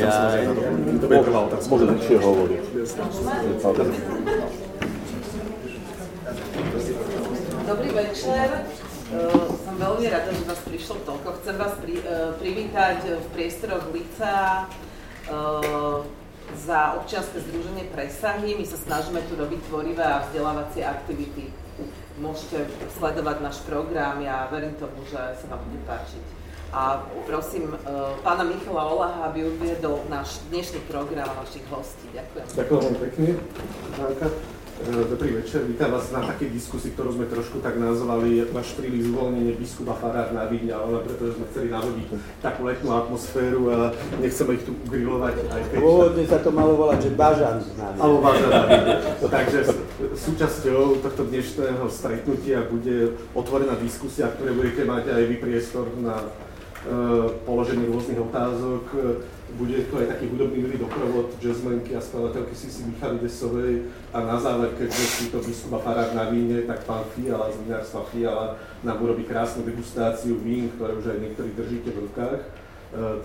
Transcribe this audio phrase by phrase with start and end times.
[0.00, 0.48] Ja, ja,
[0.96, 1.68] to bude prvá otázka.
[1.68, 2.62] Môžem lepšie hovoriť.
[7.68, 8.48] Dobrý večer.
[9.10, 11.42] Uh, som veľmi rada, že vás prišlo toľko.
[11.42, 16.06] Chcem vás pri, uh, privítať v priestoroch Lica uh,
[16.56, 18.56] za občianske združenie Presahy.
[18.56, 21.50] My sa snažíme tu robiť tvorivé a vzdelávacie aktivity.
[22.22, 26.39] Môžete sledovať náš program, ja verím tomu, že sa vám bude páčiť.
[26.70, 32.06] A prosím uh, pána Michala Olaha, aby uviedol náš dnešný program a našich hostí.
[32.14, 32.46] Ďakujem.
[32.46, 33.28] Ďakujem veľmi pekne.
[34.80, 39.52] Dobrý večer, vítam vás na takej diskusii, ktorú sme trošku tak nazvali náš príliš zvolnenie
[39.60, 42.08] biskupa farár na Víne, ale pretože sme chceli navodiť
[42.40, 43.92] takú letnú atmosféru a
[44.24, 45.78] nechceme ich tu grilovať aj keď...
[45.84, 48.64] Pôvodne sa to malo volať, že Bažan na Alebo Bažan na.
[49.20, 49.58] Takže
[50.16, 56.24] súčasťou tohto dnešného stretnutia bude otvorená diskusia, ktoré budete mať aj vy priestor na
[56.86, 58.84] uh, položenie rôznych otázok.
[59.58, 62.86] Bude to aj taký hudobný milý doprovod jazzmenky a skladateľky Sisi
[63.18, 67.58] Desovej a na záver, keďže si to biskupa farár na víne, tak pán Fiala z
[67.66, 72.40] vinárstva Fiala nám urobí krásnu degustáciu vín, ktoré už aj niektorí držíte v rukách.
[72.40, 72.46] E,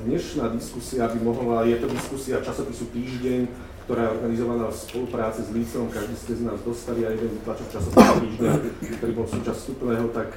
[0.02, 3.46] dnešná diskusia by mohla, je to diskusia časopisu Týždeň,
[3.86, 7.70] ktorá je organizovaná v spolupráci s Lícom, každý ste z nás dostali aj jeden tlačok
[7.70, 8.54] časopisu Týždeň,
[8.98, 10.30] ktorý bol súčasť vstupného, tak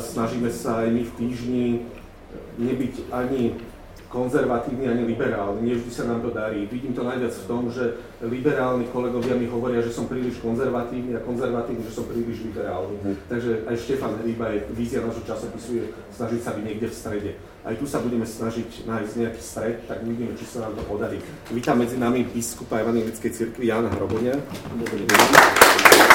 [0.00, 1.66] snažíme sa aj my v Týždni
[2.58, 3.54] nebyť ani
[4.08, 5.60] konzervatívny ani liberálny.
[5.68, 6.64] Nie vždy sa nám to darí.
[6.72, 11.20] Vidím to najviac v tom, že liberálni kolegovia mi hovoria, že som príliš konzervatívny a
[11.20, 12.96] konzervatívny, že som príliš liberálny.
[13.04, 13.16] Hmm.
[13.28, 15.84] Takže aj Štefan Hríba je vízia nášho časopisu je
[16.16, 17.30] snažiť sa byť niekde v strede.
[17.68, 21.20] Aj tu sa budeme snažiť nájsť nejaký stred, tak uvidíme, či sa nám to podarí.
[21.52, 24.40] Vítam medzi nami biskupa Evangelickej cirkvi Jana Hrobonia.
[24.40, 26.07] A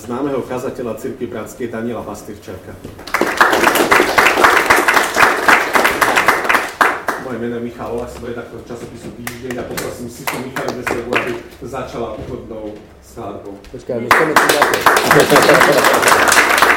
[0.00, 2.72] známeho kazateľa cirkvi Bratskej Daniela Pastyrčáka.
[7.20, 11.12] Moje meno je Michal Olah, som redaktor časopisu Týždeň a poprosím si som Michal Veselovu,
[11.20, 12.72] aby začala úvodnou
[13.04, 13.60] skladbou.
[13.70, 14.80] Počkaj, my chceme prídeme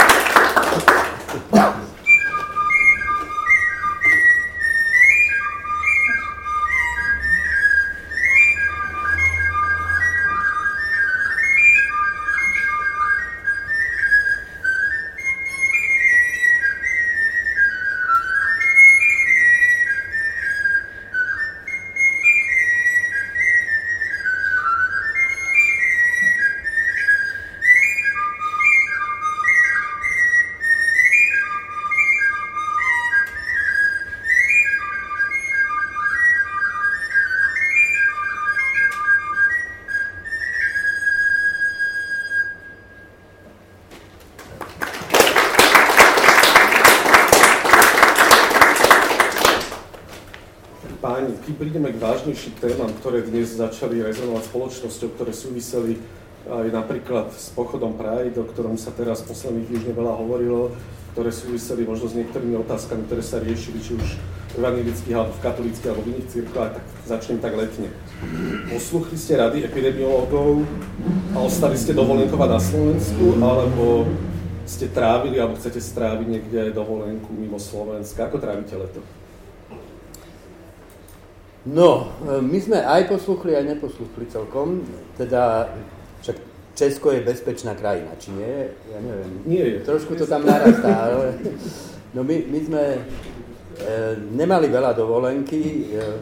[52.23, 55.99] k vážnejším témam, ktoré dnes začali rezonovať spoločnosťou, ktoré súviseli
[56.47, 60.71] aj napríklad s pochodom Pride, o ktorom sa teraz posledných týždňoch veľa hovorilo,
[61.11, 65.43] ktoré súviseli možno s niektorými otázkami, ktoré sa riešili, či už v evangelických, alebo v
[65.43, 67.91] katolíckých, alebo v iných cirkvách, tak začnem tak letne.
[68.71, 70.63] Posluchli ste rady epidemiológov
[71.35, 74.07] a ostali ste dovolenkovať na Slovensku, alebo
[74.63, 78.31] ste trávili, alebo chcete stráviť niekde dovolenku mimo Slovenska?
[78.31, 79.03] Ako trávite leto?
[81.63, 84.83] No, e, my sme aj posluchli, aj neposluchli celkom.
[85.15, 85.71] Teda,
[86.19, 86.35] však
[86.75, 88.67] Česko je bezpečná krajina, či nie?
[88.91, 89.31] Ja neviem.
[89.47, 89.77] Nie je.
[89.87, 91.39] Trošku to tam narastá, ale...
[92.13, 92.99] No my, my sme e,
[94.35, 95.95] nemali veľa dovolenky.
[95.95, 96.19] E,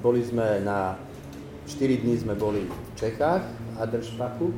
[0.00, 0.96] boli sme na...
[1.62, 3.46] 4 dní sme boli v Čechách,
[3.78, 4.50] Adršpachu.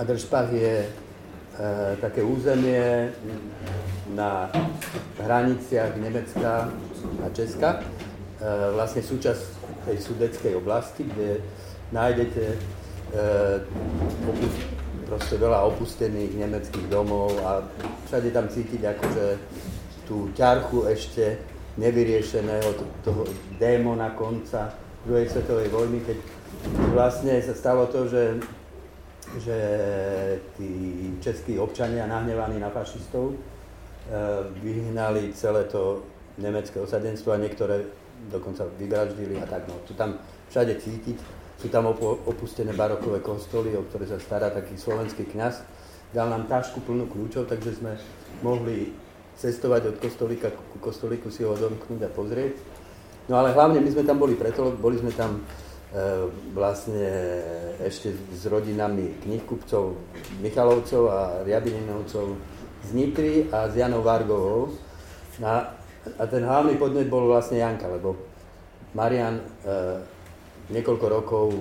[0.00, 0.88] Adršpach je e,
[2.02, 3.12] také územie
[4.16, 4.50] na
[5.20, 6.74] hraniciach Nemecka
[7.22, 7.86] a Česka
[8.72, 9.42] vlastne súčasť
[9.84, 11.44] tej sudeckej oblasti, kde
[11.92, 12.56] nájdete e,
[15.04, 17.60] proste veľa opustených nemeckých domov a
[18.08, 19.26] všade tam cítiť akože
[20.08, 21.38] tú ťarchu ešte
[21.78, 22.68] nevyriešeného
[23.04, 23.28] toho
[23.60, 24.72] démona konca
[25.06, 26.18] druhej svetovej vojny, keď
[26.92, 28.24] vlastne sa stalo to, že,
[29.40, 29.58] že
[30.56, 30.70] tí
[31.24, 33.36] českí občania nahnevaní na fašistov e,
[34.60, 36.04] vyhnali celé to
[36.40, 39.64] nemecké osadenstvo a niektoré dokonca vyvraždili a tak.
[39.70, 40.20] No, tu tam
[40.52, 41.18] všade cítiť.
[41.60, 45.60] Sú tam opustené barokové kostoly, o ktoré sa stará taký slovenský kňaz.
[46.10, 48.00] Dal nám tašku plnú kľúčov, takže sme
[48.40, 48.96] mohli
[49.36, 52.56] cestovať od kostolíka ku kostolíku, si ho odomknúť a pozrieť.
[53.28, 55.42] No ale hlavne my sme tam boli preto, boli sme tam e,
[56.52, 57.08] vlastne
[57.80, 59.96] ešte s rodinami knihkupcov
[60.44, 62.36] Michalovcov a Riabininovcov
[62.84, 64.74] z Nitry a s Janou Vargovou.
[65.40, 68.16] A A ten hlavný podnet bol vlastne Janka, lebo
[68.96, 69.44] Marian e,
[70.72, 71.52] niekoľko rokov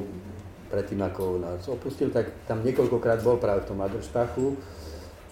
[0.72, 4.56] predtým, ako nás opustil, tak tam niekoľkokrát bol práve v tom Adršpachu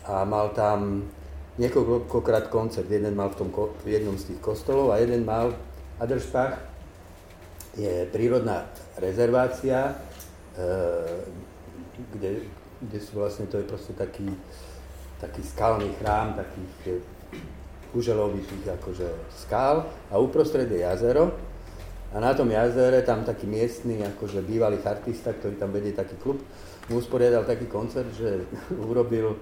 [0.10, 1.08] a mal tam
[1.56, 2.90] niekoľkokrát koncert.
[2.92, 3.50] Jeden mal v, tom,
[3.86, 5.56] v jednom z tých kostolov a jeden mal
[6.04, 6.60] Adršpach.
[7.78, 8.68] Je prírodná
[9.00, 9.94] rezervácia,
[10.58, 10.66] e,
[12.18, 12.44] kde,
[12.84, 14.28] kde sú vlastne, to je proste taký,
[15.22, 17.06] taký skalný chrám, takých
[17.94, 19.08] kuželovitých akože
[19.38, 21.32] skál a uprostred je jazero
[22.14, 26.40] a na tom jazere tam taký miestny, akože bývalý artista, ktorý tam vedie taký klub,
[26.88, 28.48] mu usporiadal taký koncert, že
[28.90, 29.38] urobil e,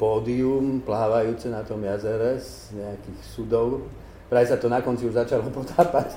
[0.00, 3.84] pódium plávajúce na tom jazere z nejakých sudov.
[4.32, 6.16] Práve sa to na konci už začalo potápať.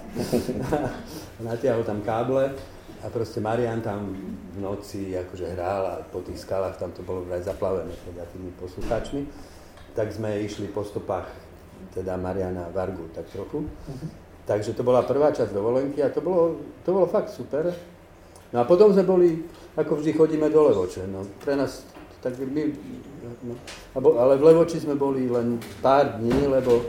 [1.44, 2.56] Natiahol tam káble
[3.04, 4.16] a proste Marian tam
[4.56, 8.56] v noci akože hral a po tých skalách tam to bolo vraj zaplavené teda tými
[8.56, 9.54] poslucháčmi.
[9.96, 11.32] Tak sme išli po stopách
[11.96, 13.64] teda Mariana Vargu tak trochu.
[13.64, 14.10] Uh-huh.
[14.46, 17.74] Takže to bola prvá časť dovolenky a to bolo, to bolo fakt super.
[18.54, 19.42] No a potom sme boli,
[19.74, 21.10] ako vždy chodíme do Levoče.
[21.10, 21.82] No, pre nás,
[22.22, 22.62] tak my,
[23.42, 23.56] no,
[24.16, 26.86] ale v Levoči sme boli len pár dní, lebo e,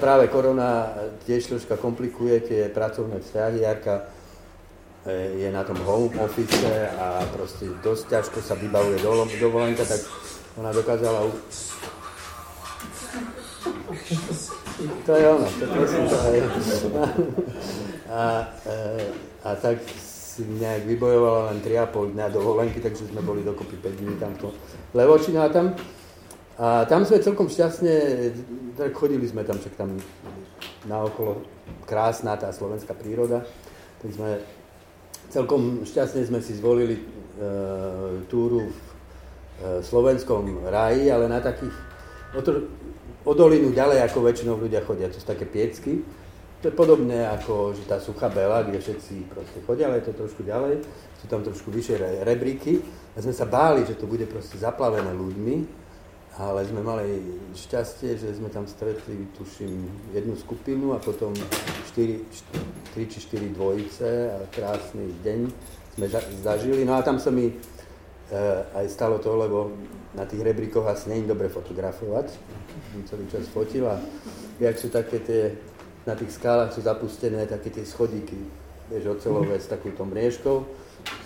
[0.00, 0.88] práve korona
[1.28, 3.60] tiež troška komplikuje tie pracovné vzťahy.
[3.60, 3.94] Jarka
[5.04, 6.64] e, je na tom home office
[6.96, 9.04] a proste dosť ťažko sa vybavuje
[9.36, 10.00] dovolenka, tak
[10.56, 11.28] ona dokázala
[15.06, 16.42] to je ono, to prosím, to je.
[18.10, 18.76] A, e,
[19.44, 19.78] a tak
[20.34, 24.50] si nejak vybojovala len 3,5 dňa dovolenky, takže sme boli dokopy 5 dní tamto
[24.94, 25.74] Levočina a tam.
[26.58, 27.94] A tam sme celkom šťastne,
[28.78, 29.98] tak chodili sme tam, však tam
[30.86, 31.42] naokolo
[31.86, 33.42] krásna tá slovenská príroda,
[33.98, 34.38] tak sme
[35.34, 37.02] celkom šťastne sme si zvolili e,
[38.30, 38.78] túru v
[39.62, 41.74] e, slovenskom raji, ale na takých,
[42.38, 42.42] o
[43.32, 45.08] dolinu ďalej, ako väčšinou ľudia chodia.
[45.08, 46.04] To sú také piecky.
[46.60, 50.20] To je podobné ako že tá suchá bela, kde všetci proste chodia, ale je to
[50.20, 50.84] trošku ďalej.
[51.20, 52.84] Sú tam trošku vyššie re, rebríky.
[53.16, 55.56] A sme sa báli, že to bude proste zaplavené ľuďmi,
[56.40, 57.20] ale sme mali
[57.52, 61.36] šťastie, že sme tam stretli, tuším, jednu skupinu a potom
[61.92, 62.24] 4,
[62.92, 65.40] 3 či 4 dvojice a krásny deň
[66.00, 66.06] sme
[66.42, 66.82] zažili.
[66.88, 67.54] No a tam sa mi e,
[68.72, 69.70] aj stalo to, lebo
[70.16, 72.34] na tých rebríkoch asi nie je dobre fotografovať
[73.06, 73.98] celý čas fotil a
[74.60, 75.42] jak sú také tie,
[76.06, 78.38] na tých skálach sú zapustené také tie schodíky,
[78.90, 80.56] vieš, ocelové s takouto mriežkou,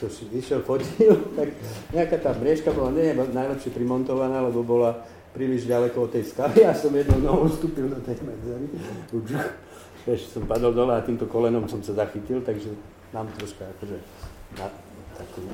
[0.00, 1.54] som si vyšiel, fotil, tak
[1.92, 5.04] nejaká tá mriežka bola nie najlepšie primontovaná, lebo bola
[5.36, 8.66] príliš ďaleko od tej skaly a som jednou nohou vstúpil do tej medzery.
[10.08, 12.72] Vieš, som padol dole a týmto kolenom som sa zachytil, takže
[13.12, 13.98] mám troška akože
[14.56, 14.66] na,
[15.14, 15.44] takú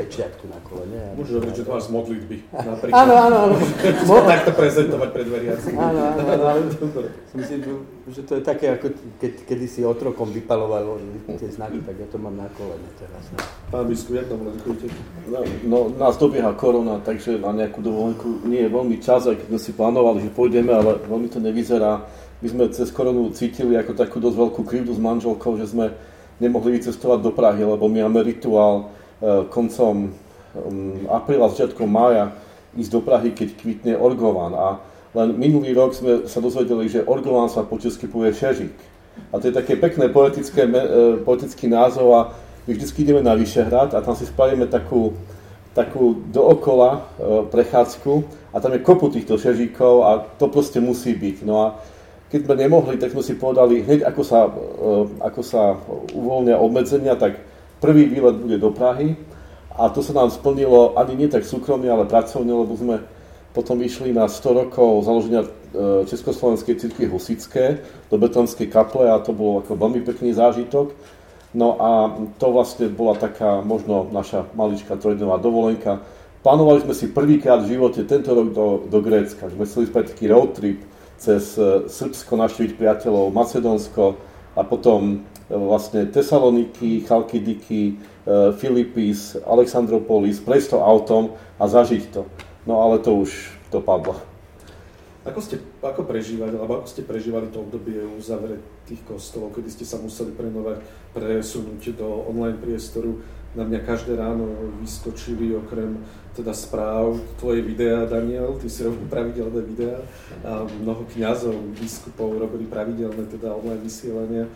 [0.00, 1.12] pečiatku na kolene.
[1.20, 2.96] Môžeš hovoriť, že to máš z modlitby, napríklad.
[2.96, 3.54] Áno, áno, áno.
[4.32, 5.76] Takto prezentovať pred veriacimi.
[5.76, 6.60] Áno, áno, áno.
[7.38, 7.60] Myslím,
[8.08, 10.96] že to je také, ako keď, kedy si otrokom vypalovalo
[11.36, 13.22] tie znaky, tak ja to mám na kolene teraz.
[13.36, 13.38] No.
[13.68, 14.88] Pán biskup, jak tam rozkujete?
[15.28, 19.46] No, no, nás dobieha korona, takže na nejakú dovolenku nie je veľmi čas, aj keď
[19.52, 22.08] sme si plánovali, že pôjdeme, ale veľmi to nevyzerá.
[22.40, 25.92] My sme cez koronu cítili ako takú dosť veľkú krivdu s manželkou, že sme
[26.40, 28.96] nemohli vycestovať do Prahy, lebo my máme rituál,
[29.52, 30.10] koncom
[30.56, 32.32] mm, apríla, začiatkom mája
[32.76, 34.54] ísť do Prahy, keď kvitne Orgovan.
[34.54, 34.68] A
[35.14, 38.74] len minulý rok sme sa dozvedeli, že Orgovan sa po česky povie Šežik.
[39.34, 42.20] A to je také pekné poetické, eh, poetický názov a
[42.68, 45.18] my vždy ideme na Vyšehrad a tam si spravíme takú,
[45.74, 48.12] takú dookola eh, prechádzku
[48.54, 51.36] a tam je kopu týchto šežíkov a to proste musí byť.
[51.42, 51.66] No a
[52.30, 54.46] keď sme nemohli, tak sme si povedali, hneď ako sa,
[55.18, 55.74] ako sa
[56.14, 57.42] uvoľnia obmedzenia, tak
[57.80, 59.16] Prvý výlet bude do Prahy
[59.72, 63.00] a to sa nám splnilo ani nie tak súkromne, ale pracovne, lebo sme
[63.56, 65.48] potom išli na 100 rokov založenia e,
[66.06, 67.82] Československej cirkvi Husické
[68.12, 70.94] do Betonskej kaple a to bol ako veľmi pekný zážitok.
[71.50, 71.90] No a
[72.38, 75.98] to vlastne bola taká možno naša maličká trojdňová dovolenka.
[76.46, 79.50] Plánovali sme si prvýkrát v živote tento rok do, do Grécka.
[79.50, 80.78] Sme chceli spraviť taký road trip
[81.18, 84.14] cez e, Srbsko, naštíviť priateľov, Macedónsko
[84.54, 87.94] a potom vlastne Tesaloniky, Chalkidiky, e,
[88.54, 91.24] Filipis, Alexandropolis, prejsť to autom
[91.58, 92.22] a zažiť to.
[92.64, 94.14] No ale to už dopadlo.
[95.20, 100.00] Ako ste ako prežívali, alebo ako ste prežívali to obdobie uzavretých kostolov, kedy ste sa
[100.00, 100.80] museli prenovať,
[101.12, 103.20] presunúť do online priestoru?
[103.52, 104.46] Na mňa každé ráno
[104.80, 105.98] vyskočili okrem
[106.38, 109.98] teda správ tvoje videá, Daniel, ty si robil pravidelné videá
[110.46, 114.46] a mnoho kňazov, biskupov robili pravidelné teda online vysielania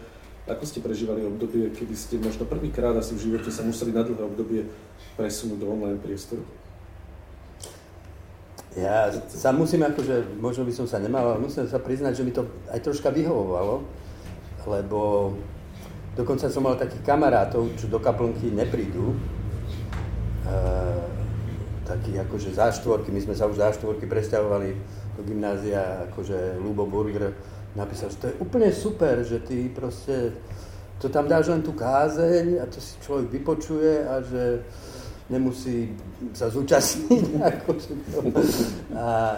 [0.45, 4.21] ako ste prežívali obdobie, kedy ste možno prvýkrát asi v živote sa museli na dlhé
[4.29, 4.69] obdobie
[5.17, 6.45] presunúť do online priestoru?
[8.77, 12.35] Ja sa musím akože, možno by som sa nemal, ale musím sa priznať, že mi
[12.35, 13.87] to aj troška vyhovovalo,
[14.69, 15.33] lebo
[16.19, 20.55] dokonca som mal takých kamarátov, čo do kaplnky neprídu, e,
[21.87, 24.69] takí akože záštvorky, my sme sa už záštvorky presťahovali
[25.17, 27.31] do gymnázia, akože Lubo Burger
[27.75, 30.33] napísal, že to je úplne super, že ty proste
[31.03, 34.63] to tam dáš len tú kázeň a to si človek vypočuje a že
[35.29, 35.91] nemusí
[36.33, 37.25] sa zúčastniť.
[38.97, 39.37] a,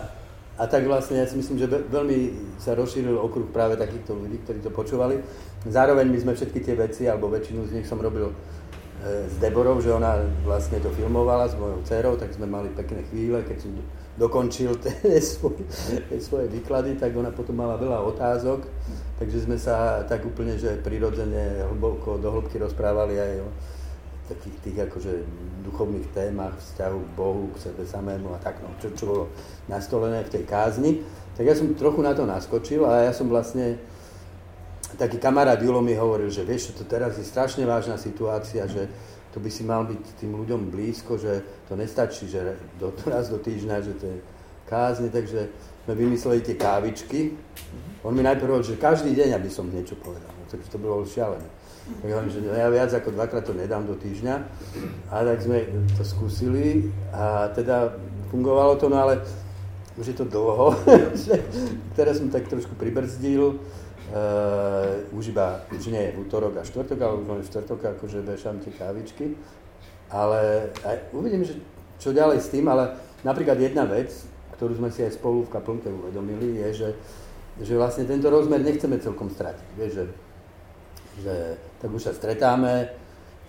[0.57, 2.19] a tak vlastne ja si myslím, že veľmi
[2.61, 5.23] sa rozšíril okruh práve takýchto ľudí, ktorí to počúvali.
[5.67, 8.35] Zároveň my sme všetky tie veci, alebo väčšinu z nich som robil e,
[9.27, 13.43] s Deborou, že ona vlastne to filmovala s mojou dcerou, tak sme mali pekné chvíle,
[13.43, 13.73] keď som
[14.17, 15.65] dokončil tie svoje,
[16.09, 18.65] tie svoje výklady, tak ona potom mala veľa otázok,
[19.21, 23.49] takže sme sa tak úplne, že prirodzene hlboko do hĺbky rozprávali aj o
[24.27, 25.13] takých tých akože
[25.63, 29.25] duchovných témach, vzťahu k Bohu, k sebe samému a tak, no, čo, čo bolo
[29.71, 31.07] nastolené v tej kázni.
[31.39, 33.79] Tak ja som trochu na to naskočil a ja som vlastne,
[34.99, 38.91] taký kamarát Julo mi hovoril, že vieš, to teraz je strašne vážna situácia, že
[39.37, 43.37] to by si mal byť tým ľuďom blízko, že to nestačí, že do, raz do
[43.37, 44.19] týždňa, že to je
[44.65, 45.53] kázni, takže
[45.85, 47.37] sme vymysleli tie kávičky.
[48.01, 50.33] On mi najprv hovoril, že každý deň, aby som niečo povedal.
[50.33, 51.45] No, takže to bolo šialené.
[51.87, 54.35] Tak hovorím, že ja viac ako dvakrát to nedám do týždňa.
[55.13, 57.93] A tak sme to skúsili a teda
[58.33, 59.21] fungovalo to, no ale
[60.01, 60.77] už je to dlho,
[61.97, 63.61] teraz som tak trošku pribrzdil.
[64.07, 68.63] Uh, už iba, už nie v útorok a štvrtok, ale už len štvrtok akože vešam
[68.63, 69.35] tie kávičky.
[70.15, 71.59] Ale aj, uvidím, že
[71.99, 72.95] čo ďalej s tým, ale
[73.27, 74.15] napríklad jedna vec,
[74.55, 76.91] ktorú sme si aj spolu v kaplnke uvedomili, je, že,
[77.67, 79.69] že vlastne tento rozmer nechceme celkom stratiť.
[79.75, 80.05] Vieš, že
[81.23, 82.93] že tak už sa stretáme,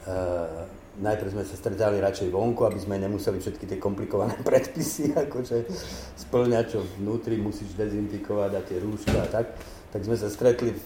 [0.08, 0.64] uh,
[1.04, 5.68] najprv sme sa stretali radšej vonku, aby sme nemuseli všetky tie komplikované predpisy, akože
[6.16, 9.46] splňať, čo vnútri musíš dezinfikovať a tie rúška a tak.
[9.92, 10.84] Tak sme sa stretli v,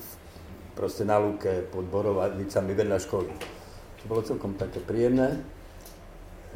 [0.78, 3.32] proste na lúke pod Borovicami vedľa školy.
[4.02, 5.42] To bolo celkom také príjemné.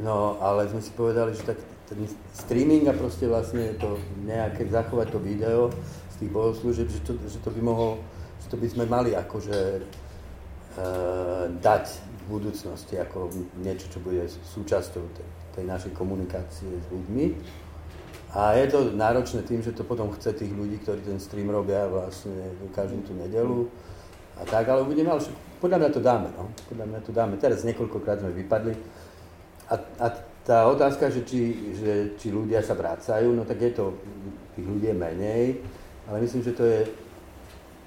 [0.02, 2.02] No, ale sme si povedali, že tak ten
[2.34, 5.70] streaming a proste vlastne to nejaké zachovať to video
[6.12, 8.02] z tých bohoslúžieb, že to, že to by mohol,
[8.42, 9.86] že to by sme mali akože
[10.76, 13.32] Eh, dať v budúcnosti ako
[13.64, 17.32] niečo, čo bude súčasťou tej, tej našej komunikácie s ľuďmi.
[18.36, 21.88] A je to náročné tým, že to potom chce tých ľudí, ktorí ten stream robia
[21.88, 23.64] vlastne každú tú nedelu
[24.36, 25.24] a tak, ale uvidíme, ale
[25.56, 26.52] podľa mňa to dáme, no.
[26.68, 27.34] Podľa mňa to dáme.
[27.40, 28.76] Teraz niekoľkokrát sme vypadli.
[29.72, 30.06] A, a
[30.44, 33.96] tá otázka, že či, že či ľudia sa vracajú, no tak je to,
[34.52, 35.44] tých ľudí je menej,
[36.04, 36.84] ale myslím, že to je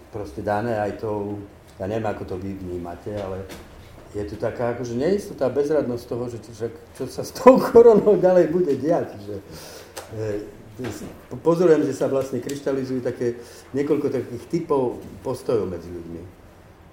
[0.09, 1.37] proste dané aj tou
[1.79, 3.47] ja neviem, ako to vy vnímate, ale
[4.15, 8.49] je tu taká akože neistotá bezradnosť toho, že, že čo sa s tou koronou ďalej
[8.49, 9.13] bude diať.
[9.21, 9.35] Že,
[10.17, 13.37] e, pozorujem, že sa vlastne kryštalizujú také,
[13.77, 16.41] niekoľko takých typov postojov medzi ľuďmi.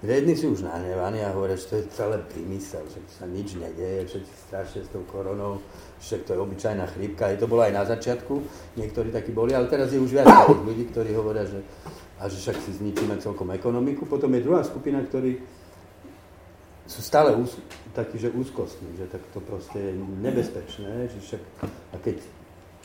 [0.05, 4.05] Jedni sú už nahnevaní a hovoria, že to je celé vymysel, že sa nič nedieje,
[4.05, 5.57] všetci strašne s tou koronou,
[5.97, 7.33] že to je obyčajná chrípka.
[7.33, 8.45] I to bolo aj na začiatku,
[8.77, 11.65] niektorí takí boli, ale teraz je už viac ľudí, ktorí hovoria, že
[12.17, 14.09] a že však si zničíme celkom ekonomiku.
[14.09, 15.37] Potom je druhá skupina, ktorí
[16.87, 17.59] sú stále ús,
[17.91, 21.41] takí, že úzkostní, že tak to proste je nebezpečné, že však,
[21.91, 22.17] a keď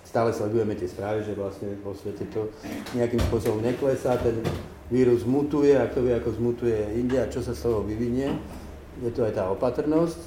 [0.03, 2.51] stále sledujeme tie správy, že vlastne vo svete to
[2.99, 4.43] nejakým spôsobom neklesá, ten
[4.91, 8.35] vírus mutuje, a kto vie, ako zmutuje India, čo sa z toho vyvinie,
[9.01, 10.21] je to aj tá opatrnosť.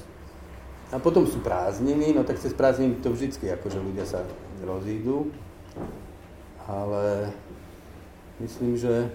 [0.94, 4.24] A potom sú prázdniny, no tak cez prázdniny to vždycky, akože ľudia sa
[4.64, 5.28] rozídu,
[6.64, 7.30] ale
[8.40, 9.10] myslím, že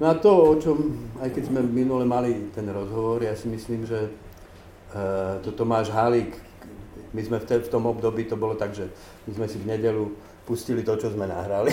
[0.00, 0.76] na to, o čom,
[1.22, 4.10] aj keď sme minule mali ten rozhovor, ja si myslím, že
[4.90, 6.34] uh, to Tomáš Halík,
[7.14, 8.90] my sme v, te, v tom období, to bolo tak, že
[9.30, 10.10] my sme si v nedelu
[10.42, 11.72] pustili to, čo sme nahrali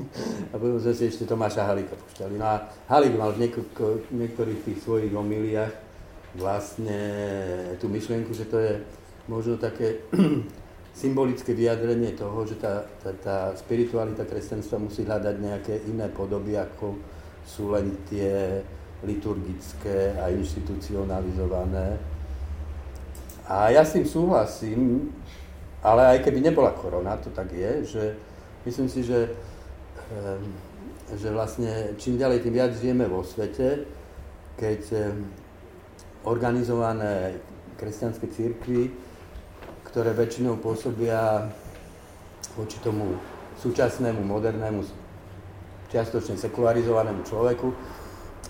[0.52, 2.36] a potom sme si ešte Tomáša Halíka pušťali.
[2.36, 2.56] No a
[2.92, 5.72] Halík mal v niekoľko, niektorých tých svojich omiliach
[6.36, 7.00] vlastne
[7.80, 8.72] tú myšlienku, že to je
[9.28, 10.04] možno také
[11.02, 17.00] symbolické vyjadrenie toho, že tá, tá, tá spiritualita kresťanstva musí hľadať nejaké iné podoby, ako
[17.46, 18.62] sú len tie
[19.02, 21.98] liturgické a institucionalizované.
[23.50, 25.10] A ja s tým súhlasím,
[25.82, 28.04] ale aj keby nebola korona, to tak je, že
[28.66, 29.34] myslím si, že,
[30.14, 30.46] ehm,
[31.18, 33.84] že vlastne čím ďalej, tým viac žijeme vo svete,
[34.54, 35.26] keď ehm,
[36.22, 37.42] organizované
[37.74, 38.94] kresťanské církvy
[39.92, 41.52] ktoré väčšinou pôsobia
[42.56, 43.20] voči tomu
[43.60, 44.80] súčasnému, modernému,
[45.92, 47.68] čiastočne sekularizovanému človeku,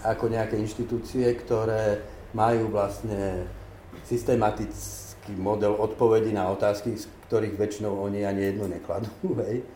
[0.07, 1.99] ako nejaké inštitúcie, ktoré
[2.31, 3.51] majú vlastne
[4.07, 9.11] systematický model odpovedí na otázky, z ktorých väčšinou oni ani jednu nekladú.
[9.43, 9.67] Hej.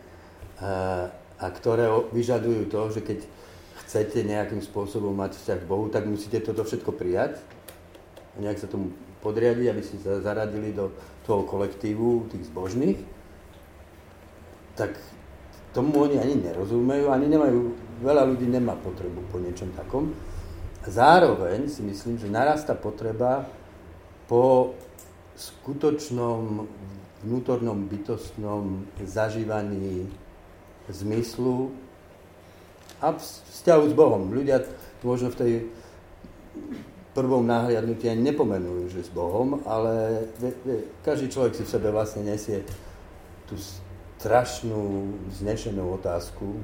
[0.63, 3.19] a, a ktoré vyžadujú to, že keď
[3.87, 7.39] chcete nejakým spôsobom mať vzťah k Bohu, tak musíte toto všetko prijať
[8.35, 8.91] a nejak sa tomu
[9.23, 10.91] podriadiť, aby ste sa zaradili do
[11.23, 12.99] toho kolektívu tých zbožných,
[14.75, 14.95] tak
[15.73, 17.59] tomu oni ani nerozumejú, ani nemajú,
[18.01, 20.13] veľa ľudí nemá potrebu po niečom takom.
[20.87, 23.43] Zároveň si myslím, že narastá potreba
[24.27, 24.73] po
[25.35, 26.65] skutočnom
[27.27, 30.07] vnútornom bytostnom zažívaní
[30.87, 31.75] zmyslu
[33.03, 34.31] a vzťahu s Bohom.
[34.31, 34.63] Ľudia
[35.03, 35.53] možno v tej
[37.17, 40.25] prvom náhliadnutí ani nepomenujú, že s Bohom, ale
[41.01, 42.61] každý človek si v sebe vlastne nesie
[43.49, 43.57] tú
[44.17, 46.57] strašnú, znešenú otázku,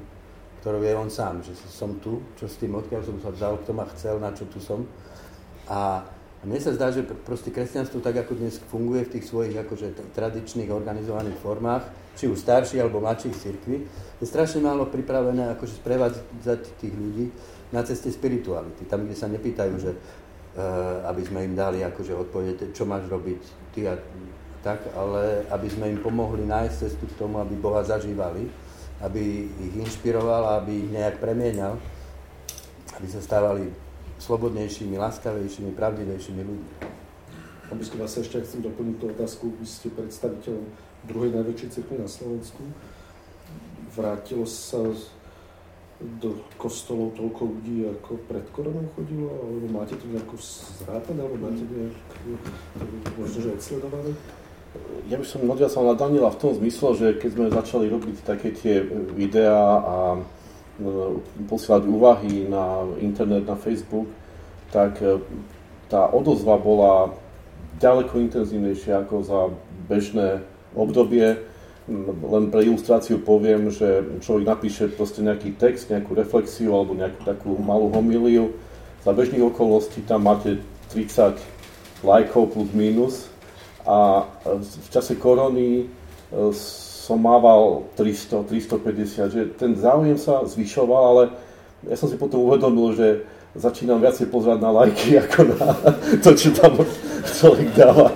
[0.60, 3.70] ktorú vie on sám, že som tu, čo s tým, odkiaľ som sa vzal, kto
[3.76, 4.82] ma chcel, na čo tu som.
[5.70, 6.02] A
[6.44, 10.68] mne sa zdá, že proste kresťanstvo tak, ako dnes funguje v tých svojich akože tradičných
[10.68, 11.88] organizovaných formách,
[12.20, 13.76] či už starších alebo mladších cirkví,
[14.20, 17.32] je strašne málo pripravené akože sprevádzať tých ľudí
[17.72, 18.84] na ceste spirituality.
[18.84, 23.40] Tam, kde sa nepýtajú, že uh, aby sme im dali akože odpovedať, čo máš robiť
[23.72, 23.96] ty a
[24.64, 28.48] tak, ale aby sme im pomohli nájsť cestu k tomu, aby Boha zažívali
[29.04, 31.76] aby ich inšpiroval, aby ich nejak premienal,
[32.96, 33.68] aby sa stávali
[34.22, 36.72] slobodnejšími, láskavejšími, pravdivejšími ľuďmi.
[37.74, 40.64] Aby som vás ešte chcem doplniť tú otázku, vy ste predstaviteľom
[41.10, 42.62] druhej najväčšej cirkvi na Slovensku.
[43.92, 44.80] Vrátilo sa
[46.00, 50.36] do kostolov toľko ľudí, ako pred koronou chodilo, alebo máte tu nejakú
[50.80, 52.30] zrátané, alebo máte nejakú,
[53.18, 54.12] možno, že odsledované?
[55.08, 58.56] Ja by som nadviazal na Daniela v tom zmysle, že keď sme začali robiť také
[58.56, 58.80] tie
[59.12, 60.20] videá a e,
[61.44, 64.08] posielať úvahy na internet, na Facebook,
[64.72, 65.20] tak e,
[65.92, 67.12] tá odozva bola
[67.78, 69.40] ďaleko intenzívnejšia ako za
[69.92, 70.40] bežné
[70.72, 71.36] obdobie.
[72.24, 77.50] Len pre ilustráciu poviem, že človek napíše proste nejaký text, nejakú reflexiu alebo nejakú takú
[77.60, 78.56] malú homíliu.
[79.04, 80.64] Za bežných okolností tam máte
[80.96, 81.36] 30
[82.00, 83.28] lajkov plus minus,
[83.84, 84.24] a
[84.60, 85.86] v čase korony e,
[87.04, 91.22] som mával 300, 350, že ten záujem sa zvyšoval, ale
[91.84, 93.08] ja som si potom uvedomil, že
[93.54, 95.68] začínam viacej pozerať na lajky, ako na
[96.24, 96.80] to, čo tam
[97.28, 98.08] človek dáva.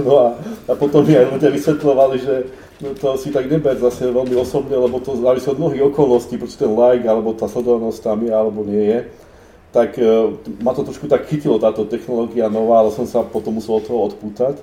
[0.00, 0.26] No a,
[0.64, 2.34] a potom mi aj ľudia vysvetľovali, že
[2.80, 6.56] no to si tak neber zase veľmi osobne, lebo to závisí od mnohých okolností, prečo
[6.56, 9.00] ten like, alebo tá sledovanosť tam je, alebo nie je
[9.70, 13.78] tak uh, ma to trošku tak chytilo táto technológia nová, ale som sa potom musel
[13.78, 14.58] od toho odpútať.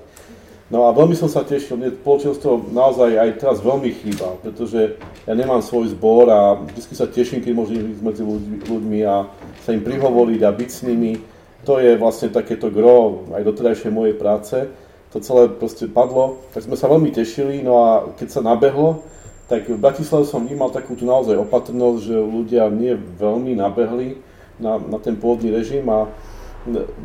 [0.68, 5.32] No a veľmi som sa tešil, mne spoločenstvo naozaj aj teraz veľmi chýba, pretože ja
[5.32, 8.22] nemám svoj zbor a vždy sa teším, keď môžem ísť medzi
[8.68, 9.32] ľuďmi a
[9.64, 11.24] sa im prihovoriť a byť s nimi.
[11.64, 14.68] To je vlastne takéto gro aj doterajšej mojej práce.
[15.16, 17.90] To celé proste padlo, tak sme sa veľmi tešili, no a
[18.20, 19.08] keď sa nabehlo,
[19.48, 24.20] tak v Bratislave som vnímal takú tu naozaj opatrnosť, že ľudia nie veľmi nabehli,
[24.60, 26.10] na, na ten pôvodný režim a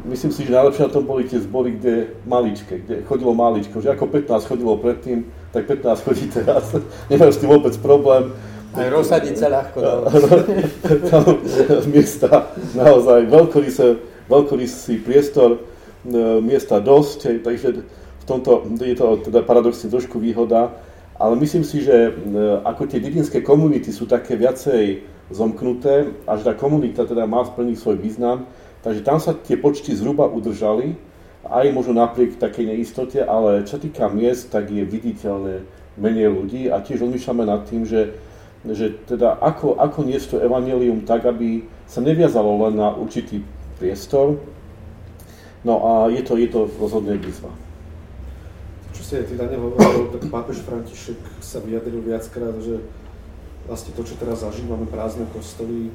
[0.06, 3.94] myslím si, že najlepšie na tom boli tie zbory, kde maličke, kde chodilo maličko, že
[3.94, 6.74] ako 15 chodilo predtým, tak 15 chodí teraz.
[7.12, 8.34] Nemajú s tým vôbec problém.
[8.74, 9.80] Aj rozsadiť sa ľahko.
[11.14, 11.26] Tam
[11.94, 13.88] miesta naozaj veľkorysý,
[14.26, 15.62] veľkorysý priestor,
[16.02, 20.74] e, miesta dosť, takže v tomto je to teda paradoxne trošku výhoda,
[21.22, 22.12] ale myslím si, že e,
[22.66, 27.98] ako tie dedinské komunity sú také viacej zomknuté, až tá komunita teda má splniť svoj
[28.02, 28.50] význam,
[28.84, 30.98] takže tam sa tie počty zhruba udržali,
[31.44, 35.68] aj možno napriek takej neistote, ale čo týka miest, tak je viditeľné
[36.00, 38.16] menej ľudí a tiež rozmýšľame nad tým, že,
[38.64, 43.44] že teda ako, ako niesť to evanelium tak, aby sa neviazalo len na určitý
[43.78, 44.40] priestor.
[45.64, 47.52] No a je to, je to rozhodne výzva.
[48.96, 52.84] Čo si aj ty, Daniel, hovoril, tak pápež František sa vyjadril viackrát, že
[53.68, 55.92] vlastne to, čo teraz zažívame, prázdne kostoly,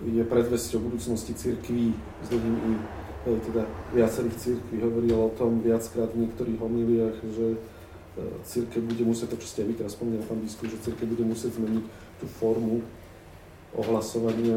[0.00, 1.92] je predvesťou budúcnosti cirkví,
[2.24, 2.72] zhodím i
[3.20, 7.58] teda viacerých cirkví hovoril o tom viackrát v niektorých homíliách, že e,
[8.48, 11.60] církev bude musieť, to čo ste vy teraz spomínali, pán biskup, že církev bude musieť
[11.60, 11.84] zmeniť
[12.16, 12.80] tú formu
[13.76, 14.56] ohlasovania.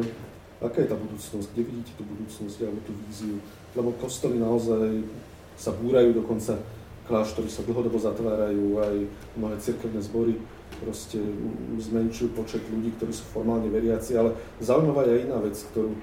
[0.63, 1.51] Aká je tá budúcnosť?
[1.51, 3.35] Kde vidíte tú budúcnosť alebo tú víziu?
[3.75, 5.03] Lebo kostoly naozaj
[5.59, 6.55] sa búrajú, dokonca
[7.03, 8.95] kláštory sa dlhodobo zatvárajú, aj
[9.35, 10.39] mnohé cirkevné zbory
[10.83, 11.17] proste
[11.79, 15.95] zmenšujú počet ľudí, ktorí sú formálne veriaci, ale zaujímavá je iná vec, ktorú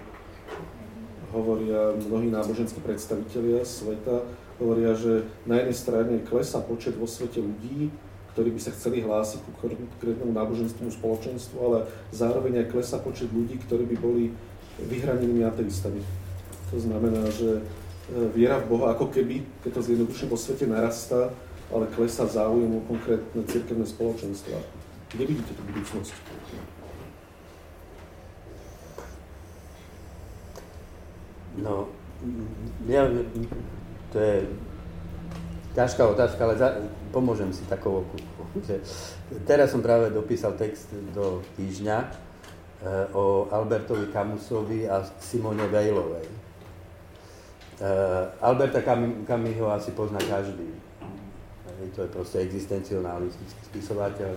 [1.30, 4.26] hovoria mnohí náboženskí predstavitelia sveta,
[4.58, 7.88] hovoria, že na jednej strane klesá počet vo svete ľudí,
[8.34, 11.78] ktorí by sa chceli hlásiť ku konkrétnemu náboženskému spoločenstvu, ale
[12.14, 14.24] zároveň aj klesá počet ľudí, ktorí by boli
[14.78, 16.00] vyhranenými ateistami.
[16.70, 17.62] To znamená, že e,
[18.30, 21.34] viera v Boha ako keby, keď to zjednoduším, vo svete narastá,
[21.70, 24.58] ale klesá záujem o konkrétne cirkevné spoločenstva.
[25.10, 26.14] Kde vidíte tú budúcnosť?
[31.58, 31.90] No,
[32.86, 33.10] ja,
[34.14, 34.36] to je
[35.74, 36.68] ťažká otázka, ale za,
[37.14, 38.06] pomôžem si takovou.
[39.46, 42.08] Teraz som práve dopísal text do týždňa e,
[43.14, 46.26] o Albertovi Camusovi a Simone Vejlovej.
[46.26, 46.34] E,
[48.42, 48.82] Alberta
[49.26, 50.89] Camusho asi pozná každý.
[51.80, 54.36] To je proste existencionalistický spisovateľ,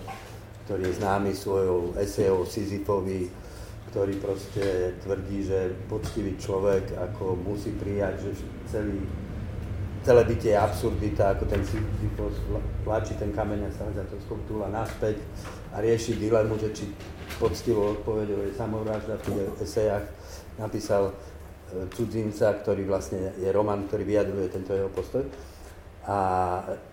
[0.64, 3.28] ktorý je známy svojou esejou Sisyfovi,
[3.92, 8.30] ktorý proste tvrdí, že poctivý človek ako musí prijať, že
[8.72, 8.98] celý,
[10.00, 12.40] celé bytie je absurdita, ako ten Sisyfos
[12.82, 15.20] vláči ten kameň a sa to skoptúla naspäť
[15.76, 16.84] a rieši dilemu, že či
[17.36, 20.04] poctivo odpovedou je samovražda v tých esejách
[20.58, 21.14] napísal e,
[21.90, 25.26] cudzinca, ktorý vlastne je roman, ktorý vyjadruje tento jeho postoj.
[26.04, 26.16] A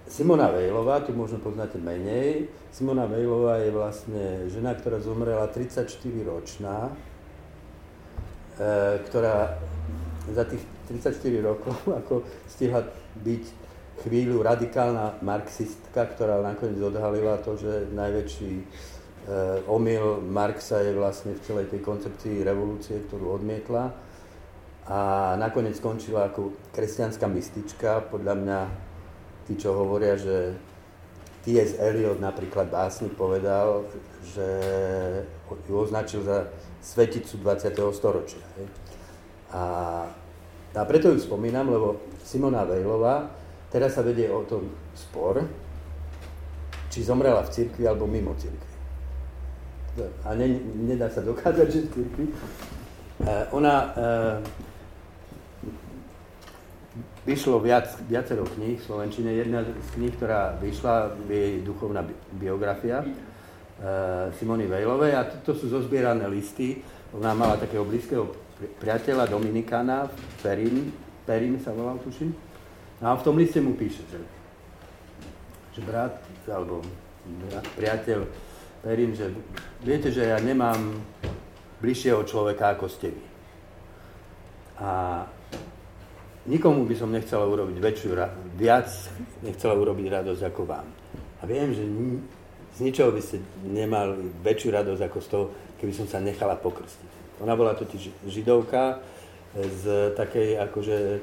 [0.07, 5.83] Simona Vejlová, tu možno poznáte menej, Simona Vejlová je vlastne žena, ktorá zomrela 34
[6.23, 6.87] ročná,
[8.55, 9.59] e, ktorá
[10.31, 12.87] za tých 34 rokov ako stihla
[13.19, 13.43] byť
[14.07, 18.65] chvíľu radikálna marxistka, ktorá nakoniec odhalila to, že najväčší e,
[19.67, 23.91] omyl Marxa je vlastne v celej tej koncepcii revolúcie, ktorú odmietla.
[24.87, 24.99] A
[25.37, 28.07] nakoniec skončila ako kresťanská mystička.
[28.09, 28.59] Podľa mňa
[29.47, 30.55] tí, čo hovoria, že
[31.41, 31.81] T.S.
[31.81, 33.85] Eliot napríklad básni povedal,
[34.21, 34.47] že
[35.65, 37.73] ju označil za sveticu 20.
[37.97, 38.41] storočia.
[39.51, 39.63] A,
[40.77, 43.33] a preto ju spomínam, lebo Simona Vejlová,
[43.73, 45.41] teraz sa vedie o tom spor,
[46.93, 48.71] či zomrela v cirkvi alebo mimo cirkvi.
[50.23, 50.47] A ne,
[50.87, 52.25] nedá sa dokázať, že v cirkvi.
[53.51, 53.75] Ona
[57.25, 59.29] vyšlo viac, viacero kníh v Slovenčine.
[59.37, 62.01] Jedna z kníh, ktorá vyšla, je jej duchovná
[62.33, 63.07] biografia e,
[64.41, 66.81] Simony Vejlovej a to, to sú zozbierané listy.
[67.13, 68.25] Ona mala takého blízkeho
[68.81, 70.09] priateľa Dominikána,
[70.41, 70.93] Perin,
[71.25, 72.33] Perin sa volal, tuším.
[73.01, 74.21] No a v tom liste mu píše, že,
[75.77, 76.81] že brat, alebo
[77.49, 78.19] brat, priateľ
[78.81, 79.29] Perin, že
[79.85, 80.97] viete, že ja nemám
[81.81, 83.23] bližšieho človeka ako ste vy.
[84.81, 84.89] A
[86.49, 88.09] nikomu by som nechcela urobiť väčšiu,
[88.57, 88.89] viac
[89.45, 90.87] nechcela urobiť radosť ako vám.
[91.41, 91.83] A viem, že
[92.77, 95.45] z ničoho by ste nemali väčšiu radosť ako z toho,
[95.77, 97.41] keby som sa nechala pokrstiť.
[97.41, 99.01] Ona bola totiž židovka
[99.51, 101.21] z takej akože eh,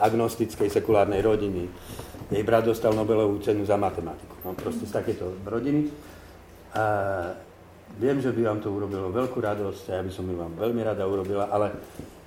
[0.00, 1.68] agnostickej sekulárnej rodiny.
[2.32, 4.40] Jej brat dostal Nobelovú cenu za matematiku.
[4.46, 5.90] No proste z takéto rodiny.
[6.72, 6.84] A
[8.00, 10.80] viem, že by vám to urobilo veľkú radosť a ja by som ju vám veľmi
[10.80, 12.21] rada urobila, ale E,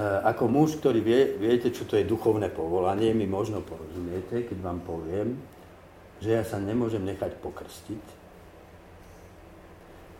[0.00, 4.80] ako muž, ktorý vie, viete, čo to je duchovné povolanie, mi možno porozumiete, keď vám
[4.86, 5.36] poviem,
[6.20, 8.04] že ja sa nemôžem nechať pokrstiť,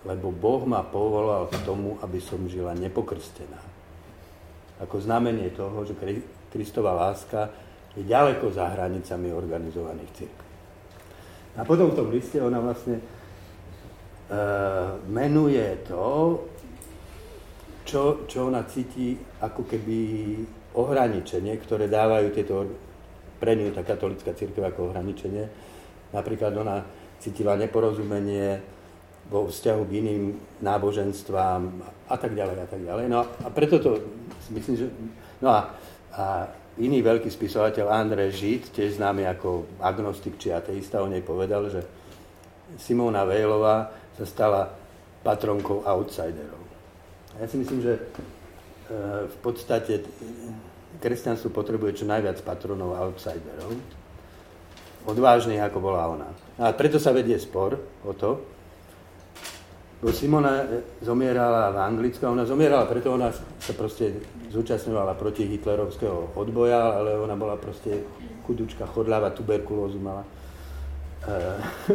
[0.09, 3.61] lebo Boh ma povolal k tomu, aby som žila nepokrstená.
[4.81, 5.93] Ako znamenie toho, že
[6.49, 7.53] Kristova láska
[7.93, 10.49] je ďaleko za hranicami organizovaných církví.
[11.59, 13.05] A potom v tom liste ona vlastne e,
[15.11, 16.39] menuje to,
[17.91, 19.99] čo, čo ona cíti ako keby
[20.79, 22.63] ohraničenie, ktoré dávajú tieto,
[23.43, 25.51] pre ňu tá katolická církev ako ohraničenie.
[26.15, 26.87] Napríklad ona
[27.19, 28.63] cítila neporozumenie
[29.27, 30.23] vo vzťahu k iným
[30.63, 31.63] náboženstvám
[32.07, 33.07] a tak ďalej a tak ďalej.
[33.11, 33.99] No a preto to
[34.55, 34.87] myslím, že...
[35.43, 35.75] No a,
[36.15, 36.25] a
[36.79, 41.83] iný veľký spisovateľ André Žid, tiež známy ako agnostik či ateista, o nej povedal, že
[42.79, 44.63] Simona Vejlová sa stala
[45.27, 46.60] patronkou outsiderov.
[47.41, 48.01] Ja si myslím, že e,
[49.25, 50.05] v podstate
[51.01, 53.73] kresťanstvo potrebuje čo najviac patronov a outsiderov,
[55.09, 56.29] odvážnych, ako bola ona.
[56.61, 58.45] A preto sa vedie spor o to,
[60.05, 60.69] bo Simona
[61.01, 64.21] zomierala v Anglicku ona zomierala, preto ona sa proste
[64.53, 68.05] zúčastňovala proti hitlerovského odboja, ale ona bola proste
[68.45, 70.29] chudučka, chodláva, tuberkulózu mala.
[71.25, 71.33] E,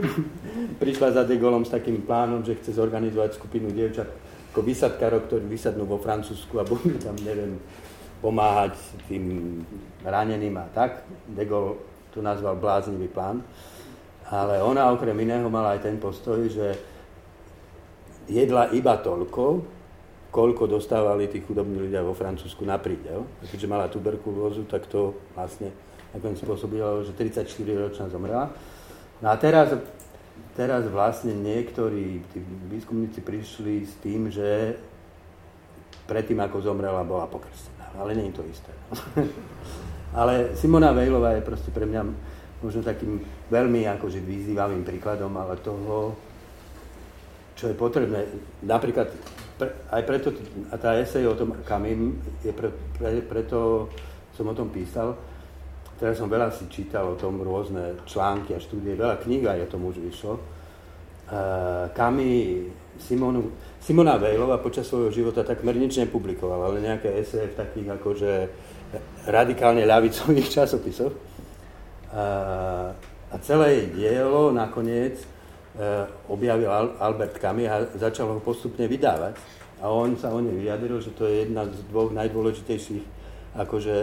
[0.82, 4.10] prišla za De s takým plánom, že chce zorganizovať skupinu dievčat
[4.56, 7.60] ako vysadkárov, ktorí vysadnú vo Francúzsku a budú tam, neviem,
[8.24, 8.80] pomáhať
[9.12, 9.60] tým
[10.00, 11.04] raneným a tak.
[11.28, 11.76] De Gaulle
[12.15, 13.44] to nazval bláznivý plán.
[14.32, 16.72] Ale ona okrem iného mala aj ten postoj, že
[18.32, 19.68] jedla iba toľko,
[20.32, 23.28] koľko dostávali tí chudobní ľudia vo Francúzsku na prídel.
[23.52, 25.76] Keďže mala tuberkulózu, tak to vlastne
[26.15, 27.44] nakoniec spôsobilo, že 34
[27.76, 28.56] ročná zomrela.
[29.20, 29.76] No a teraz
[30.56, 32.39] teraz vlastne niektorí tí
[32.72, 34.80] výskumníci prišli s tým, že
[36.08, 37.91] predtým, ako zomrela, bola pokrstená.
[38.00, 38.72] Ale nie je to isté.
[40.20, 42.02] ale Simona Vejlová je proste pre mňa
[42.63, 43.20] možno takým
[43.52, 46.15] veľmi akože vyzývavým príkladom, ale toho,
[47.60, 48.24] čo je potrebné.
[48.63, 49.12] Napríklad
[49.60, 50.28] pre, aj preto,
[50.72, 53.91] a tá esej o tom Kamim, je pre, pre, preto
[54.36, 55.15] som o tom písal.
[55.96, 59.72] Teraz som veľa si čítal o tom rôzne články a štúdie, veľa kníh aj o
[59.72, 60.36] tom už vyšlo.
[61.26, 62.68] Uh, Kami
[63.00, 68.32] Simonu, Simona Vejlova počas svojho života takmer nič nepublikovala, ale nejaké eseje v takých akože
[69.32, 71.16] radikálne ľavicových časopisoch.
[72.12, 72.92] Uh,
[73.32, 75.24] a celé jej dielo nakoniec
[75.80, 79.40] uh, objavil Albert Camus a začal ho postupne vydávať.
[79.80, 83.14] A on sa o nej vyjadril, že to je jedna z dvoch najdôležitejších
[83.56, 83.96] akože,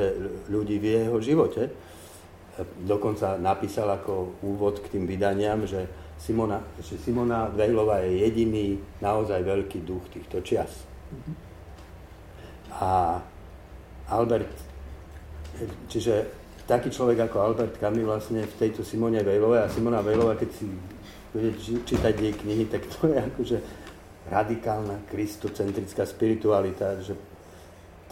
[0.49, 1.69] ľudí v jeho živote.
[2.85, 5.88] Dokonca napísal ako úvod k tým vydaniam, že
[6.21, 10.71] Simona, že Simona Vejlová je jediný naozaj veľký duch týchto čias.
[12.79, 13.19] A
[14.12, 14.53] Albert,
[15.88, 16.29] čiže
[16.69, 20.69] taký človek ako Albert Camus vlastne v tejto Simone Vejlovej a Simona Vejlová, keď si
[21.33, 23.59] bude čítať jej knihy, tak to je akože
[24.29, 27.17] radikálna kristocentrická spiritualita, že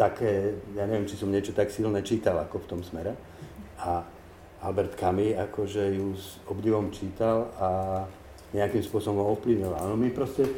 [0.01, 3.13] také, ja neviem, či som niečo tak silné čítal ako v tom smere.
[3.85, 4.01] A
[4.65, 7.69] Albert Camus akože ju s obdivom čítal a
[8.57, 9.77] nejakým spôsobom ho ovplyvnil.
[9.77, 10.49] Áno, my proste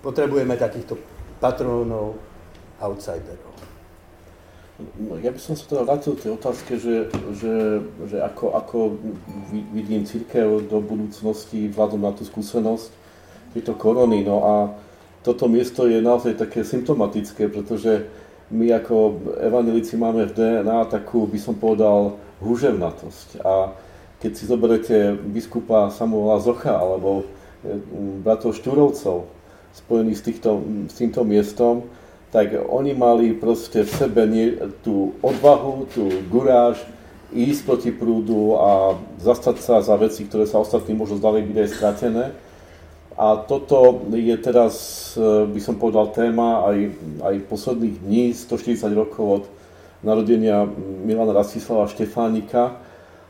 [0.00, 0.96] potrebujeme takýchto
[1.44, 2.16] patrónov
[2.80, 3.52] outsiderov.
[4.98, 7.06] No, ja by som sa teda vrátil tej otázke, že,
[7.38, 7.78] že,
[8.10, 8.78] že ako, ako
[9.70, 12.90] vidím církev do budúcnosti vzhľadom na tú skúsenosť
[13.54, 14.26] tejto korony.
[14.26, 14.54] No a
[15.22, 18.10] toto miesto je naozaj také symptomatické, pretože
[18.54, 23.42] my ako evanelici máme v DNA takú, by som povedal, húževnatosť.
[23.42, 23.74] A
[24.22, 27.26] keď si zoberete biskupa Samuela Zocha alebo
[27.66, 29.26] mm, bratov Štúrovcov
[29.74, 30.50] spojených s, týchto,
[30.86, 31.90] s týmto miestom,
[32.30, 34.26] tak oni mali proste v sebe
[34.82, 36.82] tú odvahu, tú guráž,
[37.34, 41.68] ísť proti prúdu a zastať sa za veci, ktoré sa ostatní možno zdali byť aj
[41.74, 42.24] stratené.
[43.14, 44.74] A toto je teraz,
[45.14, 46.78] e, by som povedal, téma aj,
[47.22, 49.44] aj posledných dní, 140 rokov od
[50.02, 50.66] narodenia
[51.06, 52.74] Milana Rastislava Štefánika.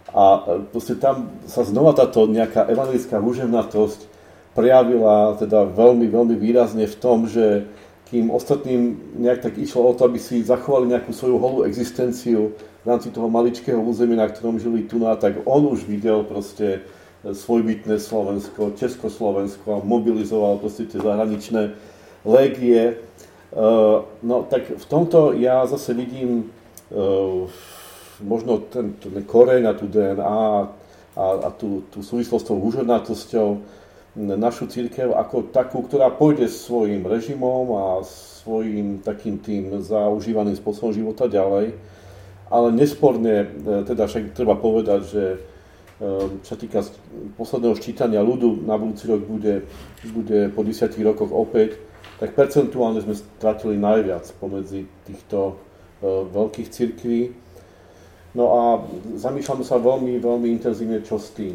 [0.09, 0.41] A e,
[0.73, 4.15] proste tam sa znova táto nejaká evangelická húževnatosť
[4.57, 7.69] prejavila teda veľmi, veľmi výrazne v tom, že
[8.09, 12.87] kým ostatným nejak tak išlo o to, aby si zachovali nejakú svoju holú existenciu v
[12.87, 16.87] rámci toho maličkého územia, na ktorom žili tu, tak on už videl proste
[17.33, 21.73] svojbytné Slovensko, Československo a mobilizoval proste tie zahraničné
[22.29, 22.83] légie.
[22.85, 22.95] E,
[24.21, 26.53] no tak v tomto ja zase vidím
[26.93, 27.01] e,
[28.21, 30.37] možno ten, ten koreň a tú DNA
[31.17, 33.49] a, a tú, tú súvislosť s tou húžodnátosťou
[34.15, 41.27] našu církev ako takú, ktorá pôjde svojim režimom a svojim takým tým zaužívaným spôsobom života
[41.27, 41.75] ďalej.
[42.53, 45.25] Ale nesporne, e, teda však treba povedať, že
[45.99, 46.83] čo sa týka
[47.39, 49.63] posledného ščítania ľudu, na budúci rok bude,
[50.11, 51.79] bude po 10 rokoch opäť,
[52.19, 57.21] tak percentuálne sme stratili najviac pomedzi týchto uh, veľkých cirkví.
[58.35, 58.63] No a
[59.15, 61.55] zamýšľame sa veľmi, veľmi intenzívne, čo s tým.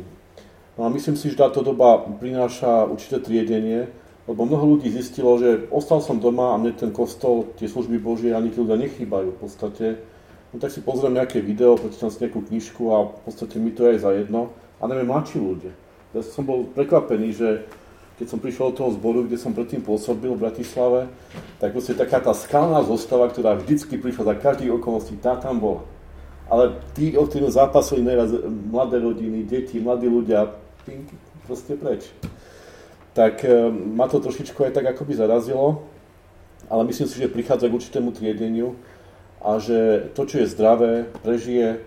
[0.79, 3.91] No a myslím si, že táto doba prináša určité triedenie,
[4.23, 8.31] lebo mnoho ľudí zistilo, že ostal som doma a mne ten kostol, tie služby Božie
[8.31, 9.85] ani tí ľudia nechýbajú v podstate
[10.53, 13.85] no tak si pozriem nejaké video, prečítam si nejakú knižku a v podstate mi to
[13.85, 14.53] je aj za jedno.
[14.79, 15.73] A neviem, mladší ľudia.
[16.15, 17.67] Ja som bol prekvapený, že
[18.19, 21.07] keď som prišiel do toho zboru, kde som predtým pôsobil v Bratislave,
[21.63, 25.87] tak proste taká tá skalná zostava, ktorá vždycky prišla za každých okolností, tá tam bola.
[26.51, 30.51] Ale tí, o ktorým zápasili najviac mladé rodiny, deti, mladí ľudia,
[30.83, 31.15] pinky,
[31.47, 32.11] proste preč.
[33.15, 35.87] Tak e, ma to trošičku aj tak akoby zarazilo,
[36.67, 38.75] ale myslím si, že prichádza k určitému triedeniu
[39.39, 41.79] a že to, čo je zdravé, prežije, e,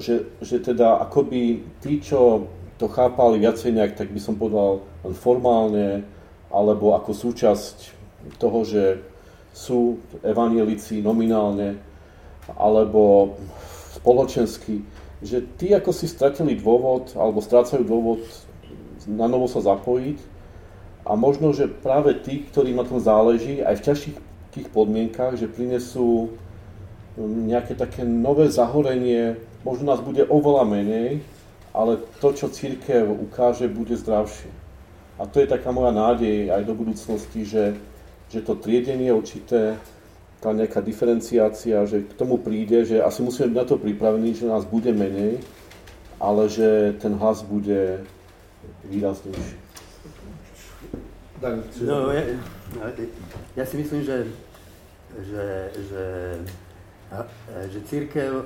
[0.00, 5.14] že, že teda akoby tí, čo to chápali viacej nejak, tak by som povedal len
[5.16, 5.88] formálne,
[6.52, 7.76] alebo ako súčasť
[8.36, 9.02] toho, že
[9.52, 11.80] sú evanielici nominálne,
[12.54, 13.34] alebo
[13.98, 14.84] spoločensky,
[15.24, 18.22] že tí ako si stratili dôvod, alebo strácajú dôvod
[19.08, 20.18] na novo sa zapojiť
[21.08, 26.36] a možno, že práve tí, ktorým na tom záleží, aj v ťažkých podmienkach, že prinesú
[27.26, 29.34] nejaké také nové zahorenie,
[29.66, 31.10] možno nás bude oveľa menej,
[31.74, 34.50] ale to, čo církev ukáže, bude zdravšie.
[35.18, 37.74] A to je taká moja nádej aj do budúcnosti, že,
[38.30, 39.74] že to triedenie určité,
[40.38, 44.46] tá nejaká diferenciácia, že k tomu príde, že asi musíme byť na to pripravení, že
[44.46, 45.42] nás bude menej,
[46.22, 48.06] ale že ten hlas bude
[48.86, 49.58] výraznejší.
[51.82, 52.22] No, ja,
[53.54, 54.26] ja si myslím, že,
[55.22, 55.46] že,
[55.86, 56.02] že
[57.72, 58.44] že církev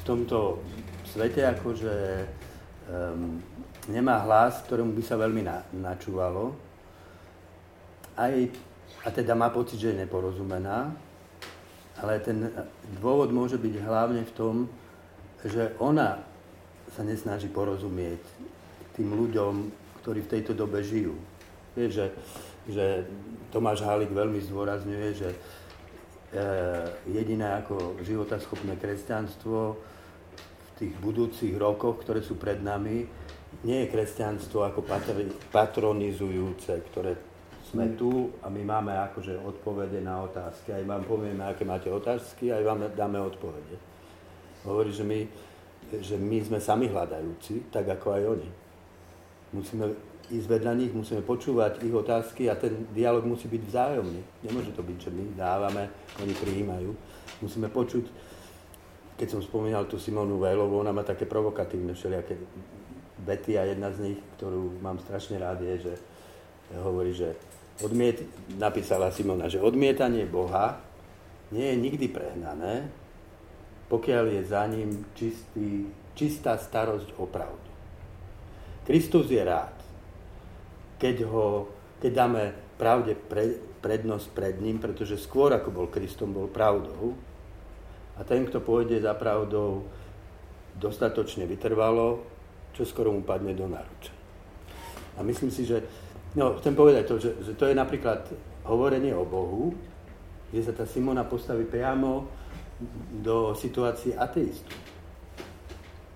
[0.00, 0.62] v tomto
[1.10, 1.94] svete akože
[2.90, 3.38] um,
[3.88, 6.54] nemá hlas, ktorému by sa veľmi na, načúvalo.
[8.14, 8.34] Aj,
[9.02, 10.94] a teda má pocit, že je neporozumená.
[11.98, 12.50] Ale ten
[12.98, 14.54] dôvod môže byť hlavne v tom,
[15.46, 16.18] že ona
[16.90, 18.22] sa nesnaží porozumieť
[18.98, 19.70] tým ľuďom,
[20.02, 21.14] ktorí v tejto dobe žijú.
[21.74, 22.06] Vieš, že,
[22.70, 22.86] že
[23.50, 25.36] Tomáš Hálik veľmi zdôrazňuje, že e,
[27.06, 33.06] jediné ako životaschopné kresťanstvo v tých budúcich rokoch, ktoré sú pred nami,
[33.62, 34.82] nie je kresťanstvo ako
[35.54, 37.14] patronizujúce, ktoré
[37.70, 40.74] sme tu a my máme akože odpovede na otázky.
[40.74, 43.78] Aj vám povieme, aké máte otázky, aj vám dáme odpovede.
[44.66, 45.20] Hovorí, že my,
[45.98, 48.50] že my sme sami hľadajúci, tak ako aj oni.
[49.54, 54.20] Musíme ísť vedľa nich, musíme počúvať ich otázky a ten dialog musí byť vzájomný.
[54.44, 55.90] Nemôže to byť, že my dávame,
[56.22, 56.90] oni prijímajú.
[57.42, 58.04] Musíme počuť,
[59.20, 62.34] keď som spomínal tú Simonu Vejlovú, ona má také provokatívne všelijaké
[63.24, 65.94] vety a jedna z nich, ktorú mám strašne rád, je, že
[66.80, 67.36] hovorí, že
[67.82, 68.22] odmiet,
[68.56, 70.80] napísala Simona, že odmietanie Boha
[71.50, 72.88] nie je nikdy prehnané,
[73.92, 77.70] pokiaľ je za ním čistý, čistá starosť o pravdu.
[78.84, 79.73] Kristus je rád,
[81.04, 81.68] keď, ho,
[82.00, 82.42] keď dáme
[82.80, 87.12] pravde pre, prednosť pred ním, pretože skôr ako bol Kristom, bol pravdou.
[88.16, 89.84] A ten, kto pôjde za pravdou
[90.80, 92.24] dostatočne vytrvalo,
[92.72, 94.16] čo skoro mu padne do náruča.
[95.14, 95.84] A myslím si, že,
[96.40, 98.24] no, chcem povedať to, že, že to je napríklad
[98.64, 99.76] hovorenie o Bohu,
[100.48, 102.24] kde sa tá Simona postaví priamo
[103.20, 104.72] do situácie ateistu.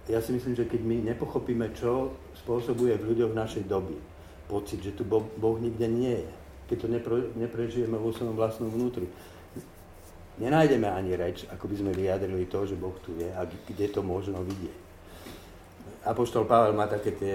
[0.09, 4.18] Ja si myslím, že keď my nepochopíme, čo spôsobuje v ľuďoch našej doby,
[4.49, 6.31] pocit, že tu Boh, boh nikde nie je.
[6.73, 9.09] Keď to nepro, neprežijeme vo svojom vlastnom vnútri.
[10.39, 14.07] Nenájdeme ani reč, ako by sme vyjadrili to, že Boh tu je a kde to
[14.07, 14.79] možno vidieť.
[16.07, 17.35] Apoštol Pavel má také tie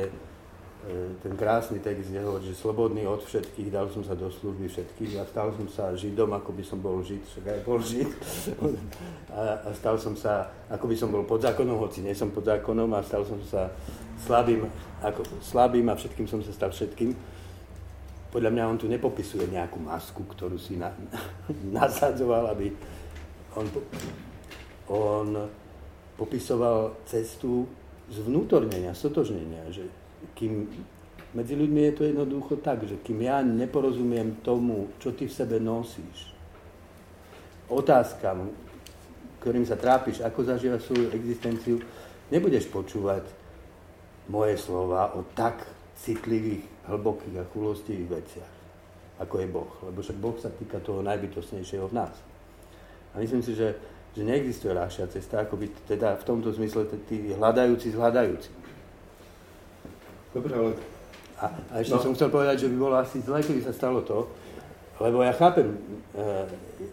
[1.23, 5.15] ten krásny text, kde hovorí, že slobodný od všetkých, dal som sa do služby všetkých
[5.15, 8.09] a stal som sa Židom, ako by som bol Žid, však aj bol Žid.
[9.31, 12.43] A, a stal som sa, ako by som bol pod zákonom, hoci nie som pod
[12.43, 13.71] zákonom a stal som sa
[14.27, 14.67] slabým,
[14.99, 17.15] ako, slabým a všetkým som sa stal všetkým.
[18.35, 20.91] Podľa mňa on tu nepopisuje nejakú masku, ktorú si na,
[21.79, 22.75] nasadzoval, aby
[23.55, 23.71] on,
[24.91, 25.27] on
[26.19, 27.71] popisoval cestu
[28.11, 30.71] zvnútornenia, stotožnenia, že kým
[31.33, 35.57] medzi ľuďmi je to jednoducho tak, že kým ja neporozumiem tomu, čo ty v sebe
[35.57, 36.29] nosíš,
[37.73, 38.53] otázkam,
[39.41, 41.81] ktorým sa trápiš, ako zažívaš svoju existenciu,
[42.29, 43.25] nebudeš počúvať
[44.29, 45.67] moje slova o tak
[45.99, 48.53] citlivých, hlbokých a chulostivých veciach,
[49.19, 49.71] ako je Boh.
[49.83, 52.15] Lebo však Boh sa týka toho najbytostnejšieho v nás.
[53.13, 53.75] A myslím si, že,
[54.15, 58.62] že neexistuje ľahšia cesta, ako byť teda v tomto zmysle tí hľadajúci s hľadajúcimi.
[60.33, 60.71] Dobre, ale...
[61.39, 62.03] A, a ešte no.
[62.11, 64.31] som chcel povedať, že by bolo asi zle, keby sa stalo to,
[65.01, 65.75] lebo ja chápem,
[66.15, 66.45] uh,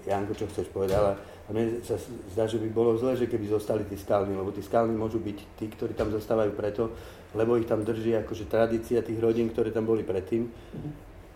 [0.08, 1.12] Janko, čo chceš povedať, ale
[1.50, 1.98] a mne sa
[2.30, 5.38] zdá, že by bolo zle, že keby zostali tí skalní, lebo tí skalní môžu byť
[5.58, 6.94] tí, ktorí tam zostávajú preto,
[7.34, 10.46] lebo ich tam drží akože tradícia tých rodín, ktoré tam boli predtým.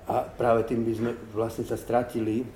[0.07, 2.47] A práve tým by sme vlastne sa stratili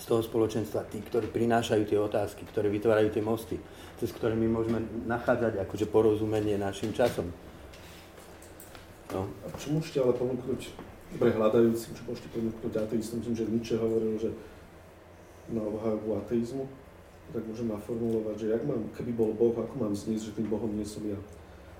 [0.00, 3.60] z toho spoločenstva tí, ktorí prinášajú tie otázky, ktorí vytvárajú tie mosty,
[4.00, 7.28] cez ktoré my môžeme nachádzať akože porozumenie našim časom.
[9.12, 9.28] No.
[9.44, 10.72] A čo môžete ale ponúknuť
[11.20, 14.30] pre hľadajúcim, čo môžete ponúknuť ateistom, myslím, že Nietzsche hovoril, že
[15.52, 16.64] na obhajobu ateizmu,
[17.32, 20.72] tak môžem naformulovať, že jak mám, keby bol Boh, ako mám zniesť, že tým Bohom
[20.72, 21.16] nie som ja.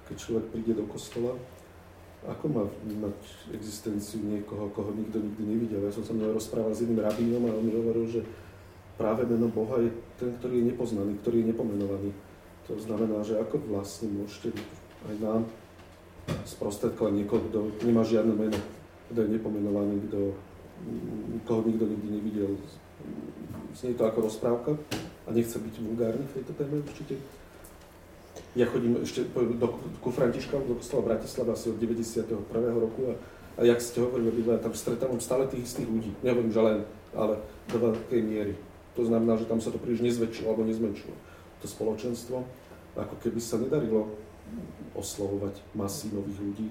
[0.08, 1.36] Keď človek príde do kostola,
[2.22, 3.16] ako má vnímať
[3.50, 5.82] existenciu niekoho, koho nikto nikdy nevidel.
[5.82, 8.20] Ja som sa mnou rozprával s jedným rabínom a on mi hovoril, že
[8.94, 9.90] práve meno Boha je
[10.20, 12.10] ten, ktorý je nepoznaný, ktorý je nepomenovaný.
[12.70, 14.54] To znamená, že ako vlastne môžete
[15.10, 15.42] aj nám
[16.46, 18.58] sprostredkovať niekoho, kto nemá žiadne meno,
[19.10, 20.18] kto je nepomenovaný, kto,
[21.46, 22.52] koho nikto nikdy nevidel.
[23.74, 24.78] Znie to ako rozprávka
[25.26, 27.14] a nechce byť vulgárny v tejto téme určite.
[28.52, 29.68] Ja chodím ešte do,
[30.04, 32.36] ku Františkám do kostola Bratislava asi od 91.
[32.76, 33.14] roku a,
[33.56, 36.12] a jak ste hovorili, ja tam stretávam stále tých istých ľudí.
[36.20, 36.78] Nehovorím, že len,
[37.16, 37.40] ale
[37.72, 38.54] do veľkej miery.
[38.92, 41.16] To znamená, že tam sa to príliš nezväčšilo alebo nezmenšilo.
[41.64, 42.44] To spoločenstvo,
[42.92, 44.12] ako keby sa nedarilo
[44.94, 46.66] oslovovať masy nových ľudí,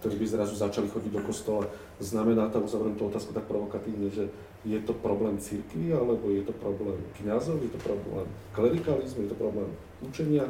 [0.00, 1.64] ktorí by zrazu začali chodiť do kostola.
[1.96, 4.28] Znamená to, uzavriem tú otázku tak provokatívne, že
[4.64, 9.38] je to problém cirkvi, alebo je to problém kňazov, je to problém klerikalizmu, je to
[9.40, 9.68] problém
[10.04, 10.44] učenia?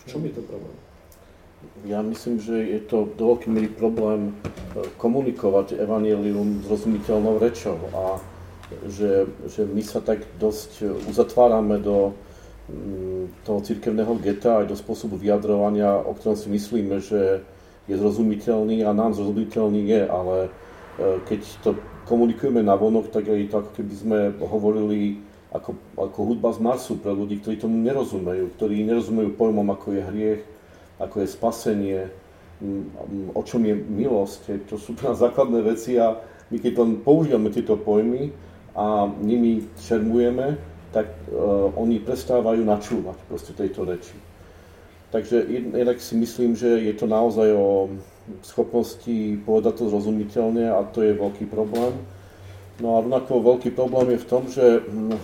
[0.00, 0.76] V čom je to problém?
[1.84, 4.32] Ja myslím, že je to do veľkej miery problém e,
[5.00, 8.20] komunikovať evanielium zrozumiteľnou rečou a
[8.86, 12.12] že, že my sa tak dosť uzatvárame do,
[13.46, 17.46] toho cirkevného geta aj do spôsobu vyjadrovania, o ktorom si myslíme, že
[17.86, 20.50] je zrozumiteľný a nám zrozumiteľný je, ale e,
[21.30, 21.70] keď to
[22.10, 25.22] komunikujeme na vonok, tak je to keby sme hovorili
[25.54, 30.02] ako, ako hudba z Marsu pre ľudí, ktorí tomu nerozumejú, ktorí nerozumejú pojmom, ako je
[30.02, 30.42] hriech,
[30.98, 32.00] ako je spasenie,
[33.30, 34.66] o čom je milosť.
[34.66, 36.18] To sú pre nás základné veci a
[36.50, 38.30] my keď len používame tieto pojmy
[38.74, 44.16] a nimi šermujeme, tak uh, oni prestávajú načúvať proste tejto reči.
[45.12, 45.44] Takže
[45.76, 47.92] jednak si myslím, že je to naozaj o
[48.40, 51.92] schopnosti povedať to zrozumiteľne a to je veľký problém.
[52.80, 55.16] No a rovnako veľký problém je v tom, že hm,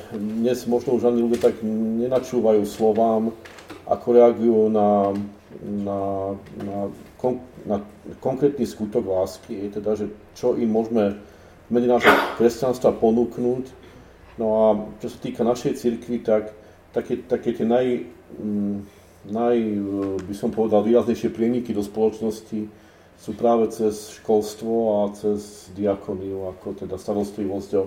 [0.44, 3.32] dnes možno už ani ľudia tak nenačúvajú slovám,
[3.88, 5.12] ako reagujú na,
[5.60, 6.00] na,
[6.62, 6.78] na,
[7.20, 7.84] kon, na
[8.24, 11.18] konkrétny skutok lásky, teda, že čo im môžeme
[11.68, 13.81] v mene nášho kresťanstva ponúknuť.
[14.40, 14.66] No a
[15.04, 16.52] čo sa týka našej cirkvi, tak
[16.96, 18.08] také, také tie naj,
[18.40, 18.76] hm,
[19.28, 19.56] naj,
[20.24, 22.68] by som povedal, výraznejšie prieniky do spoločnosti
[23.22, 24.74] sú práve cez školstvo
[25.06, 27.84] a cez diakoniu, ako teda starostlivosť o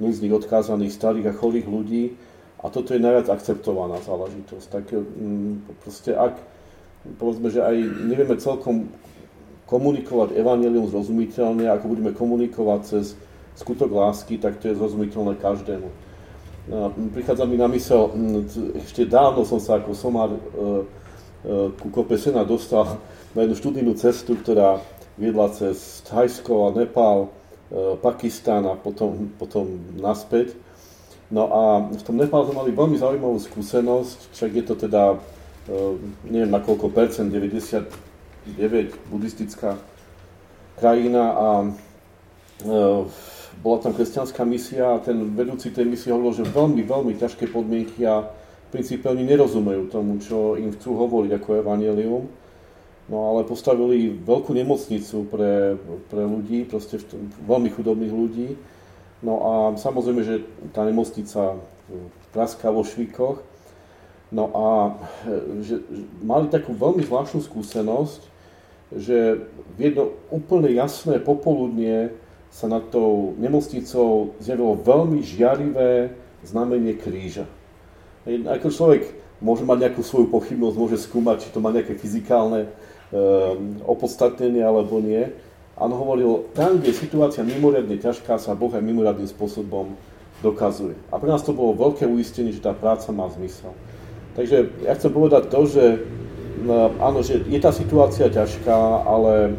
[0.00, 2.16] núznych, odkázaných, starých a chorých ľudí.
[2.62, 4.66] A toto je najviac akceptovaná záležitosť.
[4.70, 6.38] Tak mm, proste ak,
[7.18, 7.76] povedzme, že aj
[8.06, 8.88] nevieme celkom
[9.66, 13.06] komunikovať evanelium zrozumiteľne, ako budeme komunikovať cez
[13.56, 15.88] skutok lásky, tak to je zrozumiteľné každému.
[17.10, 18.14] Prichádza mi na mysel,
[18.78, 20.40] ešte dávno som sa ako somár e, e,
[21.74, 23.02] ku kope sena dostal
[23.34, 24.78] na jednu študijnú cestu, ktorá
[25.18, 30.54] viedla cez Thajsko a Nepál, e, Pakistán a potom, potom naspäť.
[31.34, 35.16] No a v tom Nepále sme mali veľmi zaujímavú skúsenosť, však je to teda,
[36.28, 37.88] neviem na koľko percent, 99
[39.08, 39.80] buddhistická
[40.76, 41.48] krajina a
[43.60, 48.06] bola tam kresťanská misia a ten vedúci tej misie hovoril, že veľmi, veľmi ťažké podmienky
[48.08, 52.24] a v princípe oni nerozumejú tomu, čo im chcú hovoriť ako evanelium.
[53.12, 55.76] No ale postavili veľkú nemocnicu pre,
[56.08, 56.96] pre ľudí, proste
[57.44, 58.48] veľmi chudobných ľudí.
[59.20, 61.60] No a samozrejme, že tá nemocnica
[62.32, 63.44] praská vo švíkoch.
[64.32, 64.66] No a
[65.28, 65.76] že, že
[66.24, 68.20] mali takú veľmi zvláštnu skúsenosť,
[68.96, 69.44] že
[69.76, 72.16] v jedno úplne jasné popoludnie
[72.52, 76.12] sa nad tou nemocnicou zjavilo veľmi žiarivé
[76.44, 77.48] znamenie kríža.
[78.28, 79.08] Ako človek
[79.40, 85.00] môže mať nejakú svoju pochybnosť, môže skúmať, či to má nejaké fyzikálne um, opodstatnenie alebo
[85.00, 85.32] nie.
[85.74, 89.96] A on hovoril, tam, kde je situácia mimoriadne ťažká, sa Boh aj mimoriadným spôsobom
[90.44, 90.94] dokazuje.
[91.08, 93.72] A pre nás to bolo veľké uistenie, že tá práca má zmysel.
[94.36, 95.84] Takže ja chcem povedať to, že
[96.62, 99.56] no, áno, že je tá situácia ťažká, ale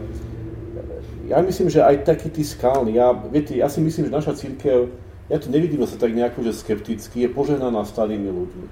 [1.23, 4.91] ja myslím, že aj taký tí skalní, ja, viete, ja si myslím, že naša církev,
[5.31, 8.67] ja to nevidím sa tak nejako, že skepticky, je požehnaná starými ľuďmi.
[8.67, 8.71] E,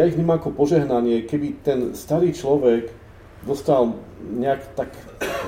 [0.00, 2.88] ja ich vnímam ako požehnanie, keby ten starý človek
[3.44, 4.96] dostal nejak tak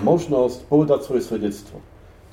[0.05, 1.81] možnosť povedať svoje svedectvo.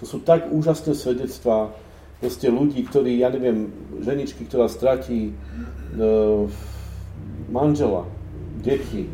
[0.01, 1.72] To sú tak úžasné svedectvá
[2.19, 3.72] proste ľudí, ktorí, ja neviem,
[4.03, 5.34] ženičky, ktorá stratí e,
[7.47, 8.03] manžela,
[8.59, 9.07] deti,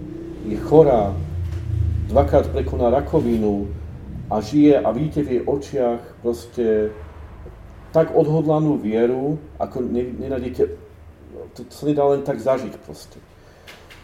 [0.50, 1.14] je chorá,
[2.10, 3.68] dvakrát prekoná rakovinu,
[4.28, 6.92] a žije a vidíte v jej očiach proste
[7.96, 9.82] tak odhodlanú vieru, ako
[10.20, 10.76] nenájdete,
[11.56, 13.18] to, sa nedá len tak zažiť proste.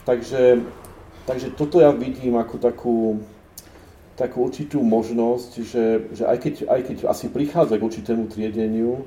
[0.08, 0.64] Takže,
[1.28, 2.98] takže toto ja vidím ako takú,
[4.16, 9.04] takú určitú možnosť, že, že aj, keď, aj keď asi prichádza k určitému triedeniu,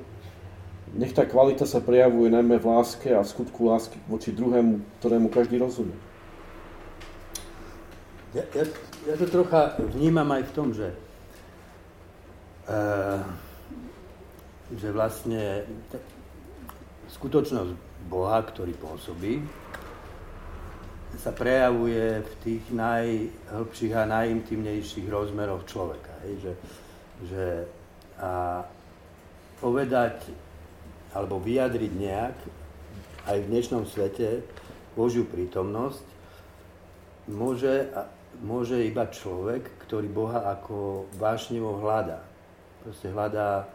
[0.96, 5.28] nech tá kvalita sa prejavuje najmä v láske a v skutku lásky voči druhému, ktorému
[5.32, 5.96] každý rozumie.
[8.36, 8.64] Ja, ja,
[9.08, 10.92] ja to trocha vnímam aj v tom, že
[14.74, 15.62] že vlastne
[17.14, 17.72] skutočnosť
[18.10, 19.46] Boha, ktorý pôsobí,
[21.16, 26.12] sa prejavuje v tých najhlbších a najintimnejších rozmeroch človeka.
[26.26, 26.34] Hej?
[26.42, 26.52] Že,
[27.30, 27.44] že
[28.16, 28.64] a
[29.60, 30.24] povedať
[31.12, 32.36] alebo vyjadriť nejak
[33.28, 34.44] aj v dnešnom svete
[34.92, 36.04] Božiu prítomnosť
[37.28, 37.88] môže,
[38.40, 42.25] môže iba človek, ktorý Boha ako vášnevo hľadá
[42.86, 43.66] proste hľadá,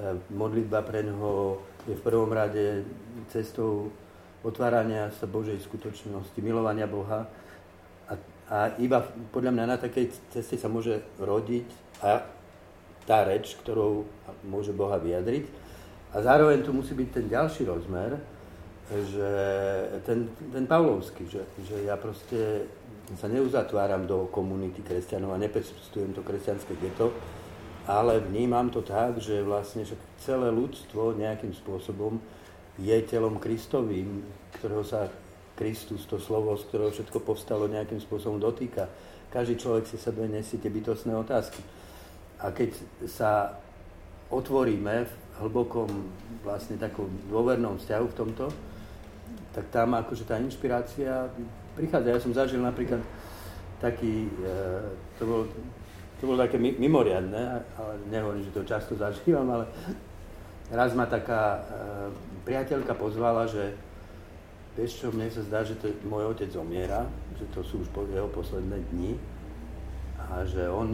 [0.00, 2.88] e, modlitba pre ňoho je v prvom rade
[3.28, 3.92] cestou
[4.40, 7.28] otvárania sa Božej skutočnosti, milovania Boha.
[8.08, 8.16] A,
[8.48, 11.68] a iba podľa mňa na takej ceste sa môže rodiť
[12.00, 12.24] a
[13.04, 14.08] tá reč, ktorou
[14.48, 15.44] môže Boha vyjadriť.
[16.16, 18.16] A zároveň tu musí byť ten ďalší rozmer,
[18.90, 19.30] že
[20.02, 22.66] ten, ten Pavlovský, že, že ja proste
[23.14, 27.14] sa neuzatváram do komunity kresťanov a nepestujem to kresťanské geto,
[27.90, 32.22] ale vnímam to tak, že vlastne že celé ľudstvo nejakým spôsobom
[32.78, 34.22] je telom Kristovým,
[34.54, 35.10] ktorého sa
[35.58, 38.86] Kristus, to slovo, z ktorého všetko povstalo, nejakým spôsobom dotýka.
[39.30, 41.60] každý človek si sebe nesie tie bytostné otázky.
[42.40, 42.72] A keď
[43.10, 43.58] sa
[44.30, 45.12] otvoríme v
[45.42, 45.90] hlbokom
[46.46, 48.46] vlastne takom dôvernom vzťahu v tomto,
[49.50, 51.26] tak tam akože tá inšpirácia
[51.74, 52.14] prichádza.
[52.14, 53.02] Ja som zažil napríklad
[53.82, 54.50] taký, e,
[55.18, 55.42] to bolo,
[56.20, 59.64] to bolo také mimoriadne, ale nehovorím, že to často zažívam, ale
[60.68, 61.60] raz ma taká e,
[62.44, 63.72] priateľka pozvala, že
[64.76, 67.08] vieš čo, mne sa zdá, že to, môj otec zomiera,
[67.40, 69.16] že to sú už jeho posledné dni
[70.20, 70.92] a že on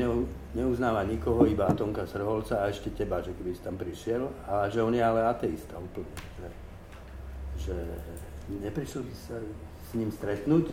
[0.55, 4.81] neuznáva nikoho, iba Atonka Srholca a ešte teba, že keby si tam prišiel, a že
[4.81, 6.09] on je ale ateista úplne.
[6.39, 6.51] Že,
[7.59, 7.74] že
[8.62, 9.37] neprišiel sa
[9.91, 10.70] s ním stretnúť,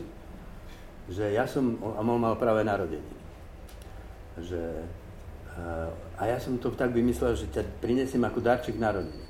[1.09, 3.22] že ja som, a on mal práve narodeniny.
[4.39, 4.61] Že,
[6.17, 9.21] a ja som to tak vymyslel, že ťa prinesiem ako darček narodeniny.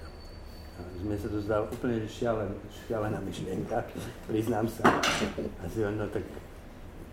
[1.03, 2.49] Mne sa to zdalo úplne šialen,
[2.87, 3.83] šialená myšlienka,
[4.25, 5.03] priznám sa.
[5.59, 6.23] A si no tak,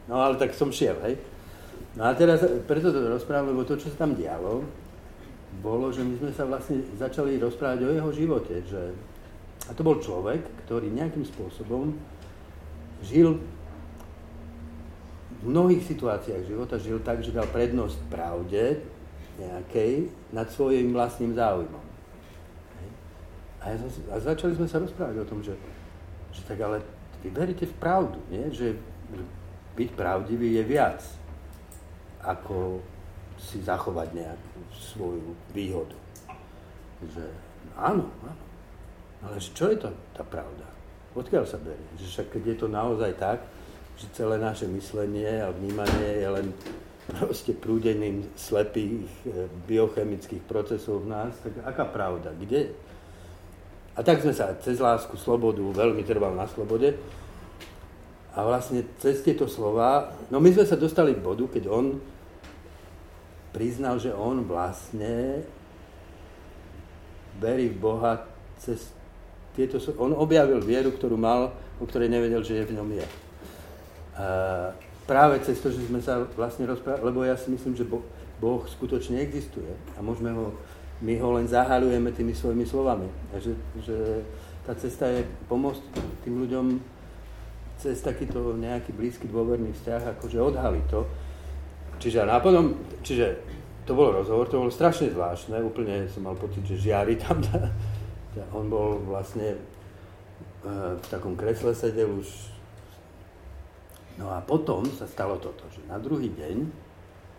[0.06, 1.18] no ale tak som šiel, hej.
[1.98, 4.62] No a teraz, preto to rozprávam, lebo to, čo sa tam dialo,
[5.58, 8.94] bolo, že my sme sa vlastne začali rozprávať o jeho živote, že
[9.66, 11.94] a to bol človek, ktorý nejakým spôsobom
[13.02, 13.42] žil
[15.40, 18.84] v mnohých situáciách života, žil tak, že dal prednosť pravde
[19.40, 21.84] nejakej nad svojim vlastným záujmom.
[23.60, 23.76] A, ja
[24.12, 25.56] a začali sme sa rozprávať o tom, že,
[26.32, 26.84] že tak ale
[27.20, 28.48] vy veríte v pravdu, nie?
[28.52, 28.76] Že,
[29.12, 29.22] že
[29.76, 31.00] byť pravdivý je viac
[32.20, 32.84] ako
[33.40, 35.96] si zachovať nejakú svoju výhodu.
[37.00, 37.24] Že
[37.80, 38.44] áno, áno.
[39.24, 40.64] Ale čo je to tá pravda?
[41.16, 41.88] Odkiaľ sa berie?
[41.96, 43.44] Že však keď je to naozaj tak,
[44.00, 46.46] že celé naše myslenie a vnímanie je len
[47.20, 52.32] proste prúdením slepých eh, biochemických procesov v nás, tak aká pravda?
[52.32, 52.72] Kde?
[53.92, 56.96] A tak sme sa cez lásku, slobodu, veľmi trval na slobode,
[58.30, 61.98] a vlastne cez tieto slova, no my sme sa dostali k bodu, keď on
[63.50, 65.42] priznal, že on vlastne
[67.42, 68.22] verí v Boha
[68.62, 68.94] cez
[69.58, 71.50] tieto, on objavil vieru, ktorú mal,
[71.82, 73.06] o ktorej nevedel, že je v ňom je.
[75.10, 79.18] Práve cez to, že sme sa vlastne rozprávali, lebo ja si myslím, že boh, skutočne
[79.18, 80.54] existuje a môžeme ho,
[81.02, 83.10] my ho len zahalujeme tými svojimi slovami.
[83.34, 83.58] A že,
[84.62, 85.82] tá cesta je pomôcť
[86.22, 86.66] tým ľuďom
[87.80, 91.08] cez takýto nejaký blízky dôverný vzťah, akože odhali to.
[91.98, 93.40] Čiže potom, čiže
[93.88, 97.40] to bol rozhovor, to bolo strašne zvláštne, úplne som mal pocit, že žiari tam.
[98.56, 99.58] On bol vlastne
[100.62, 102.49] eh, v takom kresle sedel už.
[104.18, 106.56] No a potom sa stalo toto, že na druhý deň,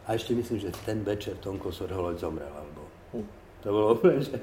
[0.07, 2.81] a ešte myslím, že ten večer Tonko Sorholoď zomrel, alebo
[3.13, 3.27] hm.
[3.61, 4.37] to bolo úplne, že...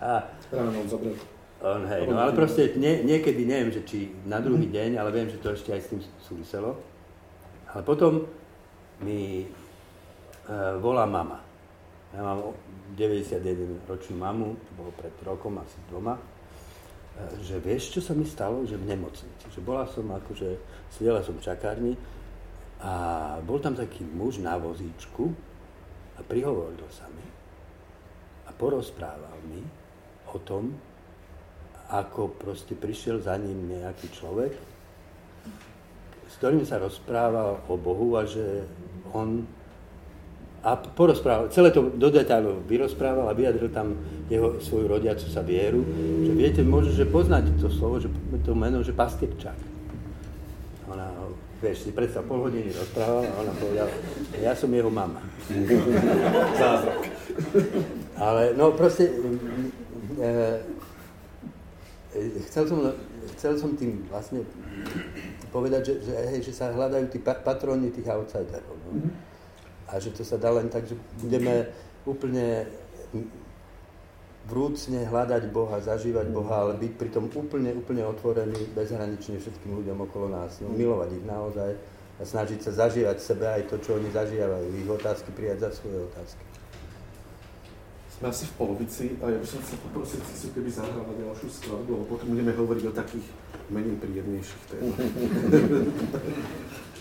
[0.00, 1.16] A, Ráno on zomrel.
[1.64, 5.32] On, hej, no ale proste nie, niekedy neviem, že či na druhý deň, ale viem,
[5.32, 6.76] že to ešte aj s tým súviselo.
[7.72, 8.28] Ale potom
[9.00, 11.40] mi uh, volá mama.
[12.12, 12.52] Ja mám
[12.94, 16.33] 91 ročnú mamu, to bolo pred rokom, asi doma, uh,
[17.42, 18.66] že vieš, čo sa mi stalo?
[18.66, 19.46] Že v nemocnici.
[19.54, 20.58] Že bola som akože,
[20.90, 21.94] sedela som v čakárni
[22.82, 22.94] a
[23.40, 25.30] bol tam taký muž na vozíčku
[26.18, 27.26] a prihovoril sa mi
[28.44, 29.62] a porozprával mi
[30.28, 30.74] o tom,
[31.88, 34.52] ako proste prišiel za ním nejaký človek,
[36.28, 38.66] s ktorým sa rozprával o Bohu a že
[39.14, 39.46] on
[40.64, 44.00] a porozprával, celé to do detailov vyrozprával a vyjadril tam
[44.32, 45.84] jeho svoju rodiacu sa vieru,
[46.24, 48.08] že viete, možno, že poznáte to slovo, že
[48.40, 49.60] to meno, že pastierčák.
[50.88, 51.12] Ona,
[51.60, 53.92] vieš, si predstav, pol hodiny rozprávala a ona povedala,
[54.40, 55.20] ja som jeho mama.
[56.60, 57.12] Zázrak.
[58.16, 59.12] Ale no proste,
[60.16, 60.30] e,
[62.48, 62.88] chcel som,
[63.36, 64.48] chcel som tým vlastne
[65.52, 68.80] povedať, že, že, hej, že sa hľadajú tí patróny tých outsiderov.
[68.88, 69.12] No?
[69.94, 71.70] A že to sa dá len tak, že budeme
[72.02, 72.66] úplne
[74.44, 80.28] vrúcne hľadať Boha, zažívať Boha, ale byť pritom úplne, úplne otvorený bezhranične všetkým ľuďom okolo
[80.28, 80.60] nás.
[80.60, 81.70] No, milovať ich naozaj
[82.20, 84.66] a snažiť sa zažívať sebe aj to, čo oni zažívajú.
[84.76, 86.44] Ich otázky prijať za svoje otázky.
[88.14, 91.90] Sme asi v polovici a ja by som chcel poprosiť si keby zahrala ďalšiu skladbu,
[91.90, 93.26] lebo potom budeme hovoriť o takých
[93.72, 95.02] menej príjemnejších témach.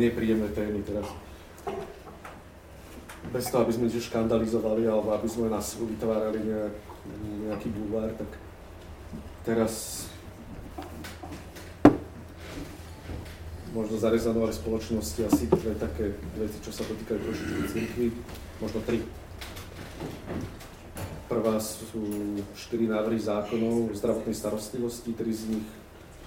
[0.00, 1.04] menej príjemné témy teraz.
[3.28, 6.76] Bez toho, aby sme niečo škandalizovali alebo aby sme nás vytvárali nejak,
[7.44, 8.32] nejaký bulvár, tak
[9.44, 10.08] teraz
[13.76, 18.06] možno zarezanovali spoločnosti asi dve také veci, čo sa dotýkajú trošičky cirkvi,
[18.56, 19.04] možno tri.
[21.28, 25.68] Prvá sú štyri návrhy zákonov zdravotnej starostlivosti, tri z nich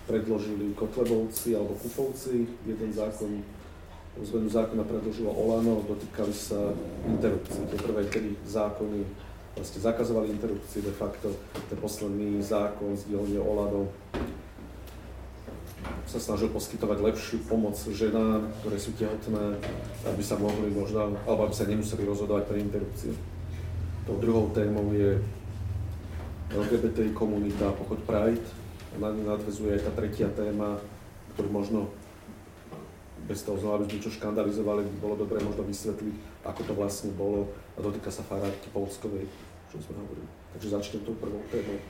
[0.05, 3.41] predložili Kotlebovci alebo Kupovci, jeden zákon,
[4.21, 6.69] zmenu zákona predložilo Olano, dotýkali sa
[7.09, 7.65] interrupcií.
[7.65, 9.01] Tie prvé tri zákony
[9.57, 11.33] vlastne zakazovali interrupcie de facto.
[11.69, 13.89] Ten posledný zákon z dielne Olano
[16.05, 19.57] sa snažil poskytovať lepšiu pomoc ženám, ktoré sú tehotné,
[20.05, 23.17] aby sa mohli možno, alebo aby sa nemuseli rozhodovať pre interrupciu.
[24.05, 25.17] Tou druhou témou je
[26.53, 28.45] LGBTI komunita, pochod Pride,
[29.01, 30.77] na ňu nadvezuje aj tá tretia téma,
[31.33, 31.89] ktorú možno
[33.33, 37.09] bez toho znova, aby sme niečo škandalizovali, by bolo dobré možno vysvetliť, ako to vlastne
[37.17, 39.25] bolo a dotýka sa farárky Polskovej,
[39.73, 40.29] čo sme hovorili.
[40.53, 41.81] Takže začnem tou prvou témou.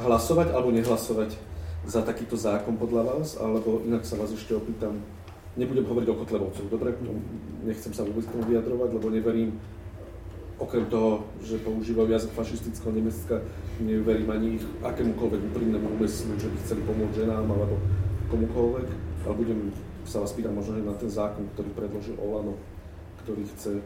[0.00, 1.36] Hlasovať alebo nehlasovať
[1.84, 5.04] za takýto zákon podľa vás, alebo inak sa vás ešte opýtam,
[5.60, 6.96] nebudem hovoriť o Kotlebovcoch, dobre?
[7.68, 9.60] Nechcem sa vôbec tomu vyjadrovať, lebo neverím,
[10.56, 13.44] okrem toho, že používajú jazyk fašistického Nemecka,
[13.80, 17.76] neverím ani ich akémukoľvek úprimnému úmyslu, že by chceli pomôcť ženám alebo
[18.30, 18.88] komukoľvek,
[19.26, 19.58] ale budem
[20.06, 22.56] sa vás pýtať možno na ten zákon, ktorý predložil Olano,
[23.26, 23.84] ktorý chce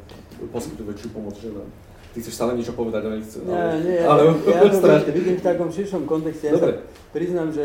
[0.52, 1.68] poskytnúť väčšiu pomoc ženám.
[2.14, 3.42] Ty chceš stále niečo povedať, ale nechce.
[3.42, 5.10] Nie, ale, nie, ale, ja to strašne.
[5.10, 6.46] vidím v takom širšom kontexte.
[6.46, 6.78] Ja Dobre.
[6.78, 7.64] sa priznám, že,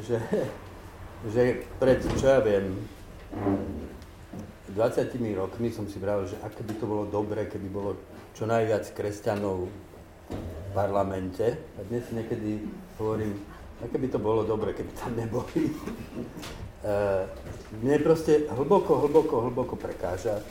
[0.00, 0.16] že,
[1.28, 1.42] že
[1.76, 2.72] pred, čo ja viem,
[4.72, 8.00] 20 rokmi som si bral, že aké by to bolo dobre, keby bolo
[8.32, 9.68] čo najviac kresťanov
[10.30, 11.60] v parlamente.
[11.76, 12.64] A dnes niekedy
[12.96, 13.36] hovorím,
[13.84, 15.72] aké by to bolo dobre, keby tam neboli.
[16.84, 17.28] Uh,
[17.84, 20.44] mne proste hlboko, hlboko, hlboko prekáža,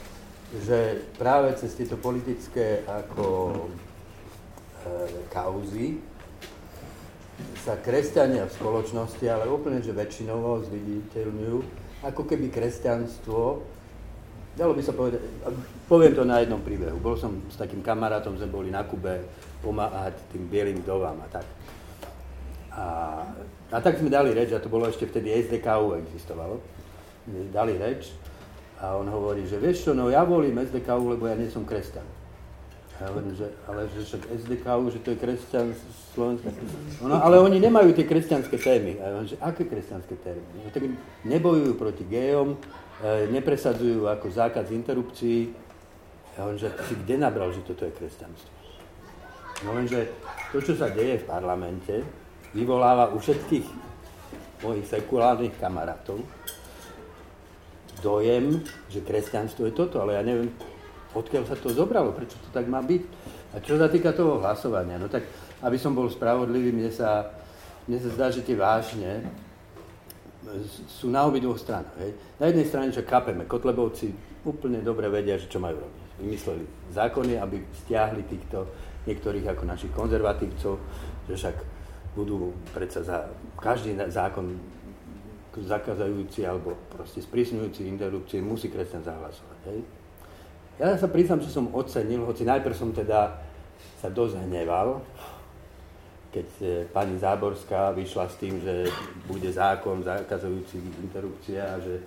[0.66, 6.02] že práve cez tieto politické ako uh, kauzy
[7.64, 11.58] sa kresťania v spoločnosti, ale úplne, že väčšinovo zviditeľňujú,
[12.04, 13.64] ako keby kresťanstvo
[14.60, 15.20] dalo by sa povedať,
[15.86, 16.98] poviem to na jednom príbehu.
[16.98, 19.24] Bol som s takým kamarátom, sme boli na Kube
[19.64, 21.46] pomáhať tým bielým vdovám a tak.
[22.80, 22.86] A,
[23.68, 26.64] a tak sme dali reč, a to bolo ešte vtedy SDKU existovalo.
[27.52, 28.08] Dali reč
[28.80, 32.08] a on hovorí, že vieš čo, no ja volím SDKU, lebo ja nie som kresťan.
[32.96, 35.76] A ja hovorím, že, ale že však SDKU, že to je kresťan
[36.16, 36.48] Slovenska.
[37.04, 38.96] No, ale oni nemajú tie kresťanské témy.
[39.04, 40.40] A ja že aké kresťanské témy?
[40.56, 40.88] No, tak
[41.28, 42.56] nebojujú proti gejom,
[43.00, 45.56] E, nepresadzujú ako zákaz interrupcií.
[46.36, 48.52] Ja hovorím, že si kde nabral, že toto je kresťanstvo?
[49.64, 50.12] No lenže
[50.52, 52.04] to, čo sa deje v parlamente,
[52.56, 53.66] vyvoláva u všetkých
[54.60, 56.20] mojich sekulárnych kamarátov
[58.00, 60.48] dojem, že kresťanstvo je toto, ale ja neviem,
[61.12, 63.02] odkiaľ sa to zobralo, prečo to tak má byť.
[63.54, 65.28] A čo sa týka toho hlasovania, no tak
[65.60, 67.28] aby som bol spravodlivý, mne sa,
[67.84, 69.28] mne sa zdá, že tie vážne
[70.88, 71.94] sú na obidvoch stranách.
[72.00, 72.12] Hej.
[72.40, 74.10] Na jednej strane, čo kapeme, Kotlebovci
[74.42, 76.04] úplne dobre vedia, že čo majú robiť.
[76.24, 76.64] Vymysleli
[76.96, 78.64] zákony, aby stiahli týchto
[79.04, 80.74] niektorých ako našich konzervatívcov,
[81.28, 81.56] že však
[82.14, 84.58] budú predsa za každý zákon
[85.58, 89.58] zakazujúci alebo proste sprísňujúci interrupcie musí kresťan zahlasovať.
[89.66, 89.80] Hej.
[90.80, 93.36] Ja sa priznám, že som ocenil, hoci najprv som teda
[94.00, 95.02] sa dosť hneval,
[96.30, 98.88] keď e, pani Záborská vyšla s tým, že
[99.26, 102.00] bude zákon zakazujúci interrupcie a že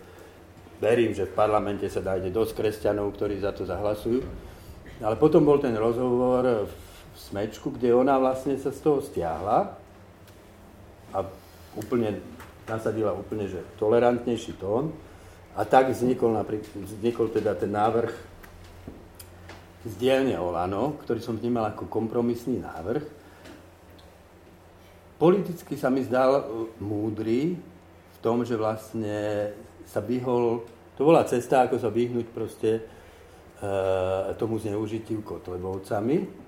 [0.80, 4.24] verím, že v parlamente sa nájde dosť kresťanov, ktorí za to zahlasujú.
[5.04, 6.74] Ale potom bol ten rozhovor v
[7.14, 9.83] Smečku, kde ona vlastne sa z toho stiahla
[11.14, 11.24] a
[11.78, 12.20] úplne
[12.68, 14.96] nasadila úplne, že tolerantnejší tón.
[15.54, 16.34] A tak vznikol,
[16.74, 18.10] vznikol teda ten návrh
[19.84, 23.04] z dielne Olano, ktorý som vnímal ako kompromisný návrh.
[25.20, 26.44] Politicky sa mi zdal e,
[26.82, 29.52] múdry v tom, že vlastne
[29.86, 30.66] sa vyhol,
[30.98, 32.82] to bola cesta, ako sa vyhnúť proste e,
[34.40, 36.42] tomu zneužitiu kotlebovcami.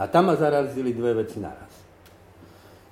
[0.00, 1.89] A tam ma zarazili dve veci naraz.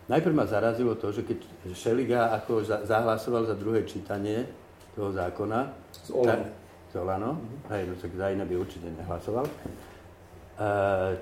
[0.09, 1.39] Najprv ma zarazilo to, že keď
[1.77, 4.49] Šeliga ako zahlasoval za druhé čítanie
[4.97, 6.49] toho zákona, z Olano,
[6.89, 7.69] z Olano mm-hmm.
[7.77, 9.53] hej, no tak za iné by určite nehlasoval, e,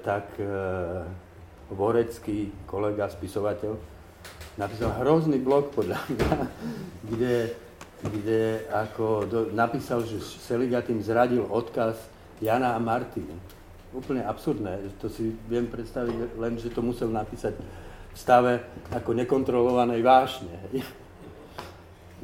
[0.07, 0.47] tak e,
[1.67, 3.75] Vorecký kolega, spisovateľ,
[4.55, 6.31] napísal hrozný blog podľa mňa,
[7.11, 7.37] kde,
[8.07, 11.99] kde ako do, napísal, že Šeliga tým zradil odkaz
[12.39, 13.35] Jana a Martiny.
[13.91, 17.59] Úplne absurdné, to si viem predstaviť len, že to musel napísať
[18.17, 20.57] stave ako nekontrolovanej vášne.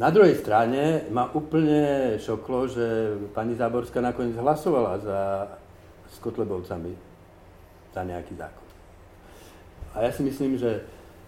[0.01, 5.21] Na druhej strane ma úplne šoklo, že pani Záborská nakoniec hlasovala za,
[6.09, 6.97] s Kotlebovcami
[7.93, 8.69] za nejaký zákon.
[9.93, 10.81] A ja si myslím, že,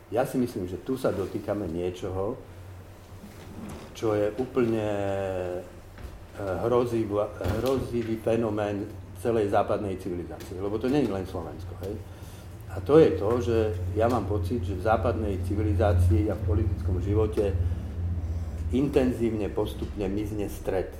[0.08, 2.40] ja si myslím, že tu sa dotýkame niečoho,
[3.92, 4.88] čo je úplne
[6.40, 7.20] eh, hrozivý,
[7.60, 8.88] hrozivý fenomén
[9.20, 10.56] celej západnej civilizácie.
[10.56, 11.76] Lebo to nie je len Slovensko.
[11.84, 12.13] Hej?
[12.75, 13.59] A to je to, že
[13.95, 17.55] ja mám pocit, že v západnej civilizácii a v politickom živote
[18.75, 20.91] intenzívne postupne mizne stred.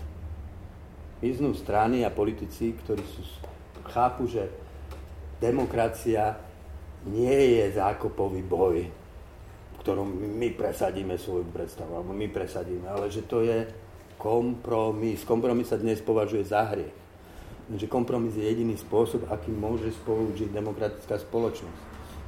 [1.19, 3.23] Miznú strany a politici, ktorí sú,
[3.91, 4.47] chápu, že
[5.43, 6.39] demokracia
[7.11, 8.87] nie je zákopový boj,
[9.83, 13.67] ktorom my presadíme svoju predstavu, alebo my presadíme, ale že to je
[14.15, 15.27] kompromis.
[15.27, 17.04] Kompromis sa dnes považuje za hriech
[17.73, 21.81] že kompromis je jediný spôsob, akým môže spolu žiť demokratická spoločnosť.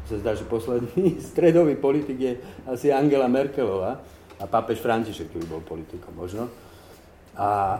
[0.09, 2.32] Sa zdá, že posledný stredový politik je
[2.64, 4.01] asi Angela Merkelová
[4.41, 6.49] a pápež František, ktorý bol politikom možno.
[7.37, 7.78] A e,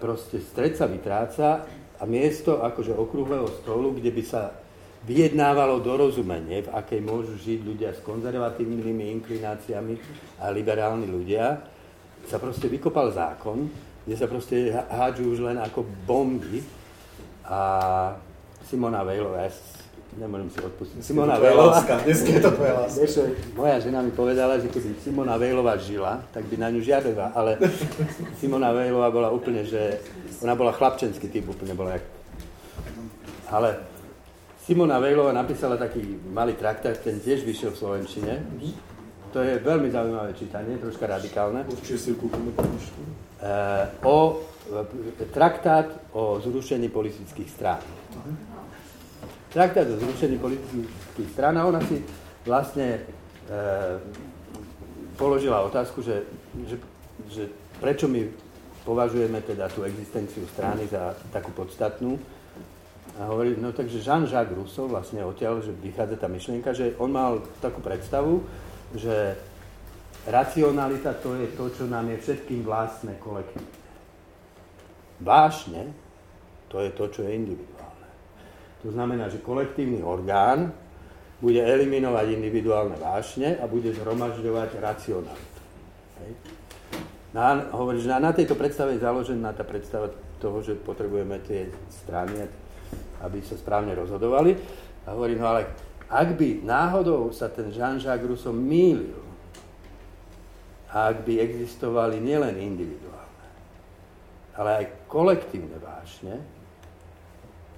[0.00, 1.68] proste stred sa vytráca
[2.00, 4.56] a miesto akože okrúhleho stolu, kde by sa
[5.04, 9.94] vyjednávalo dorozumenie, v akej môžu žiť ľudia s konzervatívnymi inklináciami
[10.40, 11.60] a liberálni ľudia,
[12.28, 13.68] sa proste vykopal zákon,
[14.06, 16.64] kde sa proste hádžu už len ako bomby.
[17.50, 17.60] A
[18.70, 19.50] Simona Vejlová, ja
[20.18, 21.02] nemôžem si odpustiť.
[21.02, 21.82] Simona Vejlová.
[22.06, 23.26] Dnes je to tvoja láska.
[23.58, 27.58] Moja žena mi povedala, že keby Simona Vejlová žila, tak by na ňu žiadala, ale
[28.38, 29.98] Simona Vejlová bola úplne, že
[30.42, 32.04] ona bola chlapčenský typ, úplne bola jak...
[33.50, 33.82] Ale
[34.62, 38.34] Simona Vejlová napísala taký malý traktát, ten tiež vyšiel v Slovenčine.
[39.30, 41.62] To je veľmi zaujímavé čítanie, troška radikálne.
[41.70, 42.50] Určite si kúpime
[43.40, 44.36] Eh, o
[44.68, 47.80] eh, traktát o zrušení politických strán.
[49.48, 52.06] Traktát o zrušení politických strán a ona si
[52.46, 53.02] vlastne
[53.50, 53.58] e,
[55.18, 56.22] položila otázku, že,
[56.70, 56.78] že,
[57.26, 57.42] že
[57.82, 58.30] prečo my
[58.86, 62.14] považujeme teda tú existenciu strany za takú podstatnú.
[63.18, 67.42] A hovorí, no takže Jean-Jacques Rousseau vlastne odtiaľ, že vychádza tá myšlienka, že on mal
[67.58, 68.46] takú predstavu,
[68.94, 69.38] že
[70.28, 73.72] Racionalita to je to, čo nám je všetkým vlastné kolektívne.
[75.24, 75.96] Vášne
[76.68, 78.08] to je to, čo je individuálne.
[78.84, 80.76] To znamená, že kolektívny orgán
[81.40, 85.60] bude eliminovať individuálne vášne a bude zhromažďovať racionalitu.
[86.20, 86.32] Hej.
[87.32, 91.72] Na, hovorí, že na, na tejto predstave je založená tá predstava toho, že potrebujeme tie
[91.88, 92.44] strany,
[93.24, 94.52] aby sa správne rozhodovali.
[95.08, 95.64] A hovorí, no ale
[96.10, 99.30] ak by náhodou sa ten Jean-Jacques Rousseau mýlil,
[100.90, 103.46] a ak by existovali nielen individuálne,
[104.58, 106.34] ale aj kolektívne vášne,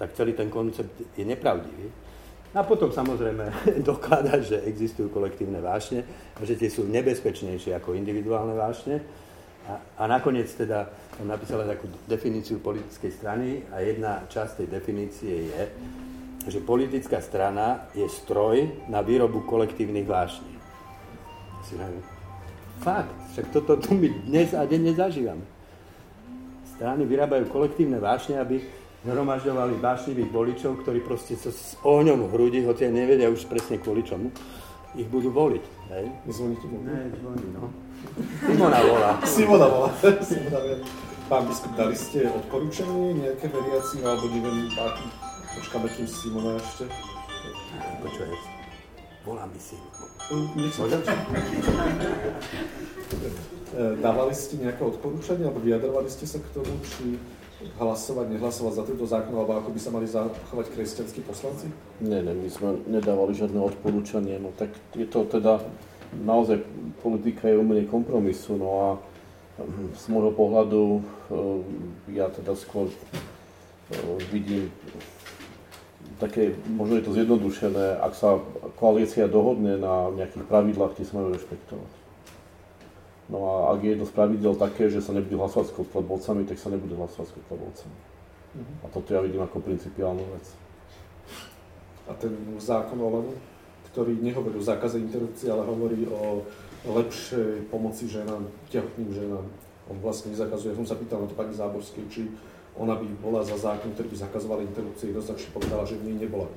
[0.00, 1.92] tak celý ten koncept je nepravdivý.
[2.52, 3.52] A potom samozrejme
[3.92, 6.04] dokladať, že existujú kolektívne vášne
[6.36, 9.04] a že tie sú nebezpečnejšie ako individuálne vášne.
[9.68, 10.90] A, a nakoniec teda
[11.22, 15.62] napísala takú definíciu politickej strany a jedna časť tej definície je,
[16.50, 20.52] že politická strana je stroj na výrobu kolektívnych vášní.
[22.82, 25.46] Fakt, však toto tu my dnes a denne zažívame.
[26.74, 28.58] Strany vyrábajú kolektívne vášne, aby
[29.06, 34.02] zhromažďovali vášnivých voličov, ktorí proste sa s ohňom v hrudi, hoci nevedia už presne kvôli
[34.02, 34.34] čomu,
[34.98, 35.64] ich budú voliť.
[35.94, 36.06] Hej?
[36.26, 36.82] Zvoníte mu?
[36.82, 37.70] Ne, zvoní, no.
[38.42, 39.10] Simona volá.
[39.22, 39.90] Simona volá.
[40.26, 40.58] Simona
[41.30, 44.68] Pán biskup, dali ste odporúčanie nejaké veriaci, alebo neviem,
[45.56, 46.84] počkáme, kým Simona ešte.
[48.02, 48.32] Počujem.
[49.22, 49.80] volá mi syn.
[50.54, 51.02] Môžem?
[54.00, 57.16] Dávali ste nejaké odporúčania, alebo vyjadrovali ste sa k tomu, či
[57.78, 61.70] hlasovať, nehlasovať za tento zákon, alebo ako by sa mali zachovať kresťanskí poslanci?
[62.02, 65.62] Nie, nie, my sme nedávali žiadne odporúčanie, no tak je to teda
[66.26, 66.60] naozaj
[67.00, 68.88] politika je umenie kompromisu, no a
[69.62, 70.82] hm, z môjho pohľadu
[71.30, 71.62] hm,
[72.18, 74.68] ja teda skôr hm, vidím
[76.22, 78.38] také, možno je to zjednodušené, ak sa
[78.78, 81.90] koalícia dohodne na nejakých pravidlách, tie sa majú rešpektovať.
[83.26, 86.62] No a ak je jedno z pravidel také, že sa nebude hlasovať s kotlebovcami, tak
[86.62, 87.96] sa nebude hlasovať s kotlebovcami.
[88.52, 88.84] Uh-huh.
[88.84, 90.46] A toto ja vidím ako principiálnu vec.
[92.06, 93.34] A ten zákon o Olano,
[93.90, 96.44] ktorý nehovorí o zákaze interrupcie, ale hovorí o
[96.86, 99.46] lepšej pomoci ženám, tehotným ženám.
[99.90, 102.26] On vlastne nezakazuje, ja som sa pýtal na to pani Záborskej, či
[102.76, 106.48] ona by bola za zákon, ktorý by zakazoval interrupcie, jednoznačne povedala, že nie nebola.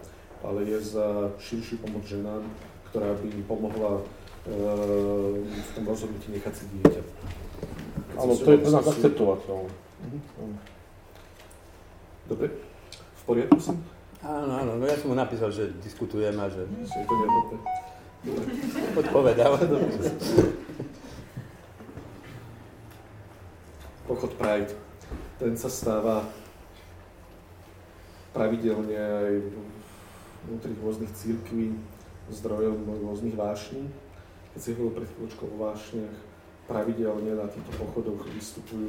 [0.45, 2.43] Ale je za širšiu pomoc ženám,
[2.91, 3.99] ktorá by im pomohla
[4.45, 7.01] v tom rozhodnutí nechať si dieťa.
[8.15, 9.71] Áno, to je pre nás akceptovateľné.
[10.05, 10.19] Mhm.
[12.25, 12.47] Dobre,
[12.93, 13.77] v poriadku som?
[14.25, 16.65] Áno, áno, no ja som mu napísal, že diskutujem a že...
[16.65, 17.57] Je to nehodné.
[19.01, 19.53] Odpovedal.
[24.09, 24.73] Pochod Pride,
[25.41, 26.27] ten sa stáva
[28.31, 29.33] pravidelne aj
[30.47, 31.75] vnútri rôznych církví
[32.31, 33.85] zdrojom rôznych vášní
[34.55, 36.15] keď si hovoril pred chvíľočkou o vášniach,
[36.71, 38.87] pravidelne na týchto pochodoch vystupujú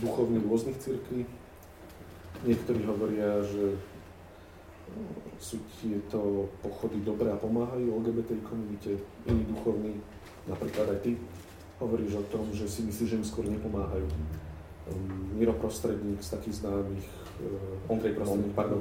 [0.00, 1.28] duchovní rôznych církví.
[2.40, 3.76] Niektorí hovoria, že
[5.36, 8.96] sú tieto pochody dobré a pomáhajú LGBT komunite,
[9.28, 10.00] iní duchovní,
[10.48, 11.20] napríklad aj ty,
[11.76, 14.08] hovoríš o tom, že si myslíš, že im skôr nepomáhajú.
[15.34, 17.06] Miro Prostredník z takých známych,
[17.42, 18.80] uh, Ondrej Prostredník, pardon,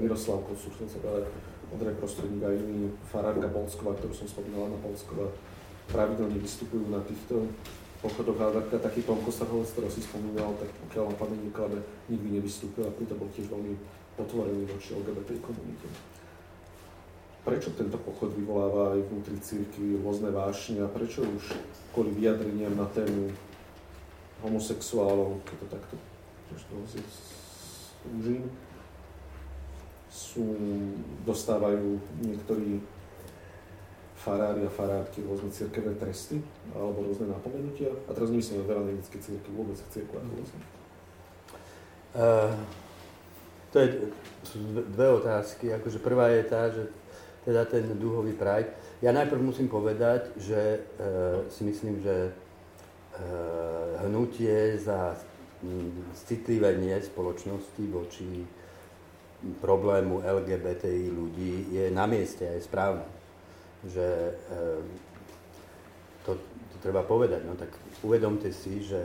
[0.00, 1.28] Miroslav Kosur, chcem sa povedať,
[1.72, 5.28] Ondrej Prostredník a iní, farárka Polskova, ktorú som spomínala na Polskova,
[5.92, 7.48] pravidelne vystupujú na týchto
[8.02, 8.46] pochodoch a
[8.82, 11.78] taký pán Kostarhovec, ktorý si spomínal, tak pokiaľ na Pane Niklade
[12.10, 13.78] nikdy nevystúpil a pritom bol tiež veľmi
[14.18, 15.86] otvorený voči LGBT komunite.
[17.42, 21.54] Prečo tento pochod vyvoláva aj vnútri církvy rôzne vášne a prečo už
[21.94, 23.30] kvôli vyjadreniam na tému
[24.42, 25.94] homosexuálov, keď to takto
[28.18, 28.50] užím,
[30.12, 30.44] sú,
[31.24, 32.82] dostávajú niektorí
[34.22, 36.38] farári a farárky rôzne cirkevné tresty
[36.76, 37.90] alebo rôzne napomenutia.
[38.06, 40.34] A teraz nemyslím na evangelické círky, vôbec církve ako.
[42.12, 42.52] Uh,
[43.72, 43.86] to je,
[44.46, 44.56] sú
[44.92, 45.72] dve otázky.
[45.72, 46.86] Akože prvá je tá, že
[47.42, 48.70] teda ten duhový pride.
[49.02, 52.30] Ja najprv musím povedať, že uh, si myslím, že
[54.02, 55.14] hnutie za
[56.26, 58.42] citlivenie spoločnosti voči
[59.58, 63.06] problému LGBTI ľudí je na mieste a je správne.
[63.82, 64.06] Že
[64.54, 64.86] ehm,
[66.22, 67.42] to, to treba povedať.
[67.42, 67.74] No tak
[68.06, 69.02] uvedomte si, že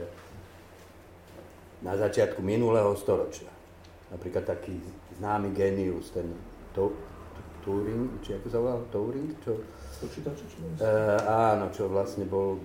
[1.81, 3.49] na začiatku minulého storočia
[4.11, 4.79] napríklad taký
[5.19, 6.31] známy genius, ten
[6.71, 6.93] to,
[7.67, 8.79] Turing, či ako sa volal?
[8.87, 9.27] Turing?
[9.43, 9.59] Čo,
[9.97, 12.61] Počítače, čo uh, áno, čo vlastne bol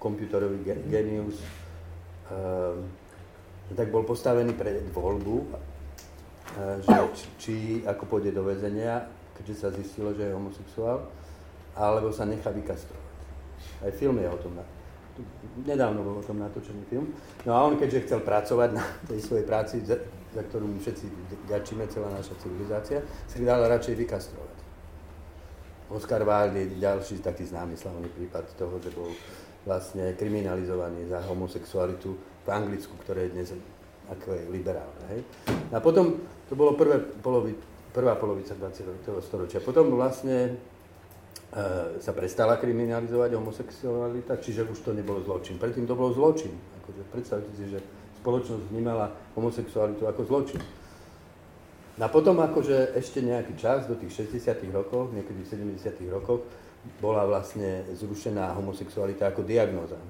[0.00, 1.36] komputerový genius.
[2.32, 2.80] Uh,
[3.76, 5.68] tak bol postavený pred voľbu
[6.58, 6.98] že
[7.38, 7.54] či,
[7.86, 9.06] ako pôjde do väzenia,
[9.38, 11.06] keďže sa zistilo, že je homosexuál,
[11.78, 13.10] alebo sa nechá vykastrovať.
[13.86, 14.58] Aj film je o tom.
[15.62, 17.12] Nedávno bol o tom natočený film.
[17.44, 20.00] No a on, keďže chcel pracovať na tej svojej práci, za,
[20.32, 21.06] za ktorú my všetci
[21.46, 24.58] ďačíme, celá naša civilizácia, si dal radšej vykastrovať.
[25.90, 29.10] Oscar Wilde je ďalší taký známy slavný prípad toho, že bol
[29.64, 33.48] vlastne kriminalizovaný za homosexualitu v Anglicku, ktoré je dnes
[34.10, 35.04] ako je liberálne.
[35.14, 35.20] Hej?
[35.70, 36.18] A potom,
[36.50, 37.54] to bolo prvé polovi,
[37.94, 39.06] prvá polovica 20.
[39.22, 39.62] storočia.
[39.62, 40.52] Potom vlastne e,
[42.02, 45.62] sa prestala kriminalizovať homosexualita, čiže už to nebolo zločin.
[45.62, 46.50] Predtým to bolo zločin.
[46.82, 47.78] Akože predstavte si, že
[48.20, 50.62] spoločnosť vnímala homosexualitu ako zločin.
[52.00, 56.48] A potom akože ešte nejaký čas, do tých 60 rokov, niekedy v 70 rokoch,
[57.00, 60.00] bola vlastne zrušená homosexualita ako diagnóza.
[60.00, 60.06] E,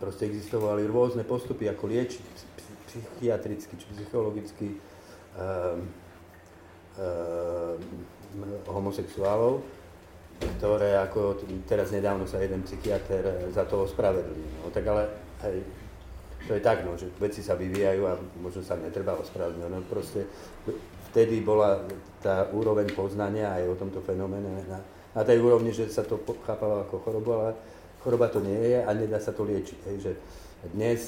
[0.00, 2.24] proste existovali rôzne postupy, ako liečiť
[2.90, 4.68] psychiatricky či psychologicky
[5.38, 5.86] um,
[6.98, 7.78] um,
[8.66, 9.62] homosexuálov,
[10.58, 11.38] ktoré ako
[11.70, 14.42] teraz nedávno sa jeden psychiatr za to ospravedlil.
[14.58, 15.06] No, tak ale
[15.46, 15.62] hej,
[16.48, 19.70] to je tak, no, že veci sa vyvíjajú a možno sa netreba ospravedlniť.
[19.70, 20.26] No, proste
[21.12, 21.84] vtedy bola
[22.24, 24.80] tá úroveň poznania aj o tomto fenoméne na,
[25.14, 27.50] na tej úrovni, že sa to chápalo ako chorobu, ale
[28.02, 29.78] choroba to nie je a nedá sa to liečiť.
[29.90, 30.12] Hej, že
[30.70, 31.00] dnes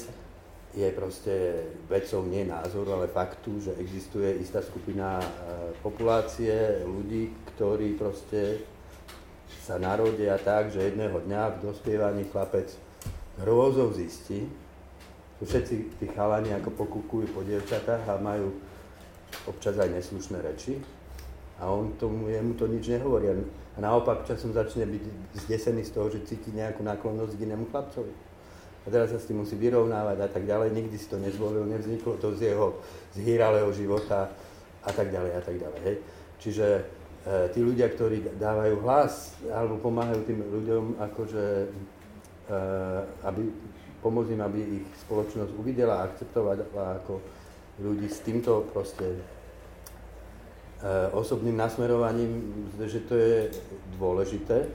[0.73, 1.33] je proste
[1.85, 5.27] vecou nie názoru, ale faktu, že existuje istá skupina e,
[5.85, 8.65] populácie ľudí, ktorí proste
[9.63, 12.73] sa narodia tak, že jedného dňa v dospievaní chlapec
[13.45, 14.49] hrôzou zistí,
[15.39, 18.51] že všetci tí chalani ako pokúkujú po dievčatách a majú
[19.45, 20.81] občas aj neslušné reči
[21.61, 23.29] a on tomu, jemu to nič nehovorí.
[23.73, 25.03] A naopak časom začne byť
[25.45, 28.13] zdesený z toho, že cíti nejakú náklonnosť k inému chlapcovi
[28.83, 30.75] a teraz sa s tým musí vyrovnávať a tak ďalej.
[30.75, 32.75] Nikdy si to nezvolil, nevzniklo to z jeho
[33.15, 34.27] zhýralého života
[34.83, 35.79] a tak ďalej a tak ďalej.
[35.87, 35.97] Hej.
[36.43, 36.81] Čiže e,
[37.55, 41.45] tí ľudia, ktorí dávajú hlas alebo pomáhajú tým ľuďom, akože,
[42.51, 42.57] e,
[43.23, 43.43] aby,
[44.03, 47.23] pomôcť im, aby ich spoločnosť uvidela a akceptovala ako
[47.79, 49.15] ľudí s týmto proste
[51.15, 52.43] osobným nasmerovaním,
[52.75, 53.35] že to je
[53.95, 54.67] dôležité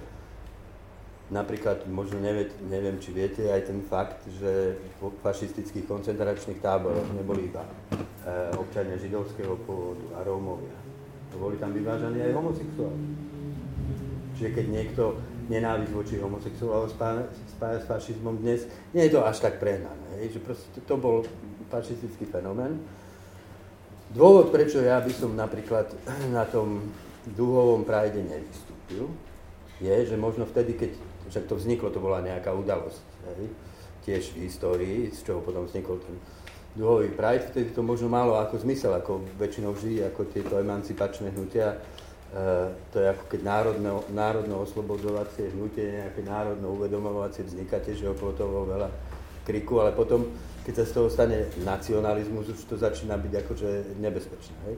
[1.28, 7.52] Napríklad, možno nevie, neviem, či viete aj ten fakt, že v fašistických koncentračných táboroch neboli
[7.52, 7.72] iba e,
[8.56, 10.72] občania židovského pôvodu a Rómovia.
[11.36, 13.04] Boli tam vyvážaní aj homosexuáli.
[14.40, 15.20] Čiže keď niekto
[15.52, 18.64] nenávisť voči homosexuálom spája, spája s fašizmom dnes,
[18.96, 20.32] nie je to až tak prehnané.
[20.32, 21.28] Že to, to bol
[21.68, 22.80] fašistický fenomén.
[24.08, 25.92] Dôvod, prečo ja by som napríklad
[26.32, 26.88] na tom
[27.36, 29.12] dúhovom prajde nevystúpil,
[29.78, 30.90] je, že možno vtedy, keď
[31.28, 33.04] však to vzniklo, to bola nejaká udalosť,
[33.36, 33.52] hej?
[34.08, 36.16] tiež v histórii, z čoho potom vznikol ten
[36.72, 41.74] duhový Pride, vtedy to možno malo ako zmysel, ako väčšinou vždy, ako tieto emancipačné hnutia,
[41.74, 41.76] e,
[42.88, 48.64] to je ako keď národno, národno oslobodzovacie hnutie, nejaké národno uvedomovacie vzniká, tiež okolo toho
[48.64, 48.88] veľa
[49.44, 50.28] kriku, ale potom,
[50.68, 53.70] keď sa z toho stane nacionalizmus, už to začína byť akože
[54.04, 54.56] nebezpečné.
[54.68, 54.76] Hej?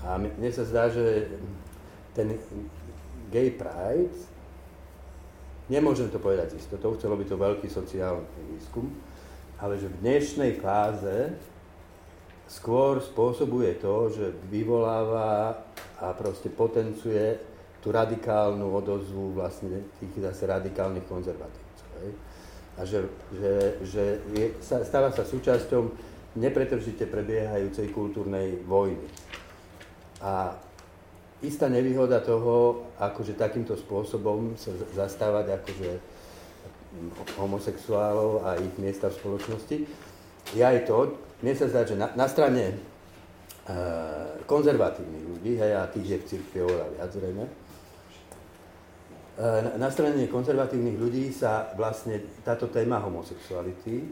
[0.00, 1.28] A mne sa zdá, že
[2.16, 2.40] ten
[3.28, 4.16] gay pride
[5.70, 8.26] Nemôžem to povedať istotou, chcelo by to veľký sociálny
[8.58, 8.90] výskum,
[9.62, 11.30] ale že v dnešnej fáze
[12.50, 15.62] skôr spôsobuje to, že vyvoláva
[16.02, 17.38] a proste potencuje
[17.78, 21.69] tú radikálnu odozvu vlastne tých zase radikálnych konzervatívcov.
[22.80, 23.04] A že,
[23.36, 23.52] že,
[23.84, 25.92] že je, stáva sa súčasťou
[26.40, 29.04] nepretržite prebiehajúcej kultúrnej vojny.
[30.24, 30.56] A
[31.44, 35.90] istá nevýhoda toho, akože takýmto spôsobom sa zastávať akože
[37.38, 39.76] homosexuálov a ich miesta v spoločnosti,
[40.50, 42.74] je aj to, mne sa zdá, že na, na strane
[43.70, 47.44] uh, konzervatívnych ľudí, hej, a tých je v cirkvi oveľa viac zrejme,
[49.40, 54.04] na, na strane konzervatívnych ľudí sa vlastne táto téma homosexuality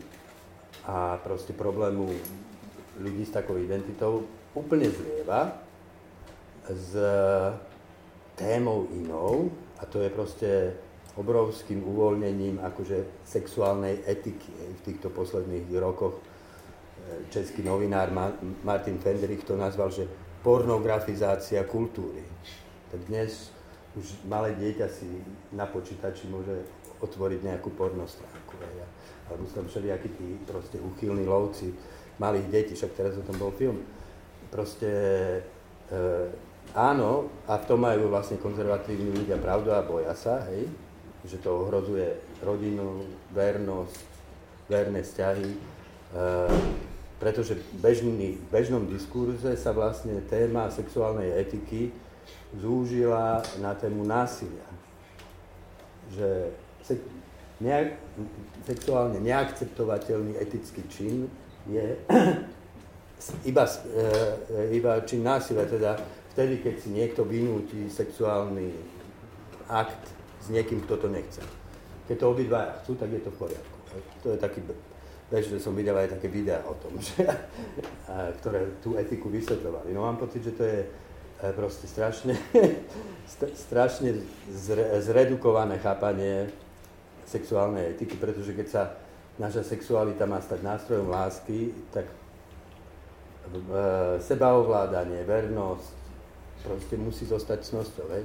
[0.88, 2.08] a proste problému
[3.04, 4.24] ľudí s takou identitou
[4.56, 5.52] úplne zlieva
[6.64, 6.96] s
[8.38, 10.50] témou inou, a to je proste
[11.18, 14.54] obrovským uvoľnením akože sexuálnej etiky.
[14.78, 16.22] V týchto posledných rokoch e,
[17.34, 18.14] český novinár
[18.62, 20.06] Martin Fendrich to nazval, že
[20.46, 22.22] pornografizácia kultúry.
[22.94, 23.50] Tak dnes
[23.98, 25.10] už malé dieťa si
[25.50, 26.62] na počítači môže
[27.02, 28.54] otvoriť nejakú pornostránku.
[29.28, 31.74] Alebo sú tam všelijakí tí proste uchylní lovci
[32.22, 33.82] malých detí, však teraz o tom bol film.
[34.50, 34.90] Proste
[35.90, 36.30] e,
[36.76, 40.68] Áno, a v tom majú vlastne konzervatívni ľudia pravdu a boja sa, hej,
[41.24, 42.12] že to ohrozuje
[42.44, 43.96] rodinu, vernosť,
[44.68, 45.58] verné vzťahy, e,
[47.16, 51.88] pretože bežný, v bežnom diskurze sa vlastne téma sexuálnej etiky
[52.56, 54.64] zúžila na tému násilia.
[56.08, 56.56] Že
[57.60, 58.00] nejak,
[58.64, 61.28] sexuálne neakceptovateľný etický čin
[61.68, 61.98] je
[63.50, 65.98] iba, e, iba čin násilia, teda
[66.32, 68.72] vtedy, keď si niekto vynúti sexuálny
[69.68, 70.00] akt
[70.40, 71.42] s niekým, kto to nechce.
[72.08, 73.76] Keď to obidva chcú, tak je to v poriadku.
[74.24, 74.64] To je taký,
[75.28, 77.26] vieš, som videl aj také videá o tom, že,
[78.40, 79.92] ktoré tú etiku vysvetľovali.
[79.92, 80.88] No mám pocit, že to je e,
[81.38, 82.34] proste strašne,
[83.68, 84.18] strašne
[85.02, 86.50] zredukované chápanie
[87.28, 88.82] sexuálnej etiky, pretože keď sa
[89.38, 92.14] naša sexualita má stať nástrojom lásky, tak e,
[94.18, 95.94] sebaovládanie, vernosť,
[96.66, 98.06] proste musí zostať cnosťou.
[98.10, 98.24] Hej.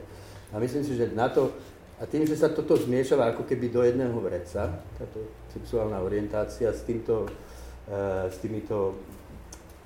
[0.49, 1.53] A myslím si, že na to,
[2.01, 5.19] a tým, že sa toto zmiešava ako keby do jedného vreca, táto
[5.53, 7.29] sexuálna orientácia s, týmto,
[7.85, 8.97] e, s týmito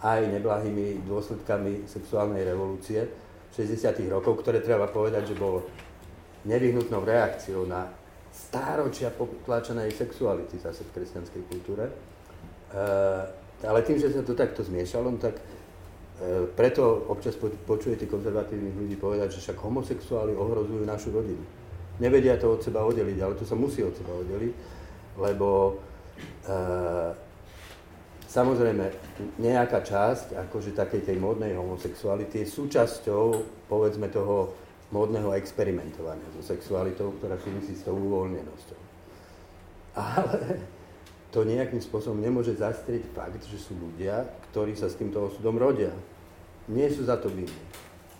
[0.03, 3.07] aj neblahými dôsledkami sexuálnej revolúcie
[3.53, 3.97] 60.
[4.11, 5.65] rokov, ktoré treba povedať, že bol
[6.45, 7.89] nevyhnutnou reakciou na
[8.29, 11.89] stáročia potláčanej sexuality zase v kresťanskej kultúre.
[11.89, 11.93] E,
[13.65, 15.41] ale tým, že sa to takto zmiešalo, no tak
[16.17, 17.37] E, preto občas
[17.69, 21.45] počujete konzervatívnych ľudí povedať, že však homosexuáli ohrozujú našu rodinu.
[22.01, 24.53] Nevedia to od seba oddeliť, ale to sa musí od seba oddeliť,
[25.17, 27.13] lebo uh,
[28.27, 28.91] samozrejme,
[29.39, 33.23] nejaká časť, akože takej tej módnej homosexuality je súčasťou,
[33.71, 34.53] povedzme, toho
[34.91, 38.79] módneho experimentovania so sexualitou, ktorá súvisí s tou uvoľnenosťou.
[39.97, 40.61] Ale
[41.33, 45.91] to nejakým spôsobom nemôže zastrieť fakt, že sú ľudia, ktorí sa s týmto osudom rodia.
[46.71, 47.63] Nie sú za to vinní.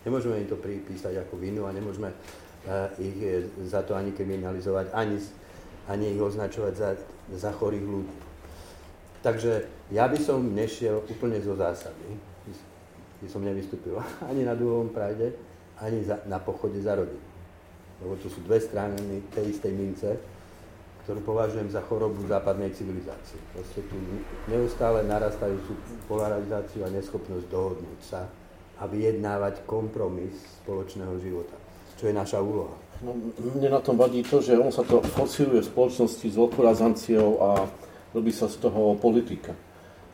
[0.04, 4.92] Nemôžeme im to pripísať ako vinu a nemôžeme uh, ich eh, za to ani kriminalizovať,
[4.96, 5.20] ani,
[5.88, 6.90] ani ich označovať za,
[7.32, 8.27] za chorých ľudí.
[9.28, 12.16] Takže ja by som nešiel úplne zo zásady.
[13.20, 14.00] By som nevystúpil
[14.32, 15.36] ani na dlhovom prajde,
[15.84, 17.20] ani za, na pochode za rodinu.
[18.00, 20.16] Lebo to sú dve strany tej istej mince,
[21.04, 23.36] ktorú považujem za chorobu západnej civilizácie.
[23.52, 24.00] Proste tu
[24.48, 25.76] neustále narastajúcu
[26.08, 28.32] polarizáciu a neschopnosť dohodnúť sa
[28.80, 31.58] a vyjednávať kompromis spoločného života,
[32.00, 32.76] čo je naša úloha.
[33.04, 33.12] No,
[33.58, 37.30] mne na tom vadí to, že on sa to fosíluje v spoločnosti s veľkou razanciou
[37.44, 37.50] a
[38.18, 39.54] robí sa z toho politika.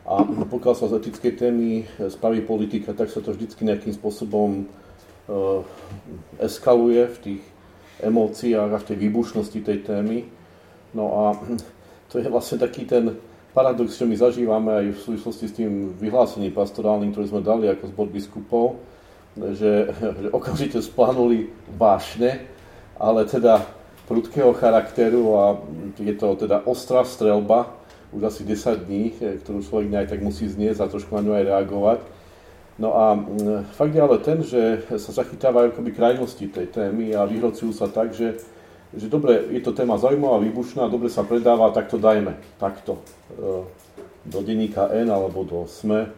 [0.04, 5.64] A pokiaľ sa z etickej témy spraví politika, tak sa to vždycky nejakým spôsobom uh,
[6.36, 7.42] eskaluje v tých
[8.04, 10.28] emóciách a v tej výbušnosti tej témy.
[10.92, 11.22] No a
[12.12, 13.16] to je vlastne taký ten,
[13.54, 17.84] paradox, čo my zažívame aj v súvislosti s tým vyhlásením pastorálnym, ktoré sme dali ako
[17.94, 18.82] zbor biskupov,
[19.38, 22.44] že, že okamžite splánuli vášne,
[22.98, 23.62] ale teda
[24.10, 25.44] prudkého charakteru a
[25.96, 27.72] je to teda ostrá strelba,
[28.14, 29.04] už asi 10 dní,
[29.42, 32.00] ktorú človek aj tak musí znieť a trošku na ňu aj reagovať.
[32.74, 33.14] No a
[33.78, 38.14] fakt je ale ten, že sa zachytávajú akoby krajnosti tej témy a vyhrocujú sa tak,
[38.14, 38.38] že
[38.94, 43.02] že dobre, je to téma zaujímavá, výbušná, dobre sa predáva, tak to dajme takto
[43.34, 43.66] e,
[44.22, 46.10] do denníka N alebo do SME, e,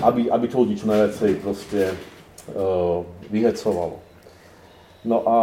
[0.00, 1.96] aby, aby to ľudí čo najviacej proste e,
[3.28, 4.00] vyhecovalo.
[5.04, 5.36] No a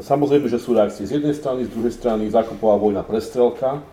[0.00, 3.84] samozrejme, že sú reakcie z jednej strany, z druhej strany zakupová vojna prestrelka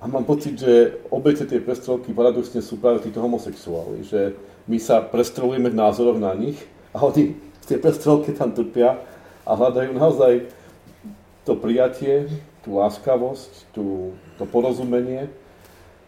[0.00, 4.32] a mám pocit, že obete tej prestrelky paradoxne sú práve títo homosexuáli, že
[4.64, 6.56] my sa prestrelujeme v názoroch na nich
[6.96, 8.96] a oni v tej prestrelke tam trpia
[9.44, 10.48] a hľadajú naozaj
[11.44, 12.32] to prijatie,
[12.64, 15.28] tú láskavosť, tú, to porozumenie.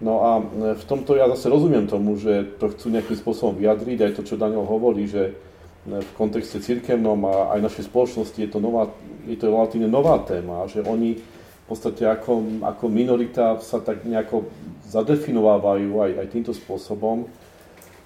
[0.01, 0.43] No a e,
[0.77, 4.41] v tomto ja zase rozumiem tomu, že to chcú nejakým spôsobom vyjadriť, aj to, čo
[4.41, 8.93] Daniel hovorí, že e, v kontexte cirkevnom a aj našej spoločnosti je to, nová,
[9.25, 11.17] je to relatívne nová téma, že oni
[11.63, 14.51] v podstate ako, ako minorita sa tak nejako
[14.91, 17.31] zadefinovávajú aj, aj týmto spôsobom,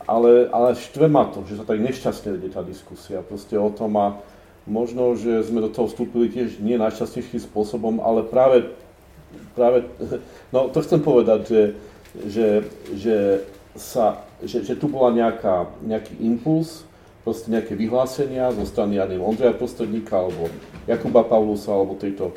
[0.07, 3.25] ale, ale štve ma to, že sa tak nešťastne vedie tá diskusia.
[3.27, 4.07] Proste o tom a
[4.67, 8.75] Možno, že sme do toho vstúpili tiež nie najčastejším spôsobom, ale práve,
[9.55, 9.87] práve
[10.55, 11.63] no to chcem povedať, že,
[12.27, 12.47] že,
[12.99, 13.17] že,
[13.79, 16.83] sa, že, že tu bola nejaká, nejaký impuls,
[17.23, 20.51] proste nejaké vyhlásenia zo strany, ja Ondreja Prostredníka, alebo
[20.91, 22.35] Jakuba Paulusa, alebo tejto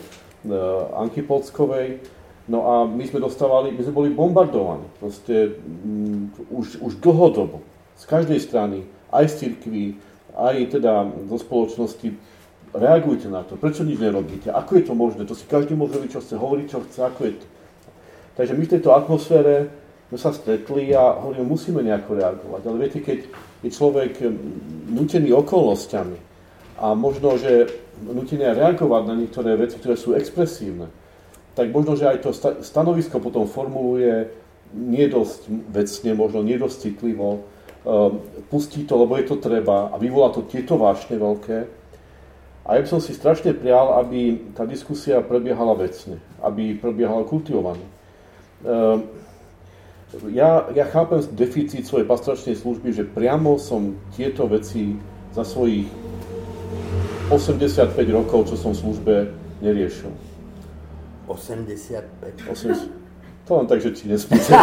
[0.95, 1.99] Anky Polskovej.
[2.49, 7.61] No a my sme dostávali, my sme boli bombardovaní, proste um, už, už dlhodobo,
[7.93, 10.01] z každej strany, aj z cirkví,
[10.33, 12.09] aj teda zo spoločnosti,
[12.73, 16.09] reagujte na to, prečo nič nerobíte, ako je to možné, to si každý môže robiť,
[16.17, 17.47] čo chce, hovoriť, čo chce, ako je to.
[18.33, 19.55] Takže my v tejto atmosfére
[20.09, 23.19] sme sa stretli a hovorím, musíme nejako reagovať, ale viete, keď
[23.61, 24.25] je človek
[24.89, 26.17] nutený okolnostiami
[26.81, 27.69] a možno, že
[28.03, 30.87] nutený reagovať na niektoré veci, ktoré sú expresívne,
[31.53, 32.31] tak možno, že aj to
[32.63, 34.31] stanovisko potom formuluje
[34.71, 37.43] nie dosť vecne, možno nie dosť citlivo,
[37.79, 38.19] Ehm,
[38.49, 41.57] pustí to, lebo je to treba a vyvolá to tieto vášne veľké.
[42.67, 47.85] A ja by som si strašne prial, aby tá diskusia prebiehala vecne, aby prebiehala kultivovane.
[48.67, 49.07] Ehm,
[50.35, 54.99] ja, ja chápem deficit svojej pastoračnej služby, že priamo som tieto veci
[55.31, 55.87] za svojich
[57.29, 59.13] 85 rokov, čo som v službe,
[59.61, 60.09] neriešil.
[61.29, 62.49] 85?
[62.49, 62.99] 80.
[63.49, 64.53] To len tak, že či nespíte.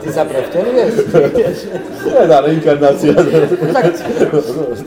[0.00, 0.92] Ty sa prevteluješ?
[2.00, 3.12] To je tá reinkarnácia.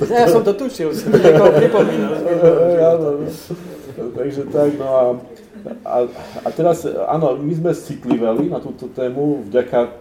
[0.09, 2.13] ja som to tušil, som niekoho pripomínal.
[4.17, 5.03] Takže tak, no a,
[5.85, 5.97] a,
[6.41, 9.93] a teraz, áno, my sme citliveli na túto tému vďaka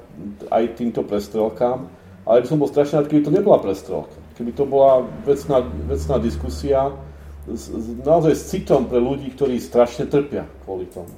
[0.49, 1.98] aj týmto prestrelkám,
[2.29, 4.13] ale som bol strašne rád, keby to nebola prestrelka.
[4.37, 6.93] Keby to bola vecná, vecná diskusia,
[7.49, 7.73] s,
[8.05, 11.09] naozaj s citom pre ľudí, ktorí strašne trpia kvôli tomu.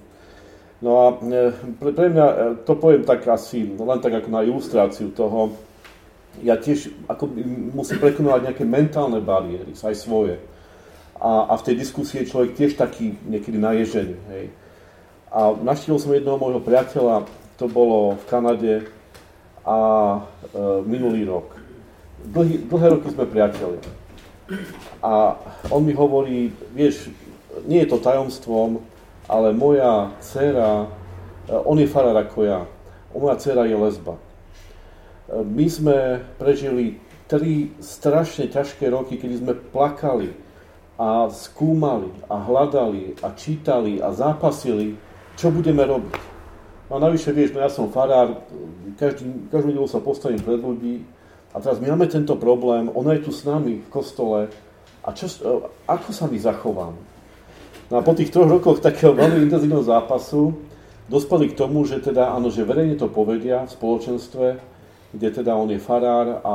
[0.78, 1.51] No a e,
[1.82, 5.59] pre, pre mňa, e, to poviem tak asi, len tak ako na ilustráciu toho,
[6.47, 7.27] ja tiež ako
[7.74, 10.39] musím prekonávať nejaké mentálne bariéry, aj svoje.
[11.19, 14.16] A, a v tej diskusii je človek tiež taký niekedy naježený.
[14.31, 14.47] Hej.
[15.35, 17.27] A naštívil som jednoho môjho priateľa,
[17.59, 18.73] to bolo v Kanade
[19.71, 19.79] a
[20.19, 20.21] e,
[20.83, 21.55] minulý rok.
[22.27, 23.79] Dlhý, dlhé roky sme priateľi.
[24.99, 25.39] A
[25.71, 27.15] on mi hovorí, vieš,
[27.71, 28.83] nie je to tajomstvom,
[29.31, 30.91] ale moja dcera,
[31.47, 32.61] e, on je farár ako ja,
[33.15, 34.19] moja dcera je lesba.
[34.19, 34.23] E,
[35.39, 35.97] my sme
[36.35, 36.99] prežili
[37.31, 40.35] tri strašne ťažké roky, kedy sme plakali
[40.99, 44.99] a skúmali a hľadali a čítali a zápasili,
[45.39, 46.30] čo budeme robiť.
[46.91, 48.43] No a navyše, vieš, no ja som farár,
[48.99, 51.07] každý, každú nedelu sa postavím pred ľudí
[51.55, 54.51] a teraz my máme tento problém, ona je tu s nami v kostole
[55.07, 57.01] a čo, e, ako sa my zachováme?
[57.91, 60.59] No a po tých troch rokoch takého veľmi intenzívneho zápasu
[61.07, 64.47] dospeli k tomu, že teda, áno, že verejne to povedia v spoločenstve,
[65.15, 66.55] kde teda on je farár a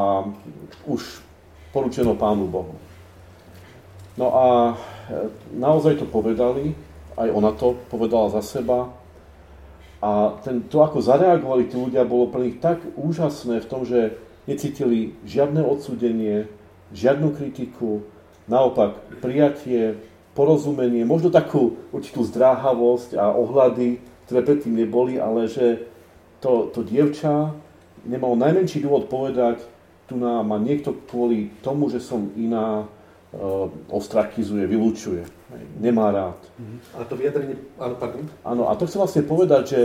[0.84, 1.24] už
[1.72, 2.76] poručeno Pánu Bohu.
[4.20, 4.76] No a e,
[5.56, 6.76] naozaj to povedali,
[7.16, 8.92] aj ona to povedala za seba.
[10.04, 14.20] A ten, to, ako zareagovali tí ľudia, bolo pre nich tak úžasné v tom, že
[14.46, 16.52] necítili žiadne odsudenie,
[16.94, 18.06] žiadnu kritiku,
[18.46, 19.98] naopak prijatie,
[20.36, 25.88] porozumenie, možno takú určitú zdráhavosť a ohľady, ktoré predtým neboli, ale že
[26.44, 27.56] to, to dievča
[28.06, 29.66] nemalo najmenší dôvod povedať,
[30.06, 32.86] tu nám ma niekto kvôli tomu, že som iná,
[33.34, 33.46] e,
[33.90, 35.26] ostrakizuje, vylúčuje.
[35.78, 36.40] Nemá rád.
[36.98, 38.26] A to vyjadrenie, áno, pardon?
[38.42, 39.80] Áno, a to chcem vlastne povedať, že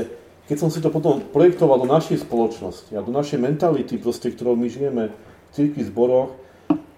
[0.49, 4.57] keď som si to potom projektoval do našej spoločnosti a do našej mentality, proste, ktorou
[4.57, 6.33] my žijeme v církvi zboroch,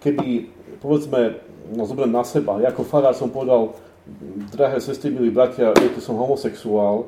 [0.00, 0.48] keby,
[0.78, 1.42] povedzme,
[1.74, 2.62] no zoberiem na seba.
[2.62, 3.76] Ja ako farár som povedal,
[4.50, 7.06] drahé sestry, milí bratia, viete, som homosexuál,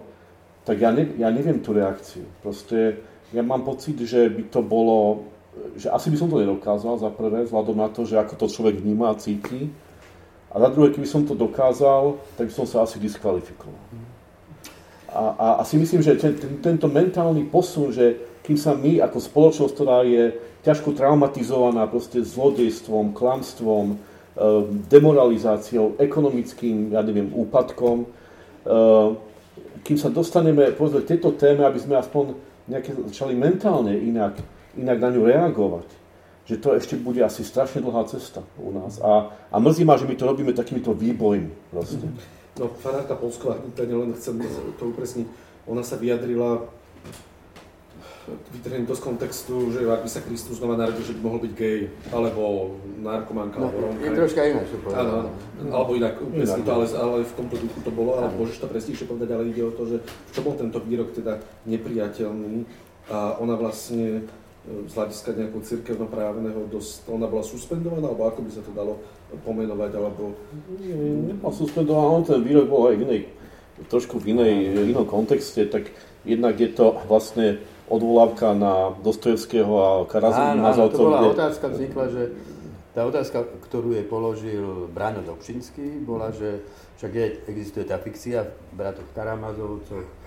[0.65, 2.25] tak ja, ne, ja neviem tú reakciu.
[2.41, 3.03] Proste
[3.35, 5.29] ja mám pocit, že by to bolo,
[5.77, 8.79] že asi by som to nedokázal za prvé, vzhľadom na to, že ako to človek
[8.81, 9.69] vníma a cíti.
[10.55, 13.75] A za druhé, keby som to dokázal, tak by som sa asi diskvalifikoval.
[15.11, 19.03] A, a, a si myslím, že ten, ten, tento mentálny posun, že kým sa my
[19.03, 20.31] ako spoločnosť, ktorá je
[20.63, 23.99] ťažko traumatizovaná proste zlodejstvom, klamstvom,
[24.35, 28.03] Ehm, demoralizáciou, ekonomickým, ja neviem, úpadkom.
[28.67, 29.15] Ehm,
[29.87, 32.35] kým sa dostaneme povedzme, k tejto téme, aby sme aspoň
[32.67, 34.35] nejaké začali mentálne inak,
[34.75, 35.87] inak na ňu reagovať,
[36.45, 39.01] že to ešte bude asi strašne dlhá cesta u nás.
[39.01, 41.73] A, a mrzí ma, že my to robíme takýmito výbojmi.
[41.73, 42.05] Proste.
[42.61, 44.39] No, farárka Polsková, len chcem
[44.79, 45.27] to upresniť,
[45.67, 46.69] ona sa vyjadrila
[48.25, 51.53] vytrhnem to z kontextu, že ak by sa Kristus znova narodil, že by mohol byť
[51.53, 52.73] gay, alebo
[53.05, 54.01] narkomanka, no, alebo romka.
[54.01, 55.05] Je troška iné, čo povedal.
[55.05, 55.19] Áno,
[55.69, 59.05] alebo inak, presne to, ale, ale v tomto duchu to bolo, ale môžeš to presnejšie
[59.05, 59.97] povedať, ale ide o to, že
[60.33, 62.65] čo bol tento výrok teda nepriateľný
[63.13, 64.25] a ona vlastne
[64.65, 68.97] z hľadiska nejakého cirkevnoprávneho dosť, ona bola suspendovaná, alebo ako by sa to dalo
[69.45, 70.33] pomenovať, alebo...
[70.81, 70.97] Nie,
[71.37, 73.21] nebola suspendovaná, ten výrok bol aj v inej,
[73.93, 75.93] trošku v inej, v inom kontexte, tak
[76.25, 77.61] jednak je to vlastne
[77.93, 80.97] odvolávka na Dostojevského a Karazovú Mazalcov.
[80.97, 81.37] to bola kde...
[81.37, 82.23] otázka vznikla, že
[82.97, 83.39] tá otázka,
[83.69, 86.65] ktorú je položil Braňo Dobšinský, bola, že
[86.97, 90.24] však je, existuje tá fikcia v bratoch Karamazovcoch,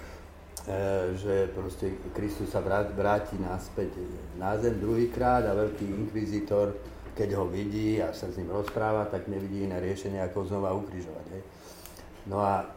[1.16, 3.96] že proste Kristus sa vráti naspäť
[4.36, 6.76] na zem druhýkrát a veľký inkvizitor,
[7.16, 11.26] keď ho vidí a sa s ním rozpráva, tak nevidí iné riešenie, ako znova ukrižovať.
[11.32, 11.44] Hej.
[12.28, 12.68] No a,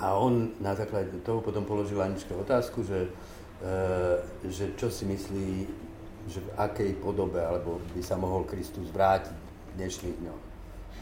[0.00, 3.12] a on na základe toho potom položil Aničke otázku, že
[3.58, 4.16] Eh,
[4.46, 5.66] že čo si myslí,
[6.30, 10.42] že v akej podobe alebo by sa mohol Kristus vrátiť v dnešných dňoch.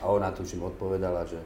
[0.01, 1.37] A ona tuším odpovedala, že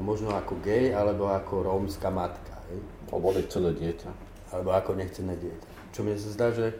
[0.00, 2.53] no možno ako gej alebo ako rómska matka.
[2.74, 2.80] Hej?
[3.14, 4.10] Alebo nechcené dieťa.
[4.50, 5.68] Alebo ako nechcené dieťa.
[5.94, 6.74] Čo mi sa zdá, že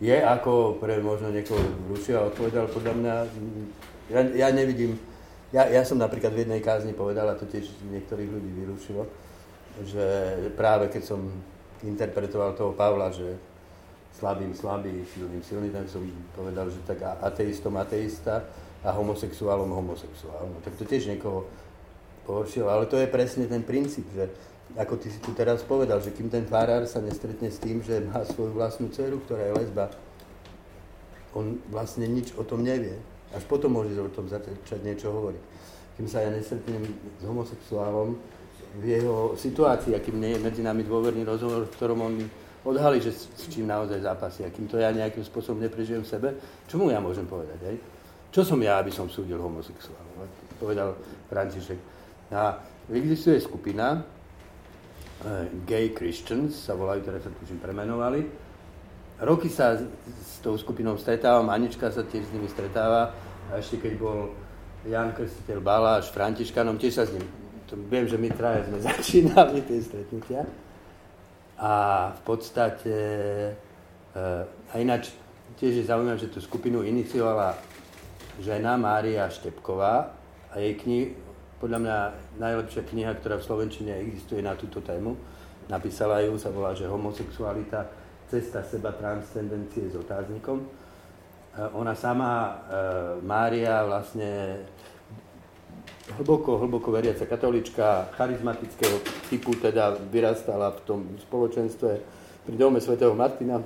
[0.00, 3.14] je ako pre možno niekoho a odpovedal podľa mňa,
[4.08, 4.96] ja, ja nevidím,
[5.52, 9.04] ja, ja som napríklad v jednej kázni povedal, a to tiež niektorých ľudí vyrušilo,
[9.84, 10.06] že
[10.56, 11.20] práve keď som
[11.84, 13.36] interpretoval toho Pavla, že
[14.16, 16.00] slabým slabý, silným silný, tak som
[16.32, 18.44] povedal, že tak ateistom ateista
[18.80, 20.48] a homosexuálom homosexuál.
[20.48, 21.44] No, tak to tiež niekoho
[22.24, 24.32] pohoršilo, ale to je presne ten princíp, že
[24.78, 28.02] ako ty si tu teraz povedal, že kým ten farár sa nestretne s tým, že
[28.06, 29.90] má svoju vlastnú dceru, ktorá je lesba,
[31.34, 32.94] on vlastne nič o tom nevie.
[33.30, 35.42] Až potom môže o tom začať niečo hovoriť.
[35.98, 36.82] Kým sa ja nestretnem
[37.18, 38.18] s homosexuálom,
[38.78, 42.14] v jeho situácii, akým nie je medzi nami dôverný rozhovor, v ktorom on
[42.62, 46.38] odhalí, že s, čím naozaj zápasí, akým to ja nejakým spôsobom neprežijem sebe,
[46.70, 47.76] čo mu ja môžem povedať, hej?
[48.30, 50.30] Čo som ja, aby som súdil homosexuálov,
[50.62, 50.94] povedal
[51.26, 51.78] František.
[52.30, 52.62] A
[52.94, 54.06] existuje skupina,
[55.68, 58.24] Gay Christians, sa volajú, ktoré sa tuším premenovali.
[59.20, 63.12] Roky sa s, tou skupinou stretávam, Anička sa tiež s nimi stretáva,
[63.52, 64.32] a ešte keď bol
[64.88, 67.40] Jan Krstiteľ Baláš Františkanom, tiež sa s ním
[67.76, 70.42] viem, že my traje sme začínali tie stretnutia.
[71.60, 71.72] A
[72.16, 72.96] v podstate,
[74.16, 74.22] e,
[74.72, 75.12] a ináč
[75.60, 77.60] tiež je zaujímavé, že tú skupinu iniciovala
[78.40, 80.16] žena Mária Štepková
[80.50, 81.00] a jej kni,
[81.60, 81.96] podľa mňa
[82.40, 85.12] najlepšia kniha, ktorá v Slovenčine existuje na túto tému.
[85.68, 87.84] Napísala ju, sa volá, že homosexualita,
[88.32, 90.64] cesta seba transcendencie s otáznikom.
[91.76, 92.62] Ona sama,
[93.20, 94.64] Mária, vlastne
[96.16, 101.90] hlboko, hlboko veriaca katolička, charizmatického typu, teda vyrastala v tom spoločenstve
[102.48, 103.60] pri dome svätého Martina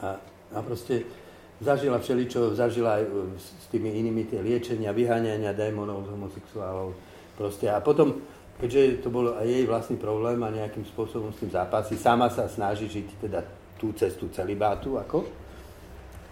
[0.00, 0.16] a,
[0.54, 1.23] a proste
[1.62, 3.04] zažila všeličo, zažila aj
[3.38, 6.94] s tými inými tie liečenia, vyháňania démonov homosexuálov.
[7.34, 7.66] Proste.
[7.66, 8.22] A potom,
[8.62, 12.46] keďže to bol aj jej vlastný problém a nejakým spôsobom s tým zápasí, sama sa
[12.46, 13.42] snaží žiť teda
[13.78, 15.26] tú cestu celibátu, ako,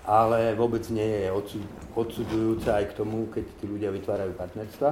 [0.06, 1.30] ale vôbec nie je
[1.94, 4.90] odsudzujúca aj k tomu, keď tí ľudia vytvárajú partnerstva.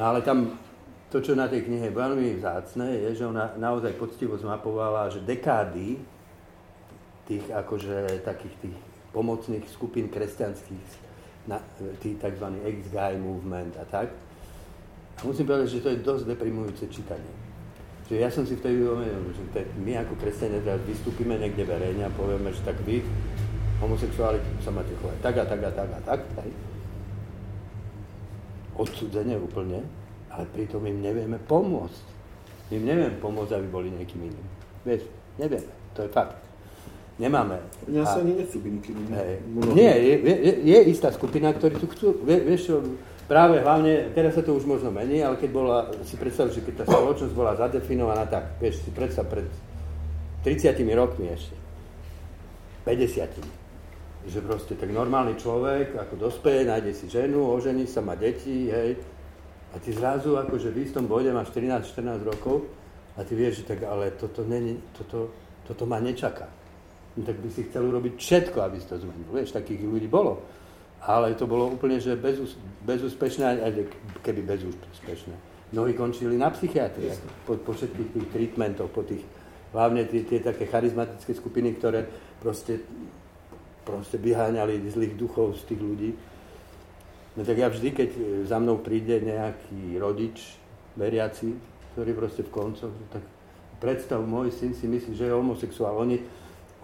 [0.00, 0.56] No ale tam
[1.08, 5.24] to, čo na tej knihe je veľmi vzácne, je, že ona naozaj poctivo zmapovala, že
[5.24, 5.96] dekády
[7.28, 8.78] tých akože takých tých
[9.12, 10.88] pomocných skupín kresťanských,
[11.48, 11.58] na,
[12.04, 12.46] tých tzv.
[12.64, 14.12] ex-guy movement a tak.
[15.18, 17.34] A musím povedať, že to je dosť deprimujúce čítanie.
[18.08, 19.44] Že ja som si vtedy uvedomil, že
[19.80, 23.04] my ako kresťania teraz vystúpime niekde verejne a povieme, že tak vy
[23.84, 26.20] homosexuáli sa máte chovať tak a tak a tak a tak.
[26.40, 26.50] Hej.
[28.78, 29.82] Odsudzenie úplne,
[30.30, 32.04] ale pritom im nevieme pomôcť.
[32.72, 34.48] Im nevieme pomôcť, aby boli niekým iným.
[34.86, 35.04] Vieš,
[35.36, 36.47] nevieme, to je fakt.
[37.18, 37.58] Nemáme.
[37.90, 39.74] Ja sa ani nechcú byť nikým iným.
[39.74, 42.78] Nie, je, je, je istá skupina, ktorí tu chcú, vie, vieš
[43.26, 46.82] práve hlavne, teraz sa to už možno mení, ale keď bola, si predstav, že keď
[46.82, 49.50] tá spoločnosť bola zadefinovaná tak, vieš, si predstav pred
[50.46, 51.54] 30 rokmi ešte,
[52.86, 53.66] 50
[54.28, 59.00] že proste tak normálny človek, ako dospeje, nájde si ženu, ožení sa, má deti, hej,
[59.72, 62.68] a ty zrazu akože v istom bode máš 13-14 rokov
[63.16, 65.32] a ty vieš, že tak ale toto, není, toto,
[65.68, 66.48] toto ma nečaká.
[67.18, 69.34] No, tak by si chcel urobiť všetko, aby si to zmenil.
[69.34, 70.38] Vieš, takých ľudí bolo.
[71.02, 72.54] Ale to bolo úplne, že bezús,
[72.86, 73.58] bezúspešné,
[74.22, 75.34] keby bezúspešné.
[75.74, 77.10] Mnohí končili na psychiatrii,
[77.42, 79.20] po, po všetkých tých treatmentoch, po tých,
[79.74, 82.06] hlavne tie, tie také charizmatické skupiny, ktoré
[82.38, 82.80] proste
[83.88, 86.10] proste vyháňali zlých duchov z tých ľudí.
[87.32, 88.10] No tak ja vždy, keď
[88.44, 90.60] za mnou príde nejaký rodič,
[90.92, 91.56] veriaci,
[91.96, 93.24] ktorý proste v koncoch, tak
[93.80, 95.96] predstav, môj syn si myslí, že je homosexuál.
[95.96, 96.20] Oni,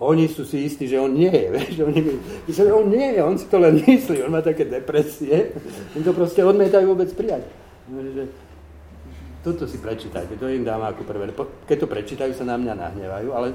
[0.03, 2.01] oni sú si istí, že on nie je, vieš, oni
[2.51, 5.55] že on nie je, on si to len myslí, on má také depresie,
[5.95, 7.47] oni to proste odmietajú vôbec prijať.
[7.91, 8.25] Že,
[9.45, 11.29] toto si prečítajte, to im dám ako prvé.
[11.69, 13.53] Keď to prečítajú, sa na mňa nahnevajú, ale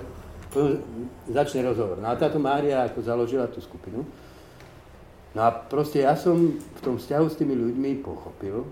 [1.29, 1.97] začne rozhovor.
[1.97, 4.05] No a táto Mária ako založila tú skupinu.
[5.33, 8.65] No a proste ja som v tom vzťahu s tými ľuďmi pochopil,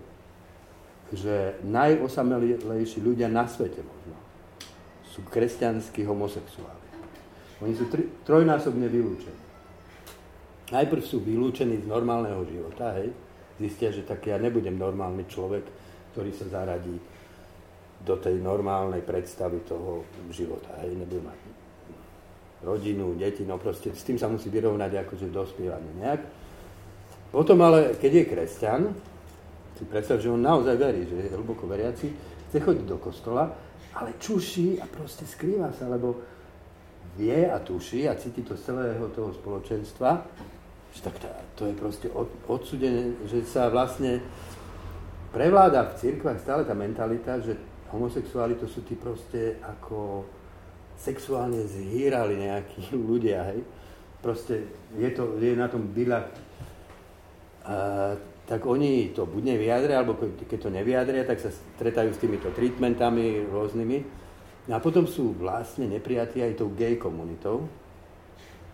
[1.14, 4.16] že najosamelejší ľudia na svete možno
[5.14, 6.77] sú kresťanskí homosexuáli.
[7.62, 9.42] Oni sú tri, trojnásobne vylúčení.
[10.68, 13.10] Najprv sú vylúčení z normálneho života, hej.
[13.58, 15.66] Zistia, že tak ja nebudem normálny človek,
[16.14, 16.94] ktorý sa zaradí
[18.06, 20.70] do tej normálnej predstavy toho života.
[20.86, 21.40] Hej, nebudem mať
[22.62, 26.22] rodinu, deti, no proste s tým sa musí vyrovnať akože dospievaný nejak.
[27.30, 28.82] Potom ale, keď je kresťan,
[29.78, 32.10] si predstav, že on naozaj verí, že je hlboko veriaci,
[32.50, 33.46] chce chodiť do kostola,
[33.94, 36.18] ale čuší a proste skrýva sa, lebo
[37.18, 40.22] vie a tuší a cíti to z celého toho spoločenstva,
[40.94, 41.18] že tak
[41.58, 44.22] to je proste od, odsudené, že sa vlastne
[45.34, 47.58] prevláda v cirkvách stále tá mentalita, že
[47.90, 50.26] homosexuáli to sú tí proste ako
[50.98, 53.62] sexuálne zhýrali nejakí ľudia, hej.
[54.18, 54.66] Proste
[54.98, 56.26] je, to, je na tom byla.
[57.66, 58.18] A,
[58.48, 60.16] tak oni to buď nevyjadria, alebo
[60.48, 63.98] keď to nevyjadria, tak sa stretajú s týmito treatmentami rôznymi.
[64.68, 67.72] No a potom sú vlastne neprijatí aj tou gay komunitou,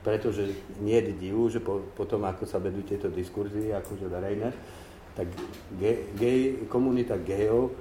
[0.01, 0.51] pretože
[0.81, 4.49] nie je divu, že po, potom, ako sa vedú tieto diskurzy, akože verejné,
[5.13, 5.29] tak
[5.77, 7.77] gay, gay komunita gejov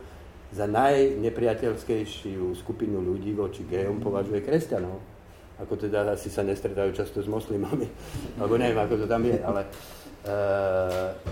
[0.52, 5.00] za najnepriateľskejšiu skupinu ľudí voči gejom považuje kresťanov.
[5.64, 7.88] Ako teda asi sa nestretajú často s moslimami,
[8.38, 9.70] alebo neviem, ako to tam je, ale e,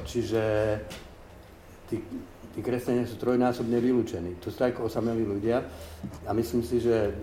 [0.09, 0.43] čiže
[1.93, 2.01] tí,
[2.55, 4.39] tí kresťania sú trojnásobne vylúčení.
[4.43, 5.63] To sú tak osamelí ľudia
[6.27, 7.15] a myslím si, že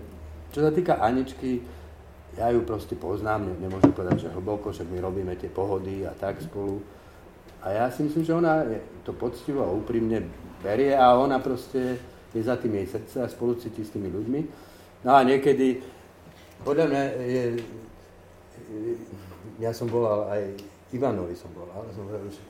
[0.52, 1.60] čo sa týka Aničky,
[2.36, 6.40] ja ju proste poznám, nemôžem povedať, že hlboko, však my robíme tie pohody a tak
[6.40, 6.80] spolu.
[7.64, 8.62] A ja si myslím, že ona
[9.02, 10.22] to poctivo a úprimne
[10.62, 11.98] berie a ona proste
[12.30, 14.40] je za tým jej srdce a spolu cíti s tými ľuďmi.
[15.02, 15.82] No a niekedy,
[16.62, 17.44] podľa mňa je,
[19.58, 20.42] ja som volal aj
[20.88, 22.40] Ivanovi som volal, som hovoril, že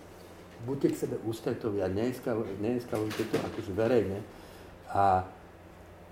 [0.66, 4.18] buďte k sebe ústretovi a to akože verejne.
[4.94, 5.22] A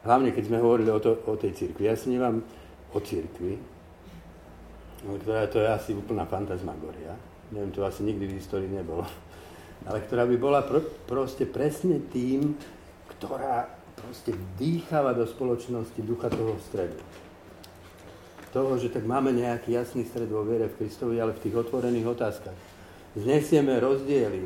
[0.05, 2.44] hlavne, keď sme hovorili o, to, o tej cirkvi, ja snívam
[2.93, 3.59] o cirkvi,
[5.06, 7.16] ktorá to je asi úplná fantasmagoria.
[7.51, 9.06] Neviem, to asi nikdy v histórii nebolo
[9.86, 12.59] ale ktorá by bola pr- proste presne tým,
[13.16, 16.98] ktorá proste dýchala do spoločnosti ducha toho stredu.
[18.51, 22.06] Toho, že tak máme nejaký jasný stred vo viere v Kristovi, ale v tých otvorených
[22.09, 22.59] otázkach.
[23.16, 24.44] Znesieme rozdiely,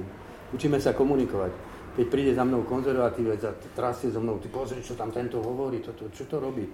[0.54, 1.52] učíme sa komunikovať.
[1.98, 5.82] Keď príde za mnou konzervatívec a trasie so mnou, ty pozri, čo tam tento hovorí,
[5.82, 6.64] to, to, čo to robí.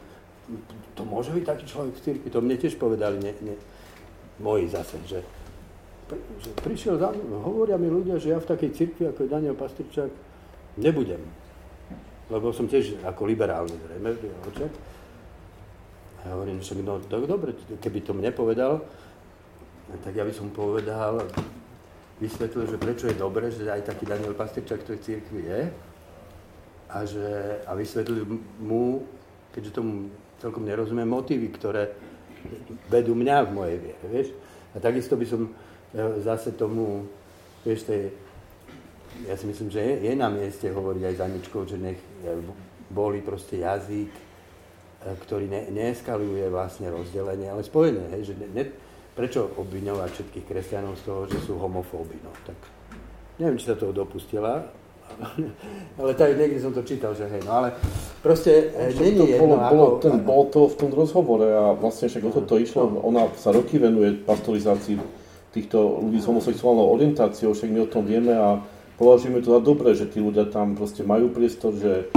[0.95, 2.29] To môže byť taký človek v cirkvi.
[2.31, 3.55] To mne tiež povedali ne, ne,
[4.45, 5.25] moji zase, že,
[6.39, 9.57] že prišiel za mnou, hovoria mi ľudia, že ja v takej cirkvi, ako je Daniel
[9.57, 10.13] Pastričák,
[10.77, 11.25] nebudem
[12.31, 14.11] lebo som tiež ako liberálny zrejme.
[16.19, 18.83] A ja hovorím, že no tak dobre, keby to mne povedal,
[20.03, 21.23] tak ja by som povedal,
[22.21, 25.61] vysvetlil, že prečo je dobré, že aj taký Daniel Pastrčák v tej cirkvi je
[26.89, 27.29] a, že,
[27.69, 28.25] a vysvetlil
[28.63, 29.05] mu,
[29.53, 30.09] keďže tomu
[30.41, 31.93] celkom nerozumiem, motívy, ktoré
[32.89, 34.29] vedú mňa v mojej viere, vieš.
[34.73, 35.53] A takisto by som e,
[36.23, 37.09] zase tomu,
[37.65, 38.13] vieš, tej
[39.25, 42.37] ja si myslím, že je, je na mieste hovoriť aj za Ničkou, že nech e,
[42.93, 44.21] boli proste jazyk, e,
[45.25, 48.65] ktorý ne, neeskaluje vlastne rozdelenie, ale spojenie, hej, že ne, ne,
[49.17, 52.59] prečo obviňovať všetkých kresťanov z toho, že sú homofóby, no tak
[53.41, 54.69] neviem, či sa toho dopustila,
[56.01, 57.73] ale tak niekde som to čítal, že hej, no ale
[58.21, 59.75] proste e, není jedno, bolo, ako...
[59.75, 63.57] Bolo, ten, bol to v tom rozhovore a vlastne však o toto išlo, ona sa
[63.57, 65.01] roky venuje pastorizácii
[65.57, 68.61] týchto ľudí s homosexuálnou orientáciou, však my o tom vieme a
[69.01, 72.13] považujeme to za dobré, že tí ľudia tam proste majú priestor, že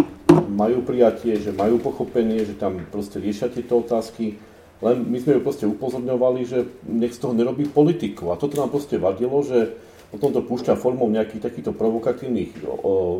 [0.51, 4.35] majú prijatie, že majú pochopenie, že tam proste riešia tieto otázky.
[4.79, 8.31] Len my sme ju proste upozorňovali, že nech z toho nerobí politiku.
[8.31, 9.75] A toto nám proste vadilo, že
[10.09, 12.55] o tomto púšťa formou nejakých takýchto provokatívnych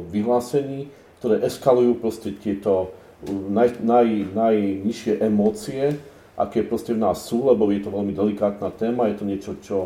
[0.10, 0.88] vyhlásení,
[1.19, 2.95] ktoré eskalujú proste tieto
[3.27, 5.99] naj, naj, najnižšie emócie,
[6.40, 9.77] aké proste v nás sú, lebo je to veľmi delikátna téma, je to niečo, čo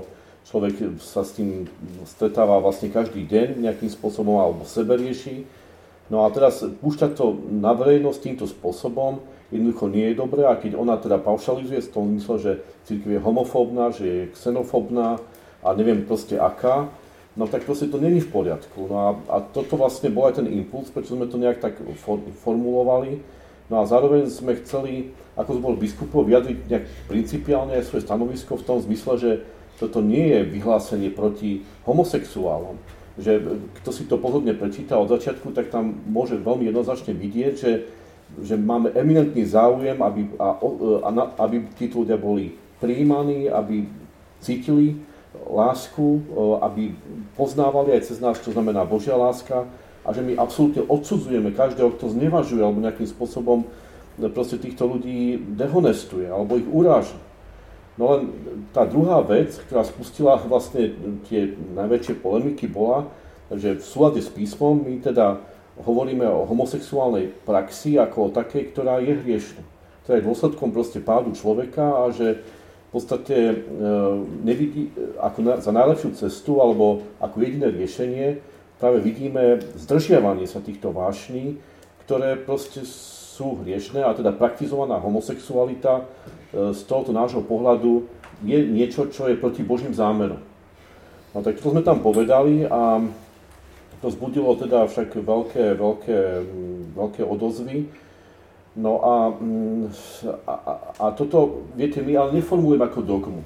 [0.46, 1.66] človek sa s tým
[2.06, 5.50] stretáva vlastne každý deň nejakým spôsobom alebo sebe rieši.
[6.14, 9.18] No a teraz púšťať to na verejnosť týmto spôsobom
[9.54, 12.52] jednoducho nie je dobré a keď ona teda paušalizuje z toho mysle, že
[12.90, 15.22] církev je homofóbna, že je xenofóbna
[15.62, 16.90] a neviem proste aká,
[17.38, 18.90] no tak proste to není v poriadku.
[18.90, 22.18] No a, a toto vlastne bol aj ten impuls, prečo sme to nejak tak for,
[22.42, 23.22] formulovali.
[23.72, 28.78] No a zároveň sme chceli, ako boli biskupov, vyjadriť nejak principiálne svoje stanovisko v tom
[28.84, 29.32] zmysle, že
[29.80, 32.78] toto nie je vyhlásenie proti homosexuálom.
[33.18, 37.72] Že kto si to pozorne prečíta od začiatku, tak tam môže veľmi jednoznačne vidieť, že,
[38.42, 41.10] že máme eminentný záujem, aby, a, a,
[41.46, 43.86] aby títo ľudia boli prijímaní, aby
[44.42, 44.98] cítili
[45.34, 46.22] lásku,
[46.62, 46.94] aby
[47.38, 49.66] poznávali aj cez nás, čo znamená Božia láska
[50.04, 53.66] a že my absolútne odsudzujeme každého, kto znevažuje alebo nejakým spôsobom
[54.36, 57.18] proste týchto ľudí dehonestuje alebo ich uráža.
[57.98, 58.22] No len
[58.74, 60.98] tá druhá vec, ktorá spustila vlastne
[61.30, 63.06] tie najväčšie polemiky bola,
[63.54, 65.38] že v súlade s písmom my teda
[65.80, 69.64] hovoríme o homosexuálnej praxi ako o takej, ktorá je hriešna.
[70.06, 73.56] Ktorá je dôsledkom proste pádu človeka a že v podstate e,
[74.46, 78.38] nevidí ako na, za najlepšiu cestu alebo ako jediné riešenie
[78.78, 81.56] práve vidíme zdržiavanie sa týchto vášní,
[82.04, 86.04] ktoré proste sú hriešné a teda praktizovaná homosexualita
[86.54, 88.06] z tohoto nášho pohľadu
[88.44, 90.38] je niečo, čo je proti Božím zámerom.
[91.34, 93.02] No tak to sme tam povedali a
[94.04, 96.18] to zbudilo teda však veľké, veľké,
[96.92, 97.88] veľké odozvy.
[98.76, 99.16] No a,
[100.44, 100.54] a,
[101.00, 103.42] a toto, viete, my ale neformulujeme ako dogmu.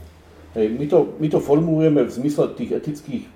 [0.58, 3.30] Hej, my, to, my to formulujeme v zmysle tých etických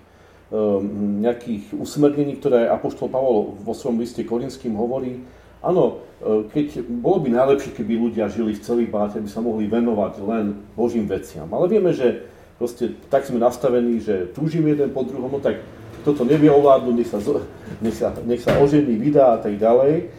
[0.49, 5.21] um, nejakých usmernení, ktoré Apoštol Pavol vo svojom liste Korinským hovorí,
[5.61, 9.69] Áno, e, keď bolo by najlepšie, keby ľudia žili v celý báte, aby sa mohli
[9.69, 11.45] venovať len Božím veciam.
[11.53, 12.25] Ale vieme, že
[12.57, 15.61] proste tak sme nastavení, že túžime jeden po druhom, no tak
[16.01, 17.19] kto to nevie ovládnuť, nech sa,
[17.81, 20.09] nech sa, nech sa ožení, vydá a tak ďalej.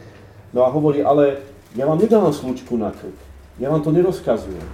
[0.55, 1.43] No a hovorí, ale
[1.75, 3.17] ja vám nedávam slučku na krk.
[3.61, 4.65] Ja vám to nerozkazujem.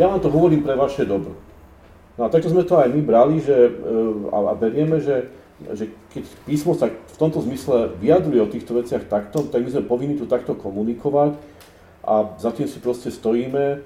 [0.00, 1.36] Ja vám to hovorím pre vaše dobro.
[2.16, 3.70] No a takto sme to aj my brali že, e,
[4.32, 5.28] a, a berieme, že
[5.72, 9.88] že keď písmo sa v tomto zmysle vyjadruje o týchto veciach takto, tak my sme
[9.88, 11.32] povinni tu takto komunikovať
[12.04, 13.80] a za tým si proste stojíme.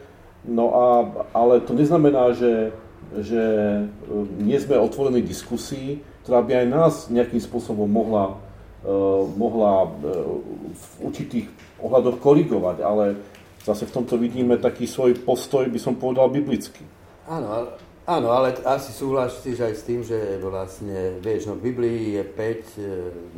[0.51, 0.87] No a,
[1.31, 2.75] ale to neznamená, že,
[3.23, 3.43] že
[3.87, 8.39] e, nie sme otvorení diskusii, ktorá by aj nás nejakým spôsobom mohla,
[8.87, 10.39] uh, mohla uh,
[10.71, 11.51] v určitých
[11.83, 13.19] ohľadoch korigovať, ale
[13.67, 16.87] zase v tomto vidíme taký svoj postoj, by som povedal, biblický.
[17.27, 17.75] Áno,
[18.11, 22.35] Áno, ale asi súhlasíš aj s tým, že vlastne, vieš, no v Biblii je 5
[22.35, 22.83] e,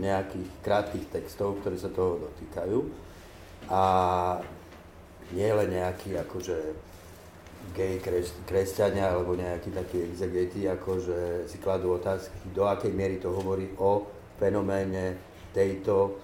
[0.00, 2.80] nejakých krátkých textov, ktoré sa toho dotýkajú.
[3.68, 3.82] A
[5.36, 6.56] nie len nejaký akože
[7.70, 13.32] gej kres, kresťania alebo nejakí takí exegeti, akože si kladú otázky, do akej miery to
[13.32, 14.04] hovorí o
[14.36, 15.16] fenoméne
[15.54, 16.18] tejto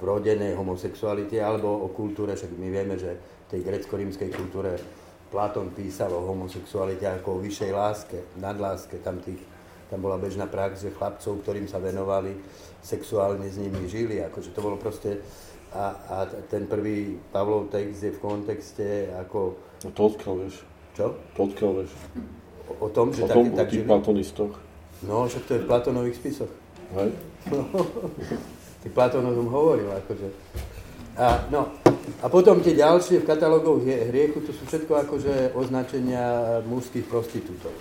[0.00, 4.80] vrodenej homosexuality alebo o kultúre, však my vieme, že v tej grecko-rímskej kultúre
[5.30, 9.38] Platón písal o homosexualite ako o vyššej láske, nadláske, tam, tých,
[9.86, 12.34] tam bola bežná prax, že chlapcov, ktorým sa venovali,
[12.82, 15.22] sexuálne s nimi žili, akože to bolo proste,
[15.70, 16.16] a, a
[16.50, 19.69] ten prvý Pavlov text je v kontexte ako...
[19.80, 20.56] No to odkiaľ vieš?
[20.92, 21.06] Čo?
[21.16, 21.90] To odkiaľ vieš?
[22.68, 23.88] O, o tom, že o tom, tak, tak žili?
[23.88, 24.54] platonistoch.
[25.00, 26.52] No, však to je v Platonových spisoch.
[26.96, 27.10] Hej?
[27.50, 27.64] No,
[28.84, 30.28] tak Platón o tom hovoril, akože.
[31.20, 31.68] A, no,
[32.20, 37.72] a potom tie ďalšie v katalógoch hriechu, to sú všetko akože označenia mužských prostitútov.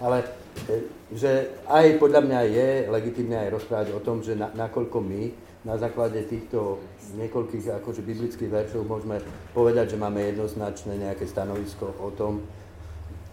[0.00, 0.24] Ale
[0.68, 5.22] e, že aj podľa mňa je legitimné aj rozprávať o tom, že na, nakoľko my
[5.68, 6.80] na základe týchto
[7.14, 9.22] niekoľkých akože biblických veršov môžeme
[9.54, 12.42] povedať, že máme jednoznačné nejaké stanovisko o tom,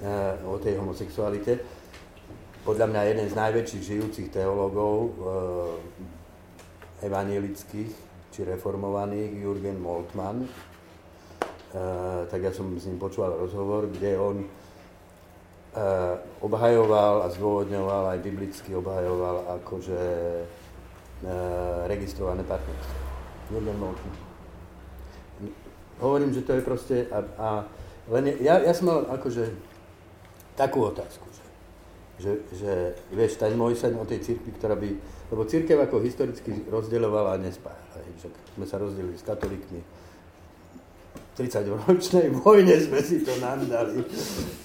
[0.03, 0.09] e,
[0.45, 1.63] o tej homosexualite.
[2.63, 5.09] Podľa mňa jeden z najväčších žijúcich teológov e,
[7.07, 7.91] evanielických
[8.33, 10.49] či reformovaných, Jürgen Moltmann, e,
[12.29, 14.37] tak ja som s ním počúval rozhovor, kde on
[16.37, 19.97] obhajoval a zdôvodňoval, aj biblicky obhajoval akože
[21.89, 23.12] registrované partnerstvo.
[23.51, 24.17] Jürgen Moltmann.
[25.99, 27.47] Hovorím, že to je proste, a, a
[28.11, 29.51] len ja, ja som mal akože
[30.59, 31.43] takú otázku, že,
[32.19, 32.71] že, že
[33.13, 34.89] vieš, ten môj sen o tej cirkvi, ktorá by,
[35.31, 39.79] lebo církev ako historicky rozdeľovala a nespájala, že sme sa rozdelili s katolíkmi,
[41.33, 44.05] 30-ročnej vojne sme si to nandali.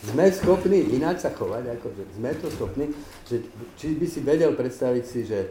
[0.04, 2.92] Sme schopní ináč sa chovať, akože sme to schopní,
[3.24, 3.40] že,
[3.80, 5.48] či by si vedel predstaviť si, že,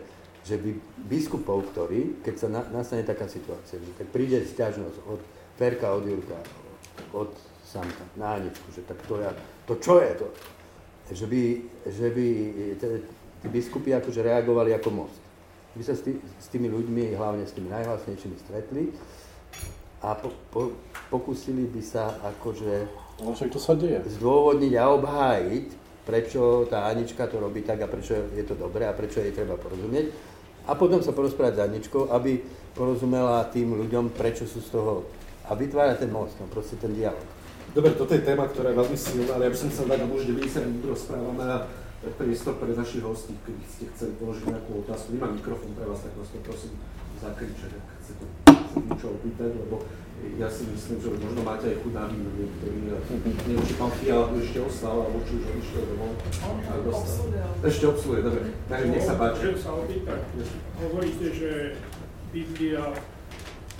[0.47, 0.71] že by
[1.11, 5.19] biskupov, ktorí, keď sa na, nastane taká situácia, že tak príde stiažnosť od
[5.59, 6.39] Ferka, od Jurka,
[7.11, 7.35] od
[7.67, 9.35] Samka na Aničku, že tak to, ja,
[9.67, 10.27] to čo je to?
[11.11, 11.43] Že by,
[11.87, 12.27] že by
[13.43, 15.19] tí biskupy akože reagovali ako most.
[15.75, 18.95] By sa s, tý, s tými ľuďmi, hlavne s tými najhlasnejšími stretli
[19.99, 20.61] a po, po,
[21.11, 22.87] pokúsili by sa akože
[23.21, 23.99] no, však to sa deje.
[24.17, 25.67] zdôvodniť a obhájiť,
[26.07, 29.59] prečo tá Anička to robí tak a prečo je to dobré a prečo jej treba
[29.59, 30.36] porozumieť.
[30.67, 32.43] A potom sa porozprávať s Aničkou, aby
[32.75, 35.07] porozumela tým ľuďom, prečo sú z toho
[35.47, 37.23] a vytvára ten most, no proste ten dialog.
[37.71, 40.23] Dobre, toto je téma, ktorá je veľmi silná, ale ja by som chcel dať, už
[40.33, 41.57] 90 minút rozprávame a
[42.19, 45.15] priestor pre našich hostí, keby ste chceli položiť nejakú otázku.
[45.15, 46.73] Nemám mikrofón pre vás, tak vás to prosím
[47.17, 48.25] zakričať, ak chcete
[48.87, 49.81] niečo opýtať, lebo
[50.37, 52.77] ja si myslím, že možno máte aj chudá niektorí,
[53.49, 56.13] neviem, či pán Fiala ešte ostal, alebo či už odišiel domov.
[57.65, 58.41] Ešte obsluhuje, dobre.
[58.69, 59.41] Takže nech sa páči.
[59.41, 60.21] Môžem sa opýtať.
[60.77, 61.51] Hovoríte, že
[62.29, 62.83] Biblia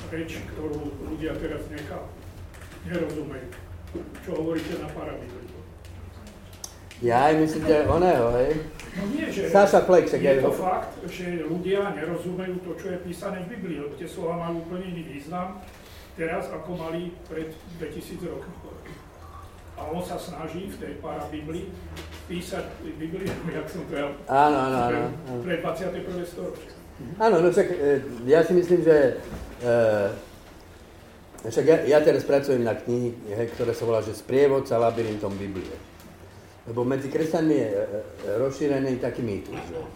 [0.09, 0.81] reč, ktorú
[1.13, 2.09] ľudia teraz nechápu,
[2.89, 3.49] nerozumejú.
[4.25, 5.45] Čo hovoríte na parabibli?
[6.97, 8.51] Ja aj myslím, že oného, hej?
[8.97, 13.45] No nie, že Sasa Flexek, je to fakt, že ľudia nerozumejú to, čo je písané
[13.45, 15.61] v Biblii, lebo tie slova majú úplne iný význam
[16.17, 18.51] teraz, ako mali pred 2000 rokov.
[19.77, 21.69] A on sa snaží v tej parabibli
[22.25, 22.65] písať
[22.97, 25.01] Bibliu, jak som to ja áno, áno, áno.
[25.45, 26.01] pre 21.
[26.25, 26.73] storočie.
[27.21, 29.21] Áno, no však e, ja si myslím, že
[29.61, 29.69] e,
[31.45, 33.13] však ja, ja teraz pracujem na knihy,
[33.53, 35.77] ktorá sa volá, že Sprievodca labyrintom Biblie.
[36.65, 37.85] Lebo medzi kresťanmi je e,
[38.41, 39.89] rozšírený taký mýtus, že e,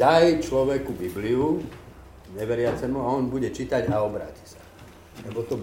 [0.00, 1.60] daj človeku Bibliu,
[2.36, 4.60] neveriacemu, a on bude čítať a obráti sa.
[5.24, 5.56] Lebo to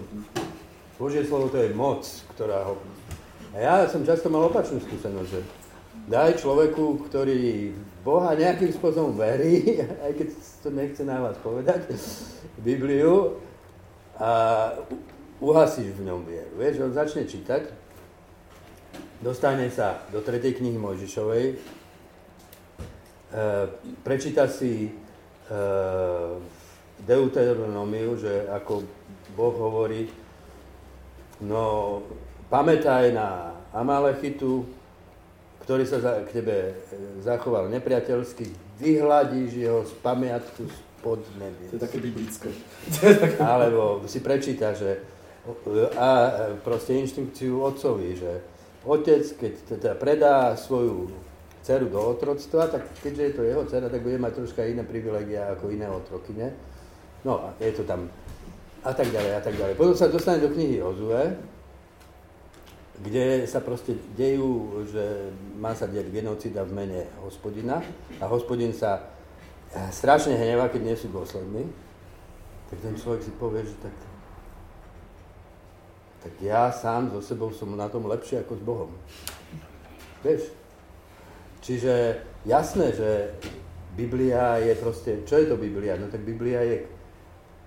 [0.96, 2.80] Božie slovo to je moc, ktorá ho...
[3.52, 5.40] A ja som často mal opačnú skúsenosť, že
[6.08, 10.28] daj človeku, ktorý Boha nejakým spôsobom verí, aj keď
[10.64, 11.92] to nechce na vás povedať,
[12.64, 13.36] Bibliu
[14.16, 14.72] a
[15.36, 16.56] uhasíš v ňom vieru.
[16.56, 17.68] Vieš, on začne čítať,
[19.20, 21.56] dostane sa do tretej knihy Mojžišovej, e,
[24.00, 24.90] prečíta si e,
[27.04, 28.86] Deuteronomiu, že ako
[29.36, 30.08] Boh hovorí,
[31.44, 32.00] no
[32.48, 34.64] pamätaj na Amalechitu,
[35.66, 36.74] ktorý sa za, k tebe e,
[37.20, 38.48] zachoval nepriateľsky,
[38.80, 41.68] vyhľadíš jeho z pamiatku spod nebie.
[41.74, 42.48] To je také biblické.
[43.42, 45.02] Alebo si prečíta, že
[45.94, 46.08] a
[46.66, 48.42] proste inštrukciu otcovi, že
[48.82, 51.14] otec, keď teda predá svoju
[51.62, 55.54] dceru do otroctva, tak keďže je to jeho dcera, tak bude mať troška iné privilegia
[55.54, 56.50] ako iné otrokyne.
[57.26, 58.06] No a je to tam
[58.86, 59.74] a tak ďalej a tak ďalej.
[59.74, 61.34] Potom sa dostane do knihy Ozue,
[63.02, 67.82] kde sa proste dejú, že má sa diať genocida v mene hospodina
[68.22, 69.10] a hospodin sa
[69.74, 71.66] eh, strašne hnevá, keď nie sú dôslední,
[72.70, 73.96] tak ten človek si povie, že tak,
[76.22, 78.90] tak ja sám so sebou som na tom lepšie ako s Bohom.
[80.22, 80.54] Vieš?
[81.58, 83.34] Čiže jasné, že
[83.98, 85.98] Biblia je proste, čo je to Biblia?
[85.98, 86.95] No tak Biblia je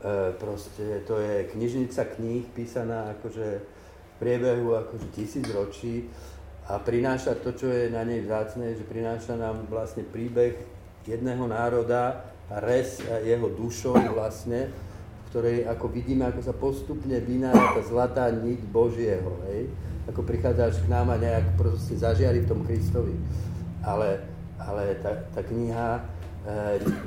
[0.03, 6.07] e, proste, to je knižnica kníh písaná akože v priebehu akože tisíc ročí
[6.69, 10.53] a prináša to, čo je na nej vzácne, že prináša nám vlastne príbeh
[11.09, 17.73] jedného národa a res jeho dušou vlastne, v ktorej ako vidíme, ako sa postupne vynára
[17.73, 19.65] tá zlatá niť Božieho, hej?
[20.09, 23.13] ako prichádzaš k nám a nejak proste zažiari v tom Kristovi.
[23.85, 24.21] Ale,
[24.57, 26.01] ale tá, tá kniha e,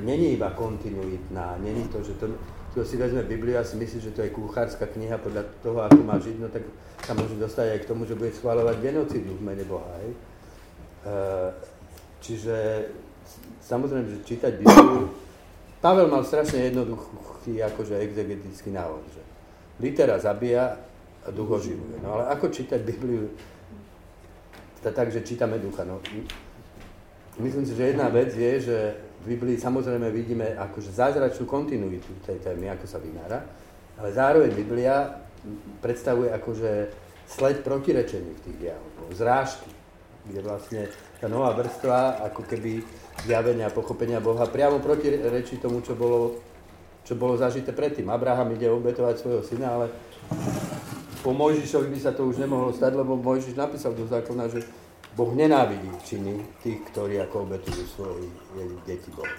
[0.03, 2.31] není iba kontinuitná, není to, že to,
[2.73, 6.01] kto si vezme Bibliu a si myslí, že to je kuchárska kniha podľa toho, ako
[6.01, 6.65] má žiť, no tak
[7.05, 9.85] sa môže dostať aj k tomu, že bude schváľovať genocidu v mene Boha.
[10.01, 10.09] Hej?
[10.09, 10.19] E,
[12.25, 12.55] čiže
[13.61, 15.05] samozrejme, že čítať Bibliu,
[15.85, 19.21] Pavel mal strašne jednoduchý akože exegetický návod, že
[19.77, 20.81] litera zabíja
[21.23, 22.01] a duch oživuje.
[22.01, 23.29] No ale ako čítať Bibliu
[24.81, 25.85] tak, že čítame ducha?
[25.85, 26.01] No,
[27.37, 28.77] myslím si, že jedna vec je, že
[29.23, 33.39] v Biblii samozrejme vidíme akože zázračnú kontinuitu tej témy, ako sa vynára,
[33.95, 35.15] ale zároveň Biblia
[35.79, 36.91] predstavuje akože
[37.23, 39.71] sled protirečení v tých dialogoch, zrážky,
[40.27, 40.81] kde vlastne
[41.23, 42.83] tá nová vrstva ako keby
[43.23, 46.43] zjavenia, pochopenia Boha priamo protirečí tomu, čo bolo,
[47.07, 48.11] čo bolo zažité predtým.
[48.11, 49.87] Abraham ide obetovať svojho syna, ale
[51.23, 54.67] po Mojžišovi by sa to už nemohlo stať, lebo Mojžiš napísal do zákona, že
[55.13, 58.25] Boh nenávidí činy tých, ktorí ako obetujú svoje
[58.89, 59.29] deti Bohu.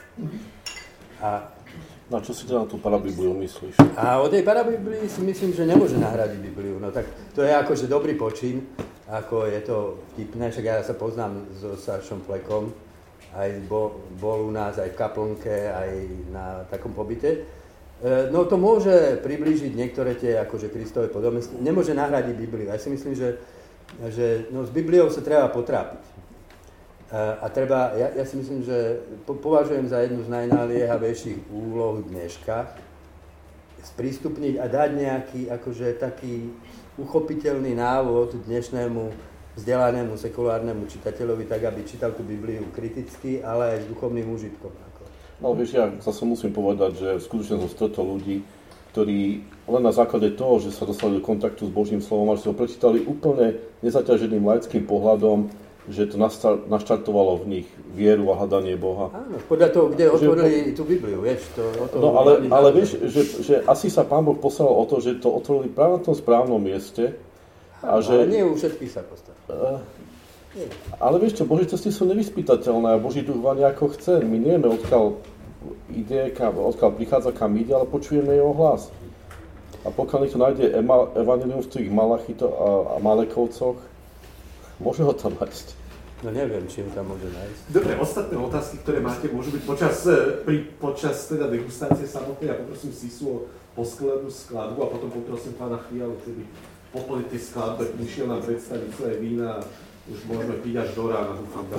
[1.18, 1.50] A
[2.10, 3.80] na čo si to na tú parabibliu myslíš?
[3.96, 6.76] A o tej parabiblii si myslím, že nemôže nahradiť Bibliu.
[6.76, 8.68] No tak to je akože dobrý počin,
[9.08, 9.76] ako je to
[10.14, 12.70] vtipné, však ja sa poznám so Sašom Flekom,
[13.34, 15.90] aj bol, bol u nás aj v kaplnke, aj
[16.30, 17.30] na takom pobyte.
[17.34, 17.38] E,
[18.30, 21.56] no to môže priblížiť niektoré tie akože Kristové podobnosti.
[21.58, 22.70] Nemôže nahradiť Bibliu.
[22.70, 23.42] Ja si myslím, že,
[24.10, 26.02] že no, s Bibliou sa treba potrápiť.
[27.14, 32.74] A treba, ja, ja si myslím, že považujem za jednu z najnaliehavejších úloh dneška
[33.84, 36.50] sprístupniť a dať nejaký akože taký
[36.98, 39.02] uchopiteľný návod dnešnému
[39.54, 44.74] vzdelanému sekulárnemu čitateľovi, tak aby čítal tú Bibliu kriticky, ale aj s duchovným úžitkom.
[45.38, 48.42] No vieš, ja zase musím povedať, že skutočne som stretol ľudí,
[48.90, 52.52] ktorí len na základe toho, že sa dostali do kontaktu s Božím slovom, a že
[52.52, 55.48] ho prečítali úplne nezaťaženým laickým pohľadom,
[55.84, 56.16] že to
[56.68, 59.12] naštartovalo v nich vieru a hľadanie Boha.
[59.12, 61.44] Áno, podľa toho, kde otvorili že, tú Bibliu, vieš.
[61.60, 65.04] To, to no ale, ale vieš, že, že asi sa Pán Boh poslal o to,
[65.04, 67.12] že to otvorili práve na tom správnom mieste.
[67.84, 69.36] A, a že, ale nie u všetkých sa postaví.
[69.44, 69.76] Uh,
[70.96, 74.24] ale vieš čo, Božie cesty sú nevyspytateľné a Boží duch ako chce.
[74.24, 75.20] My nevieme, odkiaľ
[75.92, 78.88] ide, kam, odkiaľ prichádza, kam ide, ale počujeme jeho hlas.
[79.84, 80.64] A pokiaľ niekto nájde
[81.20, 83.76] Evangelium v tých Malachito a, a Malekovcoch,
[84.82, 85.74] Môže ho tam nájsť.
[86.26, 87.62] No neviem, čím tam môže nájsť.
[87.70, 92.48] Dobre, ostatné otázky, ktoré máte, môžu byť počas, e, pri, počas teda degustácie samotnej.
[92.50, 93.46] Ja poprosím Sisu o
[93.76, 96.42] poslednú skladbu a potom poprosím pána Chvialu, ktorý
[96.96, 99.64] poplniť tie skladbe, prišiel nám predstaviť svoje vína a
[100.08, 101.66] už môžeme piť až do rána, dúfam.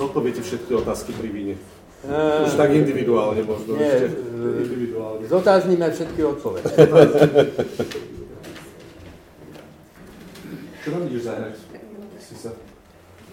[0.00, 1.54] Zodpoviete všetky otázky pri víne.
[2.00, 3.76] Uh, Už tak individuálne možno.
[3.76, 4.24] Nie, ešte,
[4.64, 5.28] individuálne.
[5.28, 6.72] Zotáznime všetky odpovede.
[10.80, 11.54] Čo ideš zahrať?
[12.16, 12.56] Si sa...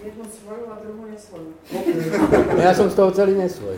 [0.04, 1.50] Jednu svoju a druhú nesvoju.
[2.60, 3.76] Ja som z toho celý nesvoj.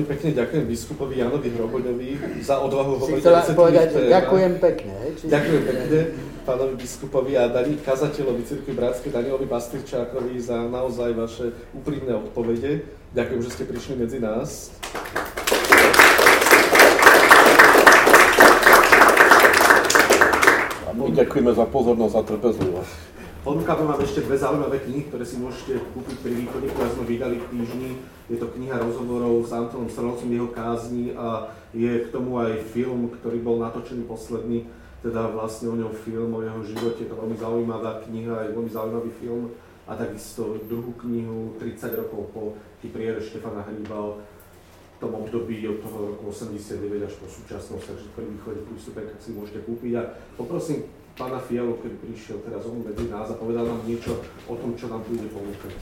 [0.00, 2.10] Veľmi pekne ďakujem biskupovi Janovi Hroboňovi
[2.40, 4.12] za odvahu hovoriť o povedať, že témach.
[4.16, 4.94] ďakujem pekne.
[5.12, 5.24] Či...
[5.28, 5.98] Ďakujem pekne
[6.48, 12.88] pánovi biskupovi a Dani, kazateľovi Cirkvi Bratskej Danielovi Bastyrčákovi za naozaj vaše úprimné odpovede.
[13.12, 14.72] Ďakujem, že ste prišli medzi nás.
[20.88, 23.19] A my ďakujeme za pozornosť a trpezlivosť.
[23.40, 27.36] Ponúkame vám ešte dve zaujímavé knihy, ktoré si môžete kúpiť pri východe, ktoré sme vydali
[27.40, 27.90] v týždni.
[28.28, 33.08] Je to kniha rozhovorov s Antonom Strelcom, jeho kázni a je k tomu aj film,
[33.08, 34.68] ktorý bol natočený posledný,
[35.00, 37.00] teda vlastne o ňom film, o jeho živote.
[37.00, 39.56] Je to veľmi zaujímavá kniha, je veľmi zaujímavý film.
[39.88, 42.42] A takisto druhú knihu 30 rokov po
[42.84, 44.20] Kypriere Štefana Hríba o
[45.00, 49.32] tom období od toho roku 89 až po súčasnosť, takže pri východe pri vstupenka si
[49.32, 49.92] môžete kúpiť.
[49.96, 54.54] A poprosím pána Fialu, keď prišiel teraz on medzi nás a povedal nám niečo o
[54.56, 55.74] tom, čo nám tu ide ponúkať.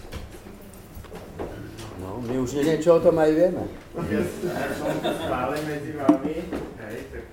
[1.99, 3.65] No, my už niečo o tom aj vieme.
[4.09, 6.35] Ja, ja som stále medzi vami,
[6.79, 7.25] hej, tak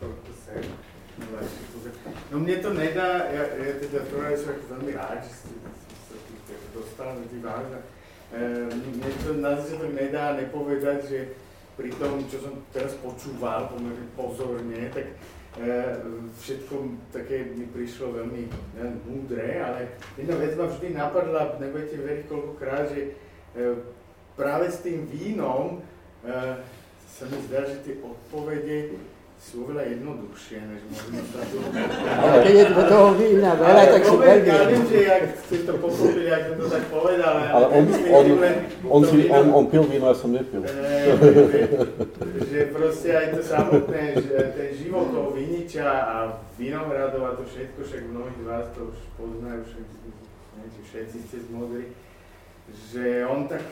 [0.00, 0.62] toľko sem.
[1.18, 1.26] No,
[2.28, 5.56] No mne to nedá, ja, ja teda prvé som veľmi rád, že ste
[6.04, 7.64] sa tu dostal medzi vás.
[7.72, 7.80] a,
[8.28, 11.18] E, mne to na začiatok nedá nepovedať, že
[11.80, 15.16] pri tom, čo som teraz počúval pomerne pozorne, tak
[16.38, 16.74] všetko
[17.10, 18.42] také mi prišlo veľmi
[18.78, 19.80] neviem, múdre, ale
[20.14, 23.10] jedna vec ma vždy napadla, nebudete veriť koľkokrát, že e,
[24.38, 25.82] práve s tým vínom
[26.22, 26.62] e,
[27.10, 28.94] sa mi zdá, že tie odpovede
[29.38, 31.56] sú oveľa jednoduchšie, než možno sa tu...
[32.02, 34.48] Ale keď je do toho vína veľa, tak si veľmi...
[34.50, 38.24] Ja viem, že jak ste to pochopili, som to tak povedal, Ale on, on,
[38.90, 40.66] on, to si, on, on pil víno, ja som nepil.
[40.66, 41.14] Eh,
[42.50, 46.16] že, proste aj to samotné, že ten život toho viniča a
[46.58, 49.86] vinohradov a to všetko, však mnohí z vás to už poznajú, však,
[50.58, 51.86] neviem, či všetci ste z Modry,
[52.90, 53.70] že on tak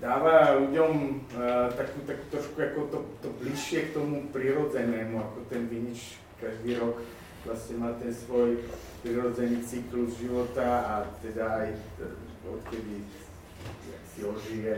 [0.00, 0.92] dáva ľuďom
[1.36, 6.80] uh, takú, takú trošku ako to, to bližšie k tomu prirodzenému, ako ten vinič každý
[6.80, 6.96] rok
[7.44, 8.64] vlastne má ten svoj
[9.04, 10.94] prirodzený cyklus života a
[11.24, 13.04] teda aj eh, odkedy
[14.12, 14.76] si ožije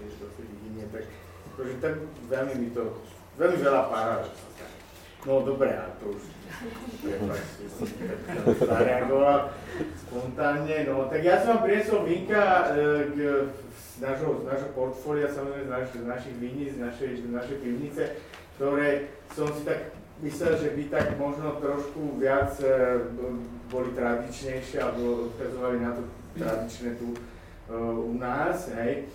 [0.00, 1.04] vieš, dotedy hynie, tak
[1.52, 1.94] akože tak
[2.28, 2.96] veľmi mi to,
[3.36, 4.16] veľmi veľa pára.
[5.20, 6.24] No dobre, a to už
[7.04, 7.84] prepáčte, som
[8.64, 9.52] zareagoval
[10.08, 10.88] spontánne.
[10.88, 12.64] No tak ja som vám priniesol vinka e,
[13.12, 13.18] k,
[14.00, 18.02] nášho, z nášho portfólia, samozrejme z, naš, z našich viní, z našej, z našej pivnice,
[18.56, 18.88] ktoré
[19.32, 22.68] som si tak myslel, že by tak možno trošku viac e,
[23.72, 26.02] boli tradičnejšie alebo odkazovali na to
[26.36, 27.18] tradičné tu e,
[27.96, 29.08] u nás, hej.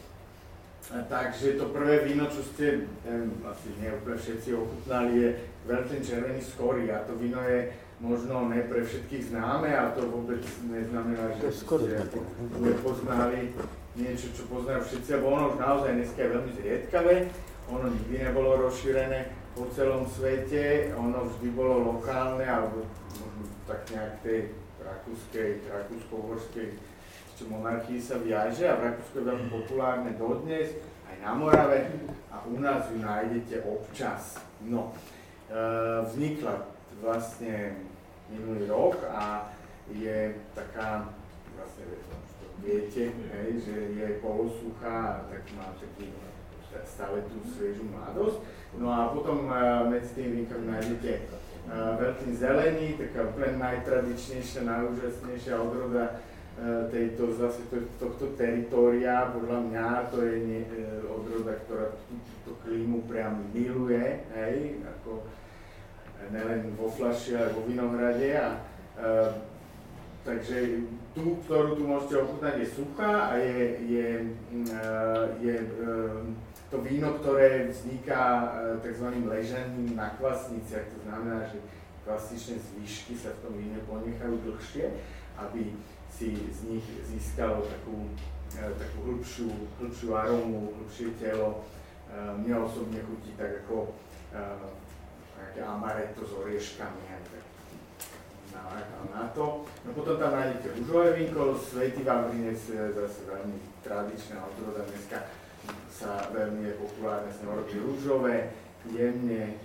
[0.85, 5.29] Takže to prvé víno, čo ste, neviem, asi nie úplne všetci ochutnali, je
[5.65, 10.45] veľký červený skory a to víno je možno ne pre všetkých známe a to vôbec
[10.69, 12.21] neznamená, že skoro ste také.
[13.95, 17.15] Niečo, čo poznajú všetci, lebo ono už naozaj dneska je veľmi zriedkavé,
[17.71, 19.19] ono nikdy nebolo rozšírené
[19.55, 22.83] po celom svete, ono vždy bolo lokálne alebo
[23.65, 24.53] tak nejak tej
[24.83, 26.95] rakúskej, rakúsko-uhorskej
[27.43, 30.71] monarchii sa viaže a v Rakúsku je veľmi populárne dodnes,
[31.11, 31.91] aj na Morave
[32.31, 34.39] a u nás ju nájdete občas.
[34.63, 34.95] No,
[35.51, 35.59] e,
[36.07, 36.63] vznikla
[37.03, 37.75] vlastne
[38.31, 39.51] minulý rok a
[39.91, 41.11] je taká,
[41.55, 41.83] vlastne
[42.39, 46.11] to viete, hej, že je polosuchá tak má taký
[46.83, 48.43] stále tú sviežu mladosť.
[48.75, 49.55] No a potom e,
[49.87, 51.21] medzi tými vínkami nájdete e,
[51.71, 56.13] veľký zelený, taká úplne najtradičnejšia, najúžasnejšia odroda e,
[56.91, 60.61] tejto, zase to, tohto teritória, podľa mňa to je nie,
[61.07, 61.95] odroda, ktorá
[62.43, 65.23] túto klímu priam miluje, hej, ako
[66.35, 68.35] nelen vo flaši, ale vo vinohrade.
[68.35, 68.59] A,
[70.25, 70.81] takže
[71.13, 74.81] tú, ktorú tu môžete ochutnať, je suchá a je, je, mm, e,
[75.45, 75.69] je e,
[76.73, 78.47] to víno, ktoré vzniká e,
[78.81, 79.21] tzv.
[79.21, 81.61] ležaním na kvasniciach, to znamená, že
[82.09, 84.89] kvasničné zvyšky sa v tom víne ponechajú dlhšie,
[85.37, 85.77] aby
[86.09, 88.09] si z nich získalo takú,
[88.53, 91.65] takú hĺbšiu, hĺbšiu arómu, hĺbšie telo.
[92.15, 93.91] Mne osobne chutí tak ako
[95.35, 97.44] nejaké amaretto s orieškami, tak
[98.55, 99.67] nalákal na to.
[99.83, 105.27] No potom tam nájdete rúžové vínko, Svetý Vavrinec, je zase veľmi tradičná odroda, dneska
[105.91, 108.51] sa veľmi je populárne sa robí rúžové,
[108.91, 109.59] jemne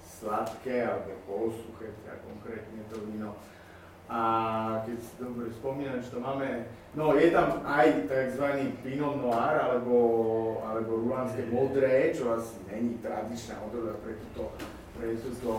[0.00, 3.36] sladké alebo polosuché, teda konkrétne to víno.
[4.08, 4.20] A
[4.84, 8.46] keď si dobre spomínam, že to máme, no je tam aj tzv.
[8.84, 9.96] Pinot Noir alebo,
[10.60, 14.52] alebo rulanské modré, čo asi není tradičná odroda pre túto,
[14.92, 15.52] pre túto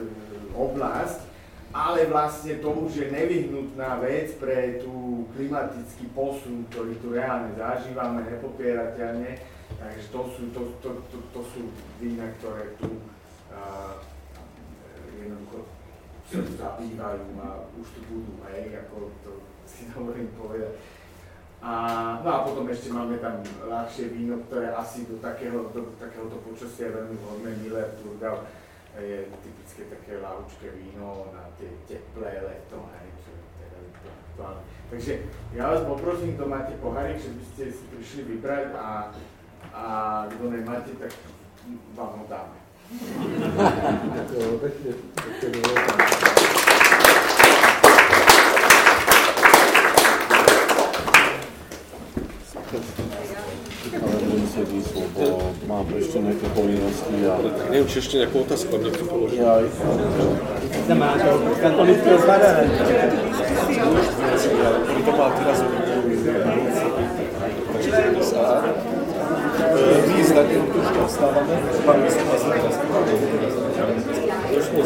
[0.00, 0.08] e,
[0.56, 1.29] oblasť,
[1.70, 8.26] ale vlastne to už je nevyhnutná vec pre tú klimatický posun, ktorý tu reálne zažívame
[8.26, 9.38] nepopierateľne,
[9.78, 11.60] Takže to sú, to, to, to, to sú
[12.02, 13.00] vína, ktoré tu
[13.54, 13.96] uh,
[15.16, 15.64] jednoducho
[16.30, 19.32] sa zabývajú a už tu budú, hej, ako to
[19.66, 20.76] si dovolím povedať.
[21.60, 21.72] A,
[22.24, 26.88] no a potom ešte máme tam ľahšie víno, ktoré asi do, takého, do takéhoto počasia
[26.88, 27.50] veľmi vhodné.
[27.60, 28.48] Miller Turgau
[28.98, 34.62] je typické také laučké víno na tie teplé leto, hej, čo je teda aktuálne.
[34.90, 35.12] Takže
[35.54, 39.14] ja vás poprosím, kto máte pohárik, že by ste si prišli vybrať a,
[39.70, 39.84] a
[40.26, 41.14] kto nemáte, tak
[41.94, 42.58] vám ho dáme.
[44.60, 46.10] Pekne, pekne,
[53.98, 57.34] ale musím ísť, lebo mám ešte nejaké povinnosti a...
[57.42, 59.36] Tak neviem, či ešte nejakú otázku vám niekto položí.
[59.42, 59.66] Ja aj...
[64.90, 65.58] My to má teraz
[69.80, 72.76] my z radiotu vstávame, pán vysoký vás teraz.
[74.50, 74.84] Už nie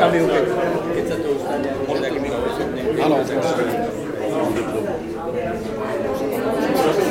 [0.00, 0.44] okamžiku, keď,
[0.96, 2.90] keď sa to ustane, môže takými osobnými.
[3.04, 3.16] Áno,